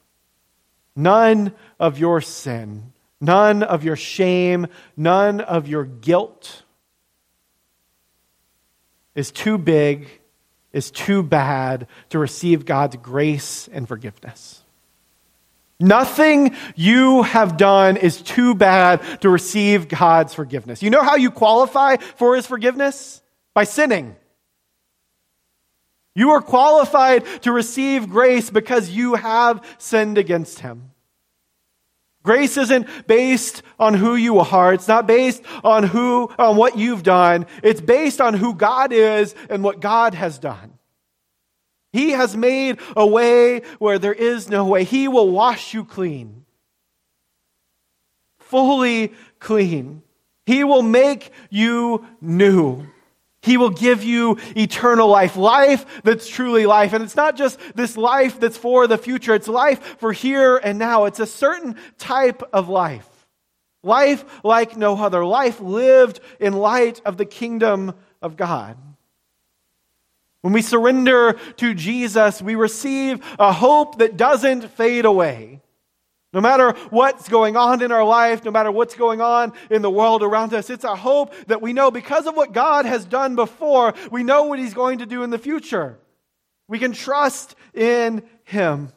none 0.96 1.54
of 1.80 2.00
your 2.00 2.22
sin, 2.22 2.94
none 3.20 3.62
of 3.62 3.84
your 3.84 3.96
shame, 3.96 4.68
none 4.96 5.42
of 5.42 5.68
your 5.68 5.84
guilt 5.84 6.64
is 9.16 9.32
too 9.32 9.58
big, 9.58 10.08
is 10.72 10.92
too 10.92 11.22
bad 11.22 11.88
to 12.10 12.20
receive 12.20 12.66
God's 12.66 12.96
grace 12.96 13.68
and 13.72 13.88
forgiveness. 13.88 14.64
Nothing 15.82 16.56
you 16.76 17.24
have 17.24 17.58
done 17.58 17.98
is 17.98 18.22
too 18.22 18.54
bad 18.54 19.02
to 19.22 19.30
receive 19.30 19.88
God's 19.88 20.34
forgiveness. 20.34 20.84
You 20.84 20.92
know 20.92 21.02
how 21.02 21.16
you 21.16 21.32
qualify 21.32 21.98
for 21.98 22.36
His 22.36 22.46
forgiveness? 22.46 23.22
By 23.54 23.66
sinning. 23.66 24.16
You 26.14 26.32
are 26.32 26.42
qualified 26.42 27.26
to 27.44 27.52
receive 27.52 28.10
grace 28.10 28.50
because 28.50 28.90
you 28.90 29.16
have 29.16 29.66
sinned 29.78 30.18
against 30.18 30.60
him. 30.60 30.92
Grace 32.24 32.58
isn't 32.58 32.88
based 33.08 33.64
on 33.80 33.96
who 33.96 34.16
you 34.16 34.40
are. 34.40 34.74
It's 34.74 34.88
not 34.88 35.08
based 35.08 35.42
on 35.64 35.84
who, 35.84 36.30
on 36.38 36.56
what 36.56 36.78
you've 36.78 37.02
done. 37.02 37.48
It's 37.64 37.82
based 37.82 38.22
on 38.22 38.36
who 38.36 38.54
God 38.54 38.92
is 38.92 39.34
and 39.50 39.64
what 39.64 39.80
God 39.80 40.14
has 40.14 40.38
done. 40.38 40.74
He 41.94 42.12
has 42.12 42.38
made 42.38 42.80
a 42.96 43.06
way 43.06 43.62
where 43.80 44.00
there 44.00 44.14
is 44.14 44.50
no 44.50 44.66
way. 44.66 44.84
He 44.84 45.08
will 45.08 45.30
wash 45.30 45.74
you 45.74 45.84
clean. 45.84 46.46
Fully 48.40 49.14
clean. 49.40 50.04
He 50.46 50.64
will 50.64 50.84
make 50.84 51.32
you 51.50 52.06
new. 52.22 52.86
He 53.42 53.58
will 53.58 53.72
give 53.72 54.04
you 54.04 54.38
eternal 54.56 55.08
life, 55.08 55.36
life 55.36 56.04
that's 56.04 56.28
truly 56.28 56.66
life. 56.68 56.94
And 56.94 57.04
it's 57.04 57.16
not 57.16 57.36
just 57.36 57.60
this 57.76 57.98
life 57.98 58.40
that's 58.40 58.58
for 58.58 58.86
the 58.86 59.00
future, 59.00 59.34
it's 59.34 59.48
life 59.48 59.98
for 60.00 60.14
here 60.14 60.58
and 60.58 60.78
now. 60.78 61.06
It's 61.06 61.20
a 61.20 61.26
certain 61.26 61.76
type 61.98 62.44
of 62.54 62.70
life. 62.70 63.08
Life 63.84 64.24
like 64.44 64.78
no 64.78 64.96
other. 64.96 65.26
Life 65.26 65.60
lived 65.60 66.20
in 66.40 66.54
light 66.54 67.02
of 67.04 67.18
the 67.18 67.26
kingdom 67.26 67.96
of 68.22 68.38
God. 68.38 68.78
When 70.42 70.54
we 70.54 70.62
surrender 70.62 71.34
to 71.58 71.74
Jesus, 71.74 72.42
we 72.42 72.56
receive 72.56 73.24
a 73.40 73.52
hope 73.52 74.00
that 74.00 74.18
doesn't 74.18 74.70
fade 74.72 75.06
away. 75.06 75.61
No 76.34 76.40
matter 76.40 76.72
what's 76.90 77.28
going 77.28 77.58
on 77.58 77.82
in 77.82 77.92
our 77.92 78.06
life, 78.06 78.46
no 78.46 78.52
matter 78.52 78.72
what's 78.72 78.96
going 78.96 79.20
on 79.20 79.52
in 79.70 79.82
the 79.82 79.90
world 79.90 80.24
around 80.24 80.54
us, 80.54 80.70
it's 80.70 80.86
our 80.86 80.96
hope 80.96 81.34
that 81.48 81.62
we 81.62 81.74
know 81.74 81.92
because 81.92 82.26
of 82.26 82.36
what 82.36 82.54
God 82.54 82.86
has 82.86 83.04
done 83.04 83.36
before, 83.36 83.94
we 84.12 84.24
know 84.24 84.44
what 84.44 84.58
He's 84.58 84.74
going 84.74 85.00
to 85.00 85.06
do 85.06 85.24
in 85.24 85.30
the 85.30 85.38
future. 85.38 86.00
We 86.70 86.80
can 86.80 86.94
trust 86.94 87.56
in 87.74 88.24
Him. 88.46 88.94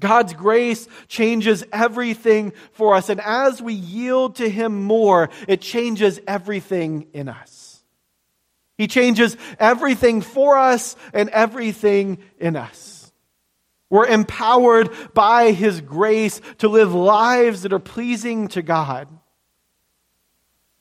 God's 0.00 0.34
grace 0.34 0.86
changes 1.08 1.64
everything 1.72 2.52
for 2.72 2.94
us. 2.94 3.08
And 3.08 3.20
as 3.20 3.62
we 3.62 3.72
yield 3.72 4.36
to 4.36 4.48
Him 4.50 4.84
more, 4.84 5.30
it 5.48 5.62
changes 5.62 6.20
everything 6.26 7.06
in 7.14 7.30
us. 7.30 7.82
He 8.76 8.86
changes 8.86 9.36
everything 9.58 10.20
for 10.20 10.58
us 10.58 10.94
and 11.14 11.30
everything 11.30 12.18
in 12.38 12.54
us. 12.54 12.97
We're 13.90 14.06
empowered 14.06 14.90
by 15.14 15.52
His 15.52 15.80
grace 15.80 16.40
to 16.58 16.68
live 16.68 16.94
lives 16.94 17.62
that 17.62 17.72
are 17.72 17.78
pleasing 17.78 18.48
to 18.48 18.62
God, 18.62 19.08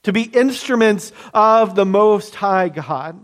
to 0.03 0.11
be 0.11 0.23
instruments 0.23 1.11
of 1.33 1.75
the 1.75 1.85
Most 1.85 2.35
High 2.35 2.69
God. 2.69 3.19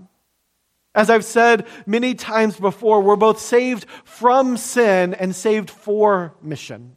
As 0.96 1.10
I've 1.10 1.26
said 1.26 1.66
many 1.86 2.14
times 2.14 2.60
before, 2.60 3.02
we're 3.02 3.16
both 3.16 3.40
saved 3.40 3.86
from 4.04 4.58
sin 4.58 5.14
and 5.14 5.36
saved 5.36 5.70
for 5.70 6.36
mission. 6.42 6.96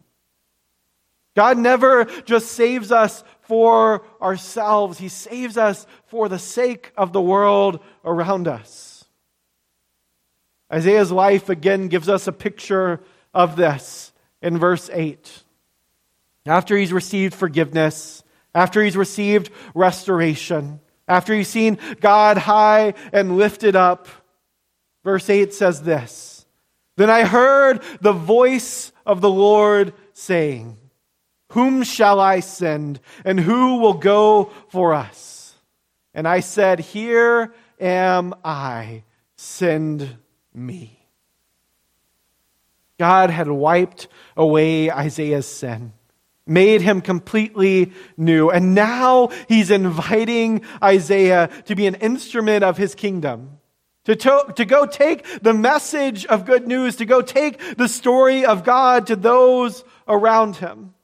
God 1.34 1.58
never 1.58 2.04
just 2.24 2.52
saves 2.52 2.92
us 2.92 3.24
for 3.42 4.04
ourselves, 4.20 4.98
He 4.98 5.08
saves 5.08 5.56
us 5.56 5.86
for 6.06 6.28
the 6.28 6.38
sake 6.38 6.92
of 6.96 7.12
the 7.12 7.20
world 7.20 7.80
around 8.04 8.48
us. 8.48 8.85
Isaiah's 10.72 11.12
life 11.12 11.48
again 11.48 11.88
gives 11.88 12.08
us 12.08 12.26
a 12.26 12.32
picture 12.32 13.00
of 13.32 13.56
this 13.56 14.12
in 14.42 14.58
verse 14.58 14.90
8. 14.92 15.44
After 16.46 16.76
he's 16.76 16.92
received 16.92 17.34
forgiveness, 17.34 18.24
after 18.54 18.82
he's 18.82 18.96
received 18.96 19.50
restoration, 19.74 20.80
after 21.08 21.34
he's 21.34 21.48
seen 21.48 21.78
God 22.00 22.38
high 22.38 22.94
and 23.12 23.36
lifted 23.36 23.76
up, 23.76 24.08
verse 25.04 25.28
8 25.28 25.52
says 25.54 25.82
this 25.82 26.46
Then 26.96 27.10
I 27.10 27.24
heard 27.24 27.82
the 28.00 28.12
voice 28.12 28.92
of 29.04 29.20
the 29.20 29.30
Lord 29.30 29.92
saying, 30.12 30.78
Whom 31.52 31.84
shall 31.84 32.18
I 32.18 32.40
send, 32.40 33.00
and 33.24 33.38
who 33.38 33.78
will 33.78 33.94
go 33.94 34.50
for 34.68 34.94
us? 34.94 35.54
And 36.14 36.26
I 36.26 36.40
said, 36.40 36.80
Here 36.80 37.52
am 37.78 38.34
I, 38.44 39.04
send 39.36 40.16
me. 40.56 41.06
God 42.98 43.30
had 43.30 43.48
wiped 43.48 44.08
away 44.36 44.90
Isaiah's 44.90 45.46
sin, 45.46 45.92
made 46.46 46.80
him 46.80 47.02
completely 47.02 47.92
new, 48.16 48.50
and 48.50 48.74
now 48.74 49.28
he's 49.48 49.70
inviting 49.70 50.62
Isaiah 50.82 51.50
to 51.66 51.74
be 51.74 51.86
an 51.86 51.96
instrument 51.96 52.64
of 52.64 52.78
his 52.78 52.94
kingdom. 52.94 53.58
To, 54.04 54.14
to, 54.14 54.52
to 54.54 54.64
go 54.64 54.86
take 54.86 55.42
the 55.42 55.52
message 55.52 56.26
of 56.26 56.46
good 56.46 56.68
news, 56.68 56.96
to 56.96 57.04
go 57.04 57.22
take 57.22 57.76
the 57.76 57.88
story 57.88 58.46
of 58.46 58.62
God 58.62 59.08
to 59.08 59.16
those 59.16 59.82
around 60.06 60.56
him. 60.56 60.94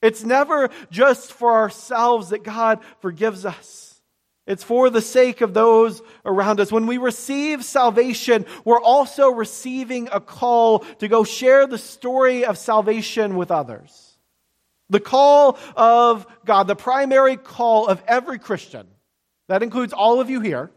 It's 0.00 0.24
never 0.24 0.70
just 0.90 1.32
for 1.32 1.52
ourselves 1.52 2.30
that 2.30 2.44
God 2.44 2.80
forgives 3.00 3.44
us. 3.44 3.85
It's 4.46 4.62
for 4.62 4.90
the 4.90 5.00
sake 5.00 5.40
of 5.40 5.54
those 5.54 6.02
around 6.24 6.60
us. 6.60 6.70
When 6.70 6.86
we 6.86 6.98
receive 6.98 7.64
salvation, 7.64 8.46
we're 8.64 8.80
also 8.80 9.30
receiving 9.30 10.08
a 10.12 10.20
call 10.20 10.80
to 11.00 11.08
go 11.08 11.24
share 11.24 11.66
the 11.66 11.78
story 11.78 12.44
of 12.44 12.56
salvation 12.56 13.36
with 13.36 13.50
others. 13.50 14.16
The 14.88 15.00
call 15.00 15.58
of 15.74 16.26
God, 16.44 16.68
the 16.68 16.76
primary 16.76 17.36
call 17.36 17.88
of 17.88 18.00
every 18.06 18.38
Christian, 18.38 18.86
that 19.48 19.64
includes 19.64 19.92
all 19.92 20.20
of 20.20 20.30
you 20.30 20.40
here. 20.40 20.70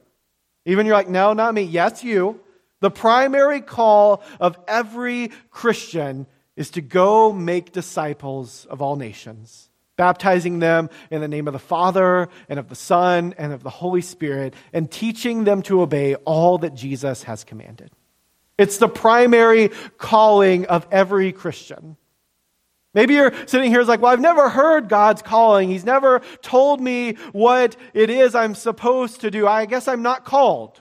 Even 0.65 0.87
you're 0.87 0.95
like, 0.95 1.09
no, 1.09 1.33
not 1.33 1.53
me. 1.53 1.61
Yes, 1.61 2.03
you. 2.03 2.39
The 2.79 2.91
primary 2.91 3.61
call 3.61 4.23
of 4.39 4.57
every 4.67 5.31
Christian 5.51 6.25
is 6.55 6.71
to 6.71 6.81
go 6.81 7.31
make 7.31 7.71
disciples 7.71 8.65
of 8.65 8.81
all 8.81 8.95
nations 8.95 9.68
baptizing 9.99 10.59
them 10.59 10.89
in 11.11 11.19
the 11.19 11.27
name 11.27 11.45
of 11.45 11.51
the 11.51 11.59
Father 11.59 12.29
and 12.47 12.57
of 12.57 12.69
the 12.69 12.75
Son 12.75 13.35
and 13.37 13.51
of 13.51 13.63
the 13.63 13.69
Holy 13.69 13.99
Spirit, 13.99 14.53
and 14.71 14.89
teaching 14.89 15.43
them 15.43 15.61
to 15.63 15.81
obey 15.81 16.15
all 16.15 16.57
that 16.59 16.73
Jesus 16.73 17.23
has 17.23 17.43
commanded. 17.43 17.91
It's 18.57 18.77
the 18.77 18.87
primary 18.87 19.71
calling 19.97 20.67
of 20.67 20.87
every 20.89 21.33
Christian. 21.33 21.97
Maybe 22.93 23.15
you're 23.15 23.33
sitting 23.45 23.71
here 23.71 23.83
like, 23.83 24.01
well, 24.01 24.13
I've 24.13 24.21
never 24.21 24.47
heard 24.47 24.87
God's 24.87 25.21
calling. 25.21 25.69
He's 25.69 25.83
never 25.83 26.21
told 26.41 26.79
me 26.79 27.17
what 27.33 27.75
it 27.93 28.09
is 28.09 28.35
I'm 28.35 28.55
supposed 28.55 29.19
to 29.21 29.29
do. 29.29 29.45
I 29.47 29.65
guess 29.65 29.89
I'm 29.89 30.01
not 30.01 30.23
called. 30.23 30.79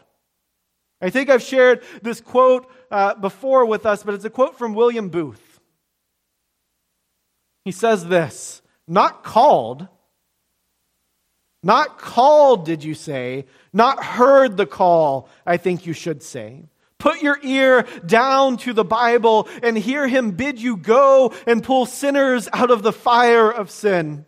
I 1.00 1.10
think 1.10 1.28
I've 1.28 1.42
shared 1.42 1.82
this 2.02 2.20
quote 2.20 2.70
uh, 2.92 3.16
before 3.16 3.66
with 3.66 3.84
us, 3.84 4.04
but 4.04 4.14
it's 4.14 4.24
a 4.24 4.30
quote 4.30 4.56
from 4.56 4.74
William 4.74 5.08
Booth. 5.08 5.60
He 7.64 7.72
says 7.72 8.06
this 8.06 8.62
not 8.88 9.22
called. 9.22 9.86
Not 11.62 11.98
called, 11.98 12.64
did 12.64 12.84
you 12.84 12.94
say? 12.94 13.46
Not 13.72 14.02
heard 14.02 14.56
the 14.56 14.66
call, 14.66 15.28
I 15.44 15.56
think 15.56 15.86
you 15.86 15.92
should 15.92 16.22
say. 16.22 16.64
Put 16.98 17.22
your 17.22 17.38
ear 17.42 17.86
down 18.04 18.56
to 18.58 18.72
the 18.72 18.84
Bible 18.84 19.48
and 19.62 19.78
hear 19.78 20.08
him 20.08 20.32
bid 20.32 20.60
you 20.60 20.76
go 20.76 21.32
and 21.46 21.62
pull 21.62 21.86
sinners 21.86 22.48
out 22.52 22.70
of 22.70 22.82
the 22.82 22.92
fire 22.92 23.50
of 23.50 23.70
sin. 23.70 24.26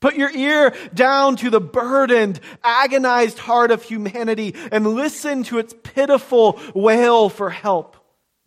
Put 0.00 0.14
your 0.14 0.30
ear 0.30 0.72
down 0.94 1.36
to 1.36 1.50
the 1.50 1.60
burdened, 1.60 2.38
agonized 2.62 3.38
heart 3.38 3.70
of 3.70 3.82
humanity 3.82 4.54
and 4.70 4.94
listen 4.94 5.42
to 5.44 5.58
its 5.58 5.74
pitiful 5.82 6.60
wail 6.74 7.28
for 7.28 7.50
help. 7.50 7.96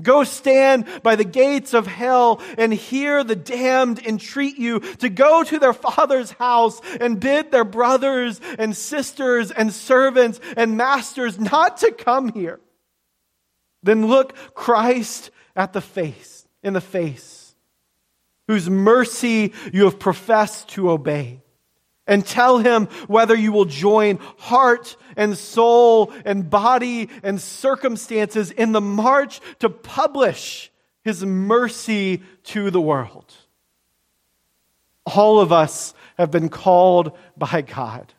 Go 0.02 0.24
stand 0.24 0.86
by 1.04 1.16
the 1.16 1.26
gates 1.26 1.74
of 1.74 1.86
hell 1.86 2.42
and 2.58 2.74
hear 2.74 3.24
the 3.24 3.36
damned 3.36 4.00
entreat 4.00 4.58
you 4.58 4.80
to 4.80 5.10
go 5.10 5.44
to 5.44 5.60
their 5.60 5.74
father's 5.74 6.32
house 6.32 6.80
and 7.02 7.20
bid 7.20 7.52
their 7.52 7.66
brothers 7.66 8.40
and 8.58 8.76
sisters 8.76 9.52
and 9.52 9.74
servants 9.74 10.40
and 10.56 10.78
masters 10.78 11.40
not 11.40 11.78
to 11.78 11.92
come 11.92 12.32
here. 12.32 12.60
Then 13.84 14.08
look 14.08 14.36
Christ 14.54 15.32
at 15.56 15.74
the 15.74 15.82
face, 15.82 16.48
in 16.64 16.74
the 16.74 16.82
face, 16.82 17.56
whose 18.48 18.70
mercy 18.70 19.54
you 19.74 19.84
have 19.86 20.00
professed 20.00 20.70
to 20.70 20.90
obey 20.90 21.42
and 22.10 22.26
tell 22.26 22.58
him 22.58 22.88
whether 23.08 23.36
you 23.36 23.54
will 23.54 23.66
join 23.66 24.18
heart 24.38 24.98
and 25.16 25.38
soul 25.38 26.12
and 26.26 26.50
body 26.50 27.08
and 27.24 27.40
circumstances 27.40 28.52
in 28.52 28.74
the 28.74 28.82
march 28.82 29.40
to 29.60 29.70
publish 29.70 30.72
his 31.04 31.24
mercy 31.24 32.24
to 32.44 32.72
the 32.72 32.82
world. 32.82 33.34
All 35.06 35.40
of 35.40 35.52
us 35.52 35.94
have 36.18 36.32
been 36.32 36.50
called 36.50 37.18
by 37.38 37.62
God. 37.62 38.14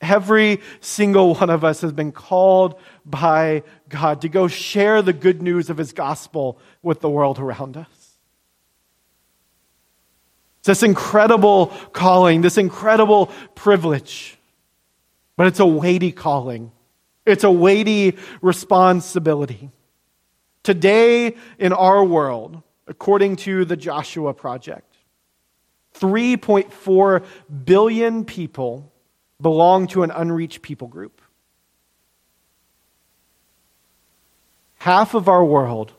Every 0.00 0.60
single 0.80 1.34
one 1.34 1.50
of 1.50 1.62
us 1.62 1.82
has 1.82 1.92
been 1.92 2.12
called 2.12 2.80
by 3.04 3.64
God 3.88 4.22
to 4.22 4.28
go 4.28 4.48
share 4.48 5.02
the 5.02 5.12
good 5.12 5.42
news 5.42 5.68
of 5.68 5.76
his 5.76 5.92
gospel 5.92 6.58
with 6.82 7.00
the 7.00 7.10
world 7.10 7.38
around 7.38 7.76
us. 7.76 7.99
This 10.70 10.84
incredible 10.84 11.66
calling, 11.92 12.42
this 12.42 12.56
incredible 12.56 13.26
privilege. 13.56 14.38
But 15.36 15.48
it's 15.48 15.58
a 15.58 15.66
weighty 15.66 16.12
calling, 16.12 16.70
it's 17.26 17.42
a 17.42 17.50
weighty 17.50 18.16
responsibility. 18.40 19.72
Today, 20.62 21.34
in 21.58 21.72
our 21.72 22.04
world, 22.04 22.62
according 22.86 23.34
to 23.46 23.64
the 23.64 23.76
Joshua 23.76 24.32
Project, 24.32 24.94
3.4 25.96 27.24
billion 27.64 28.24
people 28.24 28.92
belong 29.40 29.88
to 29.88 30.04
an 30.04 30.12
unreached 30.12 30.62
people 30.62 30.86
group. 30.86 31.20
Half 34.78 35.14
of 35.14 35.28
our 35.28 35.44
world 35.44 35.94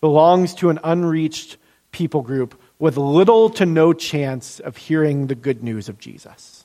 belongs 0.00 0.54
to 0.54 0.70
an 0.70 0.80
unreached 0.82 1.56
people 1.92 2.22
group 2.22 2.60
with 2.78 2.96
little 2.96 3.50
to 3.50 3.66
no 3.66 3.92
chance 3.92 4.60
of 4.60 4.76
hearing 4.76 5.26
the 5.26 5.34
good 5.34 5.62
news 5.62 5.88
of 5.88 5.98
Jesus. 5.98 6.64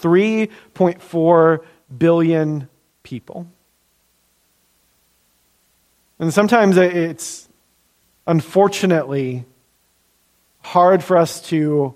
3.4 0.00 1.64
billion 1.96 2.68
people. 3.02 3.46
And 6.18 6.32
sometimes 6.32 6.76
it's 6.76 7.48
unfortunately 8.26 9.44
hard 10.60 11.02
for 11.02 11.16
us 11.16 11.40
to, 11.48 11.94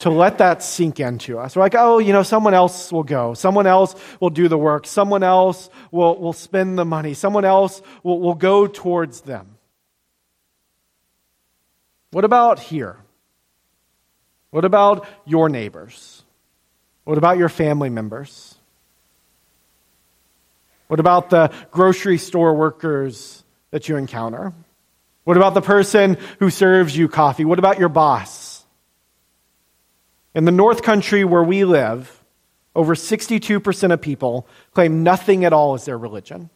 to 0.00 0.10
let 0.10 0.38
that 0.38 0.62
sink 0.62 1.00
into 1.00 1.38
us. 1.38 1.56
We're 1.56 1.62
like, 1.62 1.74
oh, 1.76 1.98
you 1.98 2.12
know, 2.12 2.22
someone 2.22 2.54
else 2.54 2.92
will 2.92 3.04
go. 3.04 3.34
Someone 3.34 3.66
else 3.66 3.94
will 4.20 4.30
do 4.30 4.48
the 4.48 4.58
work. 4.58 4.86
Someone 4.86 5.22
else 5.22 5.70
will, 5.90 6.18
will 6.20 6.32
spend 6.32 6.78
the 6.78 6.84
money. 6.84 7.14
Someone 7.14 7.44
else 7.44 7.80
will, 8.02 8.20
will 8.20 8.34
go 8.34 8.66
towards 8.66 9.22
them. 9.22 9.57
What 12.10 12.24
about 12.24 12.58
here? 12.58 12.96
What 14.50 14.64
about 14.64 15.06
your 15.26 15.48
neighbors? 15.48 16.22
What 17.04 17.18
about 17.18 17.38
your 17.38 17.48
family 17.48 17.90
members? 17.90 18.54
What 20.88 21.00
about 21.00 21.30
the 21.30 21.52
grocery 21.70 22.18
store 22.18 22.54
workers 22.54 23.44
that 23.70 23.88
you 23.88 23.96
encounter? 23.96 24.54
What 25.24 25.36
about 25.36 25.52
the 25.52 25.60
person 25.60 26.16
who 26.38 26.48
serves 26.48 26.96
you 26.96 27.08
coffee? 27.08 27.44
What 27.44 27.58
about 27.58 27.78
your 27.78 27.90
boss? 27.90 28.64
In 30.34 30.46
the 30.46 30.52
North 30.52 30.82
Country 30.82 31.24
where 31.24 31.42
we 31.42 31.64
live, 31.64 32.24
over 32.74 32.94
62% 32.94 33.92
of 33.92 34.00
people 34.00 34.46
claim 34.72 35.02
nothing 35.02 35.44
at 35.44 35.52
all 35.52 35.74
as 35.74 35.84
their 35.84 35.98
religion. 35.98 36.48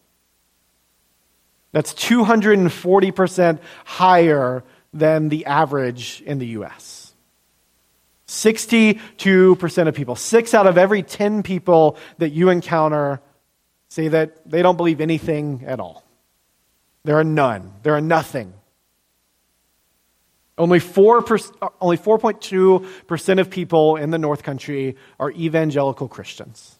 That's 1.72 1.92
240% 1.94 3.58
higher 3.84 4.62
than 4.92 5.28
the 5.28 5.46
average 5.46 6.22
in 6.26 6.38
the 6.38 6.46
US. 6.58 7.14
62% 8.26 9.88
of 9.88 9.94
people, 9.94 10.16
six 10.16 10.54
out 10.54 10.66
of 10.66 10.78
every 10.78 11.02
10 11.02 11.42
people 11.42 11.96
that 12.18 12.30
you 12.30 12.48
encounter, 12.48 13.20
say 13.88 14.08
that 14.08 14.48
they 14.48 14.62
don't 14.62 14.76
believe 14.76 15.00
anything 15.00 15.64
at 15.66 15.80
all. 15.80 16.02
There 17.04 17.18
are 17.18 17.24
none, 17.24 17.72
there 17.82 17.94
are 17.94 18.00
nothing. 18.00 18.54
Only, 20.56 20.78
4 20.78 21.24
only 21.80 21.96
4.2% 21.96 23.40
of 23.40 23.50
people 23.50 23.96
in 23.96 24.10
the 24.10 24.18
North 24.18 24.42
Country 24.42 24.96
are 25.18 25.30
evangelical 25.30 26.08
Christians. 26.08 26.78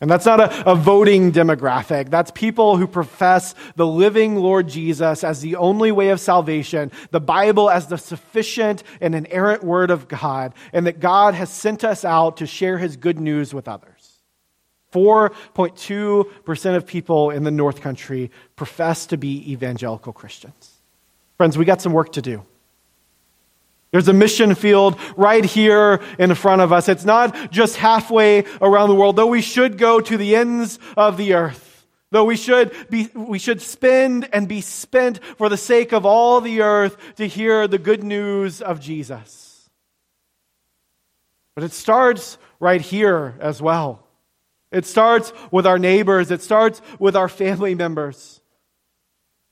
And 0.00 0.10
that's 0.10 0.24
not 0.24 0.40
a, 0.40 0.70
a, 0.70 0.74
voting 0.74 1.30
demographic. 1.30 2.08
That's 2.08 2.30
people 2.30 2.78
who 2.78 2.86
profess 2.86 3.54
the 3.76 3.86
living 3.86 4.36
Lord 4.36 4.66
Jesus 4.66 5.22
as 5.22 5.42
the 5.42 5.56
only 5.56 5.92
way 5.92 6.08
of 6.08 6.20
salvation, 6.20 6.90
the 7.10 7.20
Bible 7.20 7.68
as 7.68 7.88
the 7.88 7.98
sufficient 7.98 8.82
and 9.02 9.14
inerrant 9.14 9.62
word 9.62 9.90
of 9.90 10.08
God, 10.08 10.54
and 10.72 10.86
that 10.86 11.00
God 11.00 11.34
has 11.34 11.50
sent 11.50 11.84
us 11.84 12.02
out 12.02 12.38
to 12.38 12.46
share 12.46 12.78
his 12.78 12.96
good 12.96 13.20
news 13.20 13.52
with 13.52 13.68
others. 13.68 14.20
4.2% 14.92 16.76
of 16.76 16.86
people 16.86 17.30
in 17.30 17.44
the 17.44 17.50
North 17.50 17.82
Country 17.82 18.30
profess 18.56 19.06
to 19.06 19.18
be 19.18 19.52
evangelical 19.52 20.14
Christians. 20.14 20.78
Friends, 21.36 21.56
we 21.58 21.64
got 21.64 21.82
some 21.82 21.92
work 21.92 22.12
to 22.12 22.22
do. 22.22 22.42
There's 23.92 24.08
a 24.08 24.12
mission 24.12 24.54
field 24.54 24.98
right 25.16 25.44
here 25.44 26.00
in 26.18 26.34
front 26.34 26.62
of 26.62 26.72
us. 26.72 26.88
It's 26.88 27.04
not 27.04 27.50
just 27.50 27.76
halfway 27.76 28.44
around 28.60 28.88
the 28.88 28.94
world, 28.94 29.16
though 29.16 29.26
we 29.26 29.42
should 29.42 29.78
go 29.78 30.00
to 30.00 30.16
the 30.16 30.36
ends 30.36 30.78
of 30.96 31.16
the 31.16 31.34
earth. 31.34 31.86
Though 32.12 32.24
we 32.24 32.36
should 32.36 32.72
be, 32.88 33.08
we 33.14 33.38
should 33.38 33.60
spend 33.62 34.28
and 34.32 34.48
be 34.48 34.60
spent 34.60 35.24
for 35.36 35.48
the 35.48 35.56
sake 35.56 35.92
of 35.92 36.04
all 36.04 36.40
the 36.40 36.62
earth 36.62 36.96
to 37.16 37.26
hear 37.26 37.68
the 37.68 37.78
good 37.78 38.02
news 38.02 38.60
of 38.60 38.80
Jesus. 38.80 39.68
But 41.54 41.64
it 41.64 41.72
starts 41.72 42.38
right 42.58 42.80
here 42.80 43.36
as 43.40 43.62
well. 43.62 44.06
It 44.72 44.86
starts 44.86 45.32
with 45.50 45.66
our 45.66 45.78
neighbors. 45.78 46.30
It 46.30 46.42
starts 46.42 46.80
with 46.98 47.16
our 47.16 47.28
family 47.28 47.74
members. 47.74 48.39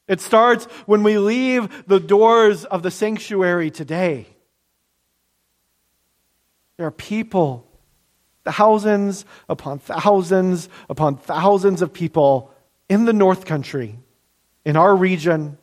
It 0.09 0.21
starts 0.21 0.65
when 0.87 1.03
we 1.03 1.19
leave 1.19 1.87
the 1.87 2.01
doors 2.01 2.65
of 2.65 2.83
the 2.83 2.91
sanctuary 2.91 3.71
today. 3.71 4.27
There 6.79 6.87
are 6.87 6.93
people, 6.93 7.67
thousands 8.45 9.27
upon 9.49 9.79
thousands 9.79 10.69
upon 10.89 11.17
thousands 11.17 11.83
of 11.83 11.93
people 11.93 12.55
in 12.89 13.05
the 13.05 13.13
North 13.13 13.45
Country, 13.45 13.99
in 14.65 14.77
our 14.77 14.97
region, 14.97 15.59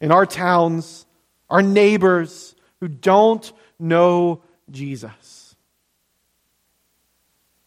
in 0.00 0.12
our 0.12 0.26
towns, 0.26 1.06
our 1.48 1.62
neighbors 1.62 2.54
who 2.80 2.88
don't 2.88 3.50
know 3.78 4.42
Jesus. 4.70 5.56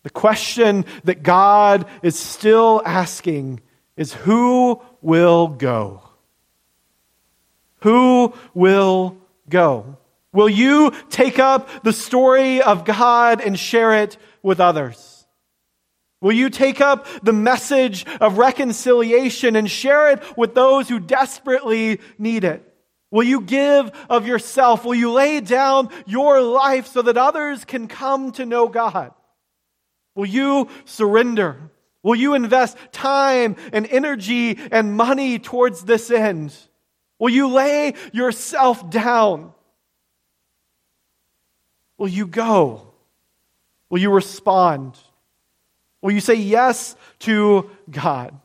The 0.04 0.10
question 0.10 0.86
that 1.04 1.24
God 1.24 1.88
is 2.04 2.18
still 2.18 2.82
asking 2.86 3.62
is 3.96 4.14
who 4.14 4.82
will 5.02 5.48
go? 5.48 6.04
Who 7.82 8.34
will 8.54 9.18
go? 9.50 9.98
Will 10.34 10.50
you 10.50 10.92
take 11.10 11.40
up 11.40 11.84
the 11.84 11.94
story 11.94 12.62
of 12.62 12.86
God 12.86 13.42
and 13.42 13.60
share 13.60 14.02
it 14.02 14.18
with 14.42 14.60
others? 14.60 15.26
Will 16.22 16.32
you 16.32 16.50
take 16.50 16.80
up 16.80 17.08
the 17.24 17.34
message 17.34 18.06
of 18.22 18.38
reconciliation 18.38 19.56
and 19.56 19.70
share 19.70 20.12
it 20.12 20.38
with 20.38 20.54
those 20.54 20.88
who 20.88 21.00
desperately 21.00 22.00
need 22.20 22.44
it? 22.44 22.68
Will 23.10 23.24
you 23.24 23.42
give 23.42 23.92
of 24.10 24.26
yourself? 24.26 24.86
Will 24.86 24.96
you 24.96 25.12
lay 25.12 25.42
down 25.42 25.90
your 26.06 26.40
life 26.42 26.88
so 26.88 27.02
that 27.02 27.18
others 27.18 27.66
can 27.66 27.88
come 27.88 28.32
to 28.34 28.46
know 28.46 28.70
God? 28.70 29.12
Will 30.16 30.28
you 30.28 30.70
surrender? 30.86 31.72
Will 32.04 32.16
you 32.16 32.36
invest 32.36 32.78
time 32.92 33.56
and 33.74 33.86
energy 33.88 34.58
and 34.72 34.96
money 34.96 35.40
towards 35.40 35.84
this 35.84 36.10
end? 36.10 36.56
Will 37.22 37.30
you 37.30 37.50
lay 37.50 37.94
yourself 38.14 38.90
down? 38.90 39.54
Will 42.00 42.08
you 42.08 42.26
go? 42.26 42.94
Will 43.92 44.00
you 44.00 44.12
respond? 44.12 44.98
Will 46.02 46.14
you 46.14 46.20
say 46.20 46.34
yes 46.34 46.96
to 47.20 47.70
God? 47.92 48.36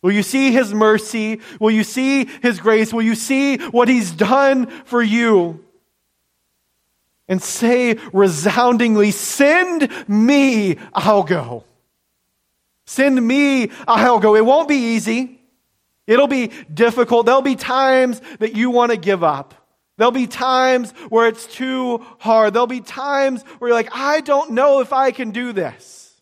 Will 0.00 0.12
you 0.12 0.22
see 0.22 0.52
His 0.52 0.72
mercy? 0.72 1.40
Will 1.58 1.72
you 1.72 1.82
see 1.82 2.26
His 2.26 2.60
grace? 2.60 2.92
Will 2.92 3.02
you 3.02 3.16
see 3.16 3.56
what 3.56 3.88
He's 3.88 4.12
done 4.12 4.68
for 4.84 5.02
you? 5.02 5.64
And 7.26 7.42
say 7.42 7.96
resoundingly, 8.12 9.10
Send 9.10 9.90
me, 10.08 10.76
I'll 10.94 11.24
go. 11.24 11.64
Send 12.86 13.26
me, 13.26 13.72
I'll 13.88 14.20
go. 14.20 14.36
It 14.36 14.46
won't 14.46 14.68
be 14.68 14.94
easy. 14.94 15.39
It'll 16.10 16.26
be 16.26 16.50
difficult. 16.74 17.24
There'll 17.24 17.40
be 17.40 17.54
times 17.54 18.20
that 18.40 18.56
you 18.56 18.70
want 18.70 18.90
to 18.90 18.96
give 18.96 19.22
up. 19.22 19.54
There'll 19.96 20.10
be 20.10 20.26
times 20.26 20.90
where 21.08 21.28
it's 21.28 21.46
too 21.46 22.04
hard. 22.18 22.52
There'll 22.52 22.66
be 22.66 22.80
times 22.80 23.44
where 23.58 23.68
you're 23.68 23.78
like, 23.78 23.94
I 23.94 24.20
don't 24.20 24.50
know 24.50 24.80
if 24.80 24.92
I 24.92 25.12
can 25.12 25.30
do 25.30 25.52
this. 25.52 26.20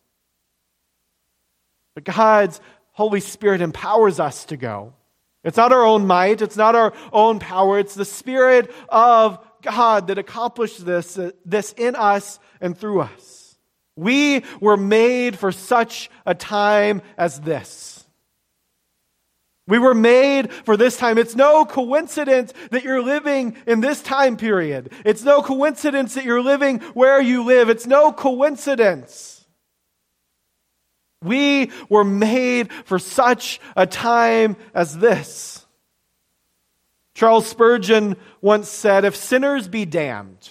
But 1.95 2.03
God's 2.03 2.61
Holy 2.91 3.19
Spirit 3.19 3.61
empowers 3.61 4.19
us 4.19 4.45
to 4.45 4.57
go. 4.57 4.93
It's 5.43 5.57
not 5.57 5.73
our 5.73 5.83
own 5.83 6.05
might, 6.05 6.43
it's 6.43 6.57
not 6.57 6.75
our 6.75 6.93
own 7.11 7.39
power, 7.39 7.79
it's 7.79 7.95
the 7.95 8.05
Spirit 8.05 8.71
of 8.89 9.39
God 9.63 10.07
that 10.07 10.19
accomplished 10.19 10.85
this, 10.85 11.17
uh, 11.17 11.31
this 11.45 11.73
in 11.73 11.95
us 11.95 12.39
and 12.61 12.77
through 12.77 13.01
us. 13.01 13.57
We 13.95 14.43
were 14.61 14.77
made 14.77 15.39
for 15.39 15.51
such 15.51 16.11
a 16.27 16.35
time 16.35 17.01
as 17.17 17.39
this. 17.39 17.98
We 19.69 19.77
were 19.77 19.93
made 19.93 20.51
for 20.51 20.75
this 20.75 20.97
time. 20.97 21.19
It's 21.19 21.35
no 21.35 21.63
coincidence 21.63 22.53
that 22.71 22.83
you're 22.83 23.03
living 23.03 23.55
in 23.67 23.81
this 23.81 24.01
time 24.01 24.35
period. 24.35 24.91
It's 25.05 25.23
no 25.23 25.43
coincidence 25.43 26.15
that 26.15 26.25
you're 26.25 26.41
living 26.41 26.79
where 26.95 27.21
you 27.21 27.43
live. 27.43 27.69
It's 27.69 27.85
no 27.85 28.11
coincidence. 28.11 29.45
We 31.21 31.71
were 31.87 32.03
made 32.03 32.73
for 32.85 32.97
such 32.97 33.59
a 33.75 33.85
time 33.85 34.57
as 34.73 34.97
this. 34.97 35.65
Charles 37.13 37.45
Spurgeon 37.45 38.15
once 38.41 38.69
said, 38.69 39.05
If 39.05 39.15
sinners 39.15 39.67
be 39.67 39.85
damned, 39.85 40.49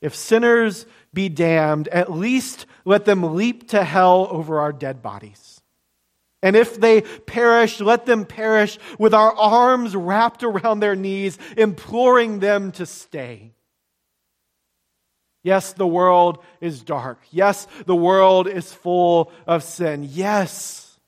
if 0.00 0.16
sinners 0.16 0.86
be 1.12 1.28
damned, 1.28 1.86
at 1.88 2.10
least 2.10 2.66
let 2.84 3.04
them 3.04 3.36
leap 3.36 3.68
to 3.68 3.84
hell 3.84 4.26
over 4.30 4.58
our 4.58 4.72
dead 4.72 5.02
bodies. 5.02 5.55
And 6.42 6.54
if 6.54 6.80
they 6.80 7.00
perish, 7.00 7.80
let 7.80 8.06
them 8.06 8.24
perish 8.24 8.78
with 8.98 9.14
our 9.14 9.32
arms 9.32 9.96
wrapped 9.96 10.42
around 10.42 10.80
their 10.80 10.94
knees, 10.94 11.38
imploring 11.56 12.40
them 12.40 12.72
to 12.72 12.86
stay. 12.86 13.52
Yes, 15.42 15.72
the 15.72 15.86
world 15.86 16.42
is 16.60 16.82
dark. 16.82 17.20
Yes, 17.30 17.66
the 17.86 17.96
world 17.96 18.48
is 18.48 18.72
full 18.72 19.30
of 19.46 19.62
sin. 19.62 20.08
Yes, 20.10 20.98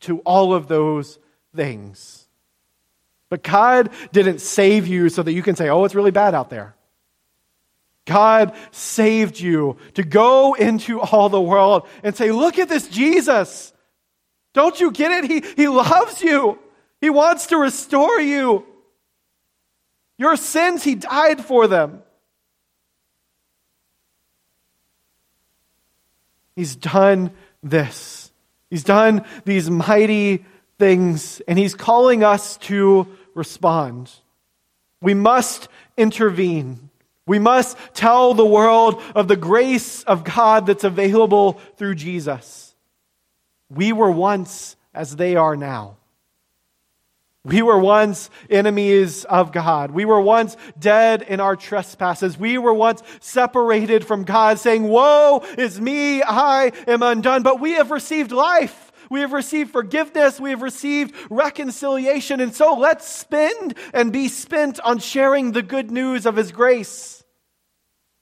to 0.00 0.18
all 0.20 0.54
of 0.54 0.68
those 0.68 1.18
things. 1.54 2.28
But 3.30 3.42
God 3.42 3.90
didn't 4.12 4.40
save 4.40 4.86
you 4.86 5.08
so 5.08 5.22
that 5.22 5.32
you 5.32 5.42
can 5.42 5.56
say, 5.56 5.68
oh, 5.68 5.84
it's 5.84 5.94
really 5.94 6.10
bad 6.10 6.34
out 6.34 6.50
there. 6.50 6.74
God 8.06 8.54
saved 8.70 9.38
you 9.38 9.76
to 9.94 10.02
go 10.02 10.54
into 10.54 11.00
all 11.00 11.28
the 11.28 11.40
world 11.40 11.86
and 12.02 12.16
say, 12.16 12.32
look 12.32 12.58
at 12.58 12.68
this 12.68 12.88
Jesus. 12.88 13.72
Don't 14.52 14.80
you 14.80 14.90
get 14.90 15.24
it? 15.24 15.30
He, 15.30 15.62
he 15.62 15.68
loves 15.68 16.22
you. 16.22 16.58
He 17.00 17.10
wants 17.10 17.46
to 17.46 17.56
restore 17.56 18.20
you. 18.20 18.66
Your 20.18 20.36
sins, 20.36 20.84
He 20.84 20.96
died 20.96 21.44
for 21.44 21.66
them. 21.66 22.02
He's 26.56 26.76
done 26.76 27.30
this. 27.62 28.30
He's 28.68 28.84
done 28.84 29.24
these 29.44 29.70
mighty 29.70 30.44
things, 30.78 31.40
and 31.48 31.58
He's 31.58 31.74
calling 31.74 32.22
us 32.22 32.58
to 32.58 33.06
respond. 33.34 34.10
We 35.00 35.14
must 35.14 35.68
intervene. 35.96 36.90
We 37.26 37.38
must 37.38 37.78
tell 37.94 38.34
the 38.34 38.44
world 38.44 39.00
of 39.14 39.28
the 39.28 39.36
grace 39.36 40.02
of 40.02 40.24
God 40.24 40.66
that's 40.66 40.84
available 40.84 41.60
through 41.76 41.94
Jesus. 41.94 42.69
We 43.70 43.92
were 43.92 44.10
once 44.10 44.76
as 44.92 45.16
they 45.16 45.36
are 45.36 45.56
now. 45.56 45.96
We 47.44 47.62
were 47.62 47.78
once 47.78 48.28
enemies 48.50 49.24
of 49.24 49.50
God. 49.50 49.92
We 49.92 50.04
were 50.04 50.20
once 50.20 50.58
dead 50.78 51.22
in 51.22 51.40
our 51.40 51.56
trespasses. 51.56 52.36
We 52.36 52.58
were 52.58 52.74
once 52.74 53.02
separated 53.20 54.06
from 54.06 54.24
God, 54.24 54.58
saying, 54.58 54.82
Woe 54.86 55.42
is 55.56 55.80
me, 55.80 56.22
I 56.22 56.72
am 56.86 57.02
undone. 57.02 57.42
But 57.42 57.58
we 57.58 57.72
have 57.72 57.90
received 57.90 58.30
life. 58.30 58.92
We 59.08 59.20
have 59.20 59.32
received 59.32 59.72
forgiveness. 59.72 60.38
We 60.38 60.50
have 60.50 60.60
received 60.60 61.14
reconciliation. 61.30 62.40
And 62.40 62.54
so 62.54 62.74
let's 62.74 63.08
spend 63.08 63.74
and 63.94 64.12
be 64.12 64.28
spent 64.28 64.78
on 64.80 64.98
sharing 64.98 65.52
the 65.52 65.62
good 65.62 65.90
news 65.90 66.26
of 66.26 66.36
His 66.36 66.52
grace. 66.52 67.24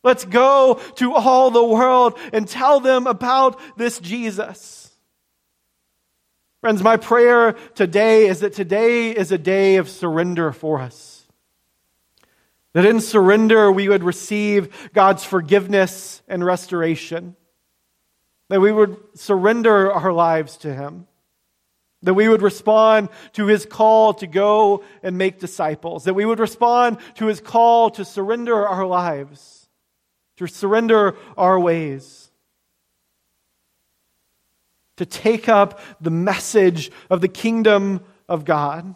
Let's 0.05 0.25
go 0.25 0.81
to 0.95 1.15
all 1.15 1.51
the 1.51 1.65
world 1.65 2.17
and 2.33 2.47
tell 2.47 2.79
them 2.79 3.09
about 3.09 3.61
this 3.77 3.99
Jesus. 3.99 4.78
Friends, 6.61 6.83
my 6.83 6.97
prayer 6.97 7.53
today 7.77 8.27
is 8.27 8.41
that 8.41 8.53
today 8.53 9.15
is 9.15 9.31
a 9.31 9.39
day 9.39 9.77
of 9.77 9.89
surrender 9.89 10.51
for 10.51 10.81
us. 10.81 11.25
That 12.73 12.85
in 12.85 13.01
surrender 13.01 13.71
we 13.71 13.89
would 13.89 14.03
receive 14.03 14.91
God's 14.93 15.23
forgiveness 15.23 16.21
and 16.27 16.45
restoration. 16.45 17.37
That 18.49 18.61
we 18.61 18.73
would 18.73 18.97
surrender 19.15 19.93
our 19.93 20.13
lives 20.13 20.57
to 20.59 20.75
Him. 20.75 21.07
That 22.03 22.15
we 22.15 22.29
would 22.29 22.43
respond 22.43 23.11
to 23.35 23.47
His 23.47 23.65
call 23.65 24.15
to 24.15 24.27
go 24.27 24.83
and 25.05 25.17
make 25.17 25.39
disciples. 25.39 26.05
That 26.05 26.15
we 26.15 26.25
would 26.25 26.41
respond 26.41 26.99
to 27.17 27.27
His 27.27 27.41
call 27.41 27.91
to 27.91 28.05
surrender 28.05 28.67
our 28.67 28.85
lives, 28.85 29.69
to 30.39 30.49
surrender 30.49 31.15
our 31.37 31.59
ways 31.61 32.28
to 34.99 35.07
take 35.07 35.49
up 35.49 35.81
the 36.01 36.11
message 36.11 36.91
of 37.11 37.21
the 37.21 37.29
kingdom 37.29 38.01
of 38.29 38.45
God. 38.45 38.95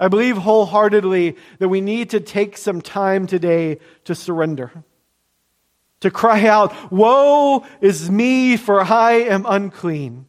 I 0.00 0.08
believe 0.08 0.36
wholeheartedly 0.36 1.36
that 1.58 1.68
we 1.68 1.80
need 1.80 2.10
to 2.10 2.20
take 2.20 2.56
some 2.56 2.80
time 2.80 3.26
today 3.26 3.78
to 4.04 4.14
surrender. 4.14 4.72
To 6.00 6.10
cry 6.10 6.46
out, 6.46 6.92
Woe 6.92 7.64
is 7.80 8.10
me, 8.10 8.56
for 8.56 8.80
I 8.80 9.12
am 9.12 9.46
unclean. 9.46 10.26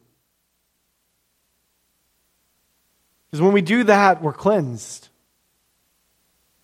Because 3.26 3.42
when 3.42 3.52
we 3.52 3.62
do 3.62 3.84
that, 3.84 4.22
we're 4.22 4.32
cleansed. 4.32 5.08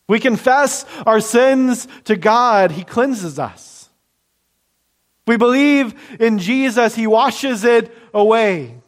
We 0.09 0.21
confess 0.21 0.87
our 1.07 1.21
sins 1.21 1.89
to 2.05 2.17
God, 2.17 2.73
He 2.73 2.85
cleanses 2.85 3.39
us. 3.39 3.72
If 5.25 5.29
we 5.29 5.37
believe 5.37 5.95
in 6.21 6.39
Jesus, 6.39 6.97
He 6.97 7.07
washes 7.07 7.65
it 7.65 7.97
away. 8.13 8.79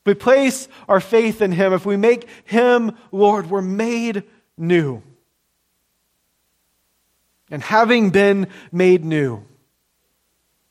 If 0.00 0.06
we 0.06 0.14
place 0.14 0.68
our 0.88 1.00
faith 1.00 1.40
in 1.40 1.52
Him, 1.52 1.72
if 1.72 1.86
we 1.86 1.96
make 1.96 2.28
Him 2.44 2.96
Lord, 3.12 3.48
we're 3.48 3.62
made 3.62 4.24
new. 4.58 5.02
And 7.52 7.62
having 7.62 8.10
been 8.10 8.48
made 8.72 9.04
new, 9.04 9.44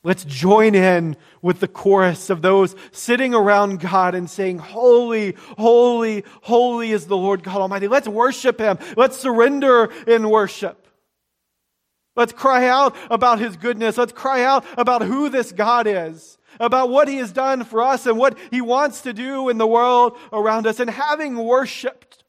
let's 0.03 0.25
join 0.25 0.75
in 0.75 1.15
with 1.41 1.61
the 1.61 1.69
chorus 1.69 2.29
of 2.29 2.41
those 2.41 2.75
sitting 2.91 3.33
around 3.33 3.79
God 3.79 4.15
and 4.15 4.29
saying, 4.29 4.57
Holy, 4.57 5.37
holy, 5.57 6.25
holy 6.41 6.91
is 6.91 7.07
the 7.07 7.15
Lord 7.15 7.41
God 7.41 7.61
Almighty. 7.61 7.87
Let's 7.87 8.09
worship 8.09 8.59
Him. 8.59 8.77
Let's 8.97 9.17
surrender 9.17 9.93
in 10.05 10.29
worship. 10.29 10.84
Let's 12.15 12.33
cry 12.33 12.67
out 12.67 12.95
about 13.09 13.39
his 13.39 13.57
goodness. 13.57 13.97
Let's 13.97 14.13
cry 14.13 14.43
out 14.43 14.65
about 14.77 15.01
who 15.01 15.29
this 15.29 15.51
God 15.51 15.85
is, 15.87 16.37
about 16.59 16.89
what 16.89 17.07
he 17.07 17.17
has 17.17 17.31
done 17.31 17.63
for 17.65 17.81
us 17.81 18.05
and 18.05 18.17
what 18.17 18.37
he 18.51 18.61
wants 18.61 19.01
to 19.01 19.13
do 19.13 19.49
in 19.49 19.57
the 19.57 19.67
world 19.67 20.17
around 20.31 20.65
us. 20.65 20.79
And 20.79 20.89
having 20.89 21.35
worshiped, 21.37 22.23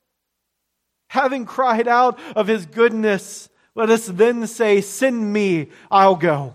having 1.09 1.45
cried 1.45 1.87
out 1.87 2.19
of 2.35 2.49
his 2.49 2.67
goodness, 2.67 3.49
let 3.77 3.91
us 3.91 4.07
then 4.07 4.47
say, 4.47 4.81
Send 4.81 5.33
me, 5.33 5.69
I'll 5.91 6.17
go. 6.17 6.55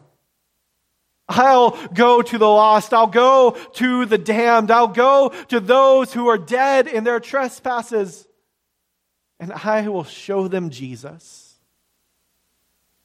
I'll 1.30 1.78
go 1.94 2.22
to 2.22 2.38
the 2.38 2.48
lost. 2.48 2.94
I'll 2.94 3.08
go 3.08 3.52
to 3.52 4.06
the 4.06 4.18
damned. 4.18 4.70
I'll 4.70 4.88
go 4.88 5.30
to 5.48 5.60
those 5.62 6.12
who 6.14 6.28
are 6.28 6.38
dead 6.38 6.88
in 6.88 7.06
their 7.06 7.22
trespasses. 7.22 8.28
And 9.40 9.54
I 9.54 9.88
will 9.88 10.04
show 10.04 10.50
them 10.50 10.70
Jesus. 10.70 11.41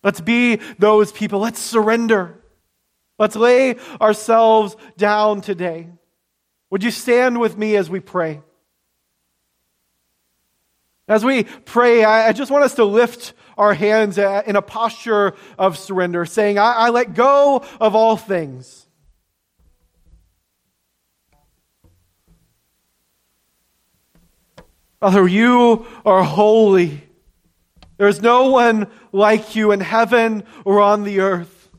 Let's 0.03 0.21
be 0.21 0.57
those 0.79 1.11
people. 1.11 1.41
Let's 1.41 1.61
surrender. 1.61 2.39
Let's 3.19 3.35
lay 3.35 3.77
ourselves 4.01 4.77
down 4.97 5.41
today. 5.41 5.89
Would 6.71 6.85
you 6.85 6.91
stand 6.91 7.41
with 7.41 7.57
me 7.57 7.77
as 7.77 7.89
we 7.89 8.01
pray? 8.01 8.43
As 11.09 11.25
we 11.25 11.45
pray, 11.45 12.05
I 12.05 12.33
just 12.33 12.51
want 12.51 12.65
us 12.65 12.75
to 12.75 12.85
lift 12.85 13.33
our 13.57 13.75
hands 13.75 14.19
in 14.19 14.57
a 14.57 14.63
posture 14.63 15.35
of 15.57 15.79
surrender, 15.79 16.27
saying, 16.27 16.59
I, 16.59 16.73
I 16.73 16.89
let 16.91 17.15
go 17.15 17.65
of 17.81 17.95
all 17.95 18.17
things. 18.17 18.87
Father, 24.99 25.29
you 25.29 25.87
are 26.05 26.25
holy. 26.25 27.03
There 27.99 28.09
is 28.09 28.21
no 28.21 28.51
one 28.51 28.89
like 29.13 29.57
you 29.57 29.73
in 29.73 29.81
heaven 29.81 30.45
or 30.65 30.81
on 30.81 31.05
the 31.05 31.21
earth. 31.21 31.71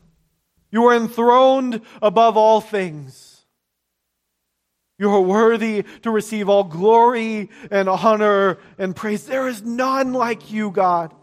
You 0.70 0.86
are 0.86 0.94
enthroned 0.94 1.80
above 2.02 2.36
all 2.36 2.60
things. 2.60 3.44
You 4.98 5.10
are 5.10 5.20
worthy 5.20 5.84
to 6.02 6.10
receive 6.10 6.48
all 6.48 6.64
glory 6.64 7.50
and 7.70 7.88
honor 7.88 8.58
and 8.78 8.96
praise. 8.96 9.24
There 9.26 9.46
is 9.46 9.62
none 9.62 10.12
like 10.12 10.50
you, 10.50 10.72
God. 10.72 11.14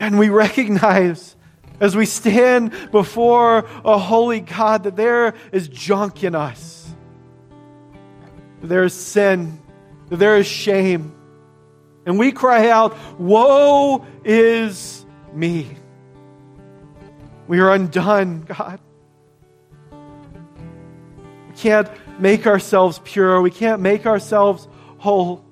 And 0.00 0.18
we 0.18 0.28
recognize 0.30 1.36
as 1.78 1.94
we 1.94 2.06
stand 2.06 2.72
before 2.90 3.58
a 3.84 3.98
holy 3.98 4.40
God 4.40 4.82
that 4.82 4.96
there 4.96 5.34
is 5.52 5.68
junk 5.68 6.24
in 6.24 6.34
us. 6.34 6.92
There 8.62 8.84
is 8.84 8.94
sin. 8.94 9.60
There 10.08 10.36
is 10.36 10.46
shame. 10.46 11.14
And 12.06 12.18
we 12.18 12.32
cry 12.32 12.70
out, 12.70 12.96
Woe 13.18 14.06
is 14.24 15.04
me. 15.32 15.76
We 17.46 17.60
are 17.60 17.72
undone, 17.72 18.42
God. 18.42 18.80
We 21.48 21.56
can't 21.56 21.88
make 22.20 22.46
ourselves 22.46 23.00
pure. 23.04 23.40
We 23.40 23.50
can't 23.50 23.80
make 23.80 24.06
ourselves 24.06 24.68
whole. 24.98 25.44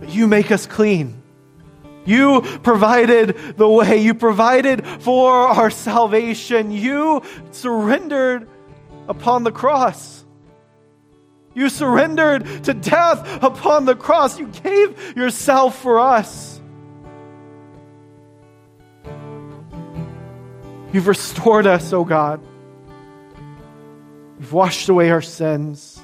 But 0.00 0.10
you 0.10 0.26
make 0.26 0.50
us 0.50 0.66
clean. 0.66 1.22
You 2.04 2.42
provided 2.62 3.56
the 3.56 3.68
way. 3.68 3.98
You 3.98 4.14
provided 4.14 4.86
for 4.86 5.32
our 5.32 5.70
salvation. 5.70 6.70
You 6.70 7.22
surrendered 7.50 8.48
upon 9.08 9.44
the 9.44 9.52
cross. 9.52 10.23
You 11.54 11.68
surrendered 11.68 12.64
to 12.64 12.74
death 12.74 13.42
upon 13.42 13.84
the 13.84 13.94
cross. 13.94 14.38
You 14.38 14.48
gave 14.48 15.16
yourself 15.16 15.78
for 15.80 16.00
us. 16.00 16.60
You've 20.92 21.08
restored 21.08 21.66
us, 21.66 21.92
O 21.92 22.00
oh 22.00 22.04
God. 22.04 22.40
You've 24.38 24.52
washed 24.52 24.88
away 24.88 25.10
our 25.10 25.22
sins, 25.22 26.00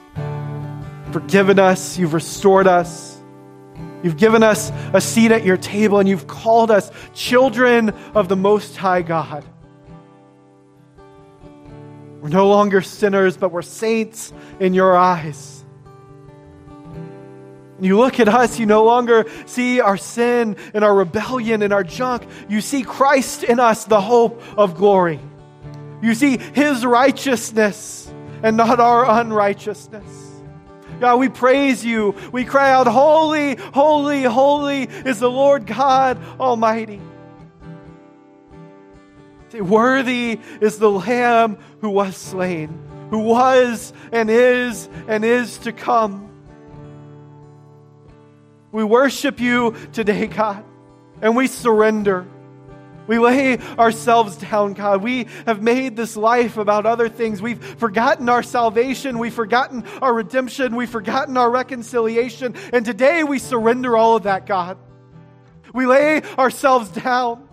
forgiven 1.13 1.59
us, 1.59 1.99
you've 1.99 2.15
restored 2.15 2.67
us. 2.67 3.17
You've 4.03 4.17
given 4.17 4.43
us 4.43 4.73
a 4.95 5.01
seat 5.01 5.31
at 5.31 5.45
your 5.45 5.59
table, 5.59 5.99
and 5.99 6.09
you've 6.09 6.27
called 6.27 6.71
us 6.71 6.91
children 7.13 7.91
of 8.15 8.29
the 8.29 8.37
Most 8.37 8.77
High 8.77 9.03
God. 9.03 9.45
We're 12.21 12.29
no 12.29 12.49
longer 12.49 12.83
sinners, 12.83 13.37
but 13.37 13.51
we're 13.51 13.63
saints 13.63 14.33
in 14.59 14.75
your 14.75 14.97
eyes. 14.97 15.65
And 17.77 17.87
you 17.87 17.97
look 17.97 18.21
at 18.21 18.29
us, 18.29 18.59
you 18.59 18.67
no 18.67 18.85
longer 18.85 19.25
see 19.47 19.81
our 19.81 19.97
sin 19.97 20.57
and 20.75 20.85
our 20.85 20.95
rebellion 20.95 21.63
and 21.63 21.73
our 21.73 21.83
junk. 21.83 22.27
You 22.47 22.61
see 22.61 22.83
Christ 22.83 23.43
in 23.43 23.59
us, 23.59 23.87
the 23.87 24.03
hope 24.03 24.43
of 24.59 24.77
glory. 24.77 25.19
You 26.03 26.15
see 26.15 26.37
his 26.37 26.85
righteousness 26.85 28.13
and 28.43 28.59
not 28.59 28.81
our 28.81 29.21
unrighteousness. 29.21 30.31
God, 31.01 31.17
we 31.17 31.31
praise 31.31 31.83
you. 31.83 32.15
We 32.33 32.45
cry 32.45 32.71
out, 32.71 32.87
Holy, 32.87 33.55
holy, 33.57 34.25
holy 34.25 34.83
is 34.83 35.19
the 35.19 35.31
Lord 35.31 35.67
God 35.67 36.19
Almighty. 36.39 37.01
Say, 39.51 39.61
Worthy 39.61 40.39
is 40.61 40.79
the 40.79 40.91
Lamb 40.91 41.59
who 41.81 41.91
was 41.91 42.17
slain, 42.17 42.69
who 43.11 43.19
was 43.19 43.93
and 44.13 44.31
is 44.31 44.89
and 45.09 45.25
is 45.25 45.59
to 45.59 45.73
come. 45.73 46.29
We 48.71 48.85
worship 48.85 49.41
you 49.41 49.75
today, 49.93 50.29
God, 50.29 50.65
and 51.21 51.37
we 51.37 51.49
surrender. 51.49 52.27
We 53.09 53.19
lay 53.19 53.59
ourselves 53.77 54.37
down, 54.37 54.75
God. 54.75 55.03
We 55.03 55.27
have 55.47 55.61
made 55.61 55.97
this 55.97 56.17
life 56.17 56.57
about 56.57 56.87
other 56.87 57.09
things. 57.09 57.43
We've 57.43 57.61
forgotten 57.61 58.29
our 58.29 58.45
salvation. 58.45 59.19
We've 59.19 59.35
forgotten 59.35 59.85
our 60.01 60.15
redemption. 60.15 60.77
We've 60.77 60.89
forgotten 60.89 61.37
our 61.37 61.51
reconciliation. 61.51 62.55
And 62.73 62.87
today 62.87 63.25
we 63.25 63.41
surrender 63.41 63.97
all 63.97 64.15
of 64.15 64.23
that, 64.23 64.47
God. 64.47 64.79
We 65.75 65.87
lay 65.87 66.23
ourselves 66.39 66.89
down. 66.91 67.49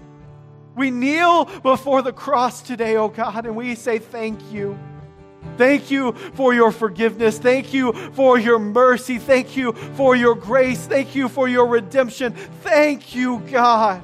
We 0.78 0.91
kneel 0.91 1.45
before 1.45 2.03
the 2.03 2.13
cross 2.13 2.61
today, 2.61 2.95
oh 2.95 3.09
God, 3.09 3.45
and 3.47 3.55
we 3.55 3.73
say 3.75 3.97
thank 3.97 4.39
you. 4.51 4.78
Thank 5.57 5.89
you 5.89 6.13
for 6.36 6.53
your 6.53 6.71
forgiveness. 6.71 7.39
Thank 7.39 7.73
you 7.73 7.93
for 8.13 8.38
your 8.38 8.59
mercy. 8.59 9.17
Thank 9.17 9.57
you 9.57 9.73
for 9.73 10.15
your 10.15 10.36
grace. 10.36 10.86
Thank 10.86 11.15
you 11.15 11.30
for 11.30 11.47
your 11.47 11.65
redemption. 11.65 12.34
Thank 12.61 13.15
you, 13.15 13.39
God. 13.51 14.03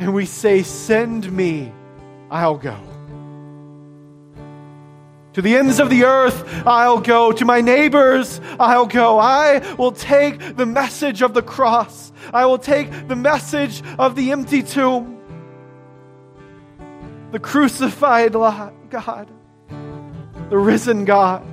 And 0.00 0.12
we 0.12 0.26
say, 0.26 0.64
Send 0.64 1.30
me, 1.30 1.72
I'll 2.28 2.58
go. 2.58 2.93
To 5.34 5.42
the 5.42 5.56
ends 5.56 5.80
of 5.80 5.90
the 5.90 6.04
earth, 6.04 6.64
I'll 6.66 7.00
go. 7.00 7.32
To 7.32 7.44
my 7.44 7.60
neighbors, 7.60 8.40
I'll 8.58 8.86
go. 8.86 9.18
I 9.18 9.74
will 9.74 9.92
take 9.92 10.56
the 10.56 10.64
message 10.64 11.22
of 11.22 11.34
the 11.34 11.42
cross. 11.42 12.12
I 12.32 12.46
will 12.46 12.58
take 12.58 13.08
the 13.08 13.16
message 13.16 13.82
of 13.98 14.14
the 14.14 14.30
empty 14.30 14.62
tomb, 14.62 15.18
the 17.32 17.40
crucified 17.40 18.32
God, 18.32 19.28
the 20.50 20.58
risen 20.58 21.04
God, 21.04 21.44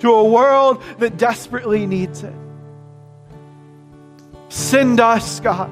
to 0.00 0.10
a 0.10 0.24
world 0.24 0.82
that 0.98 1.16
desperately 1.16 1.86
needs 1.86 2.22
it. 2.22 2.34
Send 4.50 5.00
us, 5.00 5.40
God. 5.40 5.70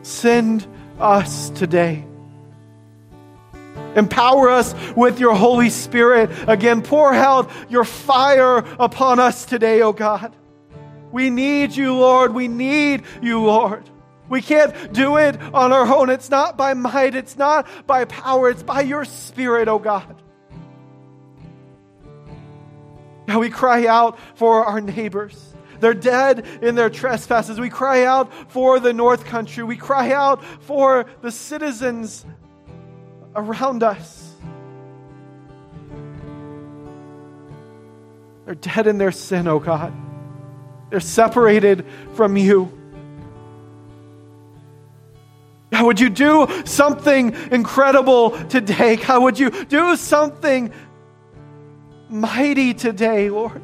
Send 0.00 0.66
us 0.98 1.50
today. 1.50 2.06
Empower 3.96 4.50
us 4.50 4.74
with 4.96 5.20
your 5.20 5.34
Holy 5.34 5.70
Spirit. 5.70 6.30
Again, 6.48 6.82
pour 6.82 7.12
out 7.12 7.50
your 7.68 7.84
fire 7.84 8.58
upon 8.78 9.18
us 9.18 9.44
today, 9.44 9.82
O 9.82 9.88
oh 9.88 9.92
God. 9.92 10.34
We 11.12 11.30
need 11.30 11.76
you, 11.76 11.94
Lord. 11.94 12.34
We 12.34 12.48
need 12.48 13.04
you, 13.22 13.40
Lord. 13.40 13.88
We 14.28 14.42
can't 14.42 14.92
do 14.92 15.16
it 15.16 15.40
on 15.52 15.72
our 15.72 15.86
own. 15.86 16.10
It's 16.10 16.30
not 16.30 16.56
by 16.56 16.74
might, 16.74 17.14
it's 17.14 17.36
not 17.36 17.68
by 17.86 18.04
power, 18.04 18.50
it's 18.50 18.62
by 18.62 18.80
your 18.80 19.04
Spirit, 19.04 19.68
O 19.68 19.74
oh 19.74 19.78
God. 19.78 20.22
Now 23.26 23.38
we 23.38 23.50
cry 23.50 23.86
out 23.86 24.18
for 24.34 24.64
our 24.64 24.80
neighbors. 24.80 25.54
They're 25.80 25.94
dead 25.94 26.46
in 26.62 26.74
their 26.74 26.90
trespasses. 26.90 27.60
We 27.60 27.70
cry 27.70 28.04
out 28.04 28.32
for 28.50 28.80
the 28.80 28.92
North 28.92 29.24
Country. 29.24 29.64
We 29.64 29.76
cry 29.76 30.12
out 30.12 30.44
for 30.62 31.06
the 31.20 31.30
citizens 31.30 32.24
around 33.34 33.82
us. 33.82 34.32
They're 38.44 38.54
dead 38.54 38.86
in 38.86 38.98
their 38.98 39.12
sin, 39.12 39.48
oh 39.48 39.58
God. 39.58 39.92
They're 40.90 41.00
separated 41.00 41.86
from 42.14 42.36
you. 42.36 42.70
God, 45.72 45.86
would 45.86 46.00
you 46.00 46.10
do 46.10 46.46
something 46.64 47.34
incredible 47.50 48.30
today? 48.48 48.96
God, 48.96 49.22
would 49.22 49.38
you 49.38 49.50
do 49.64 49.96
something 49.96 50.70
mighty 52.08 52.74
today, 52.74 53.30
Lord? 53.30 53.62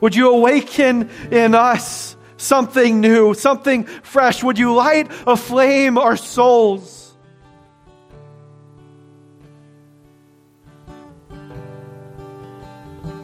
Would 0.00 0.14
you 0.14 0.30
awaken 0.30 1.10
in 1.30 1.54
us 1.54 2.16
something 2.38 3.00
new, 3.00 3.34
something 3.34 3.84
fresh? 3.84 4.42
Would 4.42 4.58
you 4.58 4.72
light 4.74 5.10
aflame 5.26 5.98
our 5.98 6.16
souls? 6.16 6.99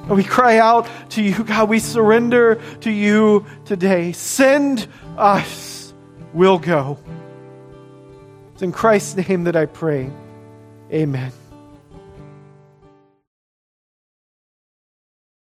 We 0.08 0.24
cry 0.24 0.58
out 0.58 0.88
to 1.10 1.22
you, 1.22 1.44
God. 1.44 1.68
We 1.68 1.78
surrender 1.78 2.60
to 2.80 2.90
you 2.90 3.44
today. 3.64 4.12
Send 4.12 4.86
us, 5.16 5.94
we'll 6.32 6.58
go. 6.58 6.98
It's 8.52 8.62
in 8.62 8.72
Christ's 8.72 9.28
name 9.28 9.44
that 9.44 9.56
I 9.56 9.66
pray. 9.66 10.10
Amen. 10.92 11.32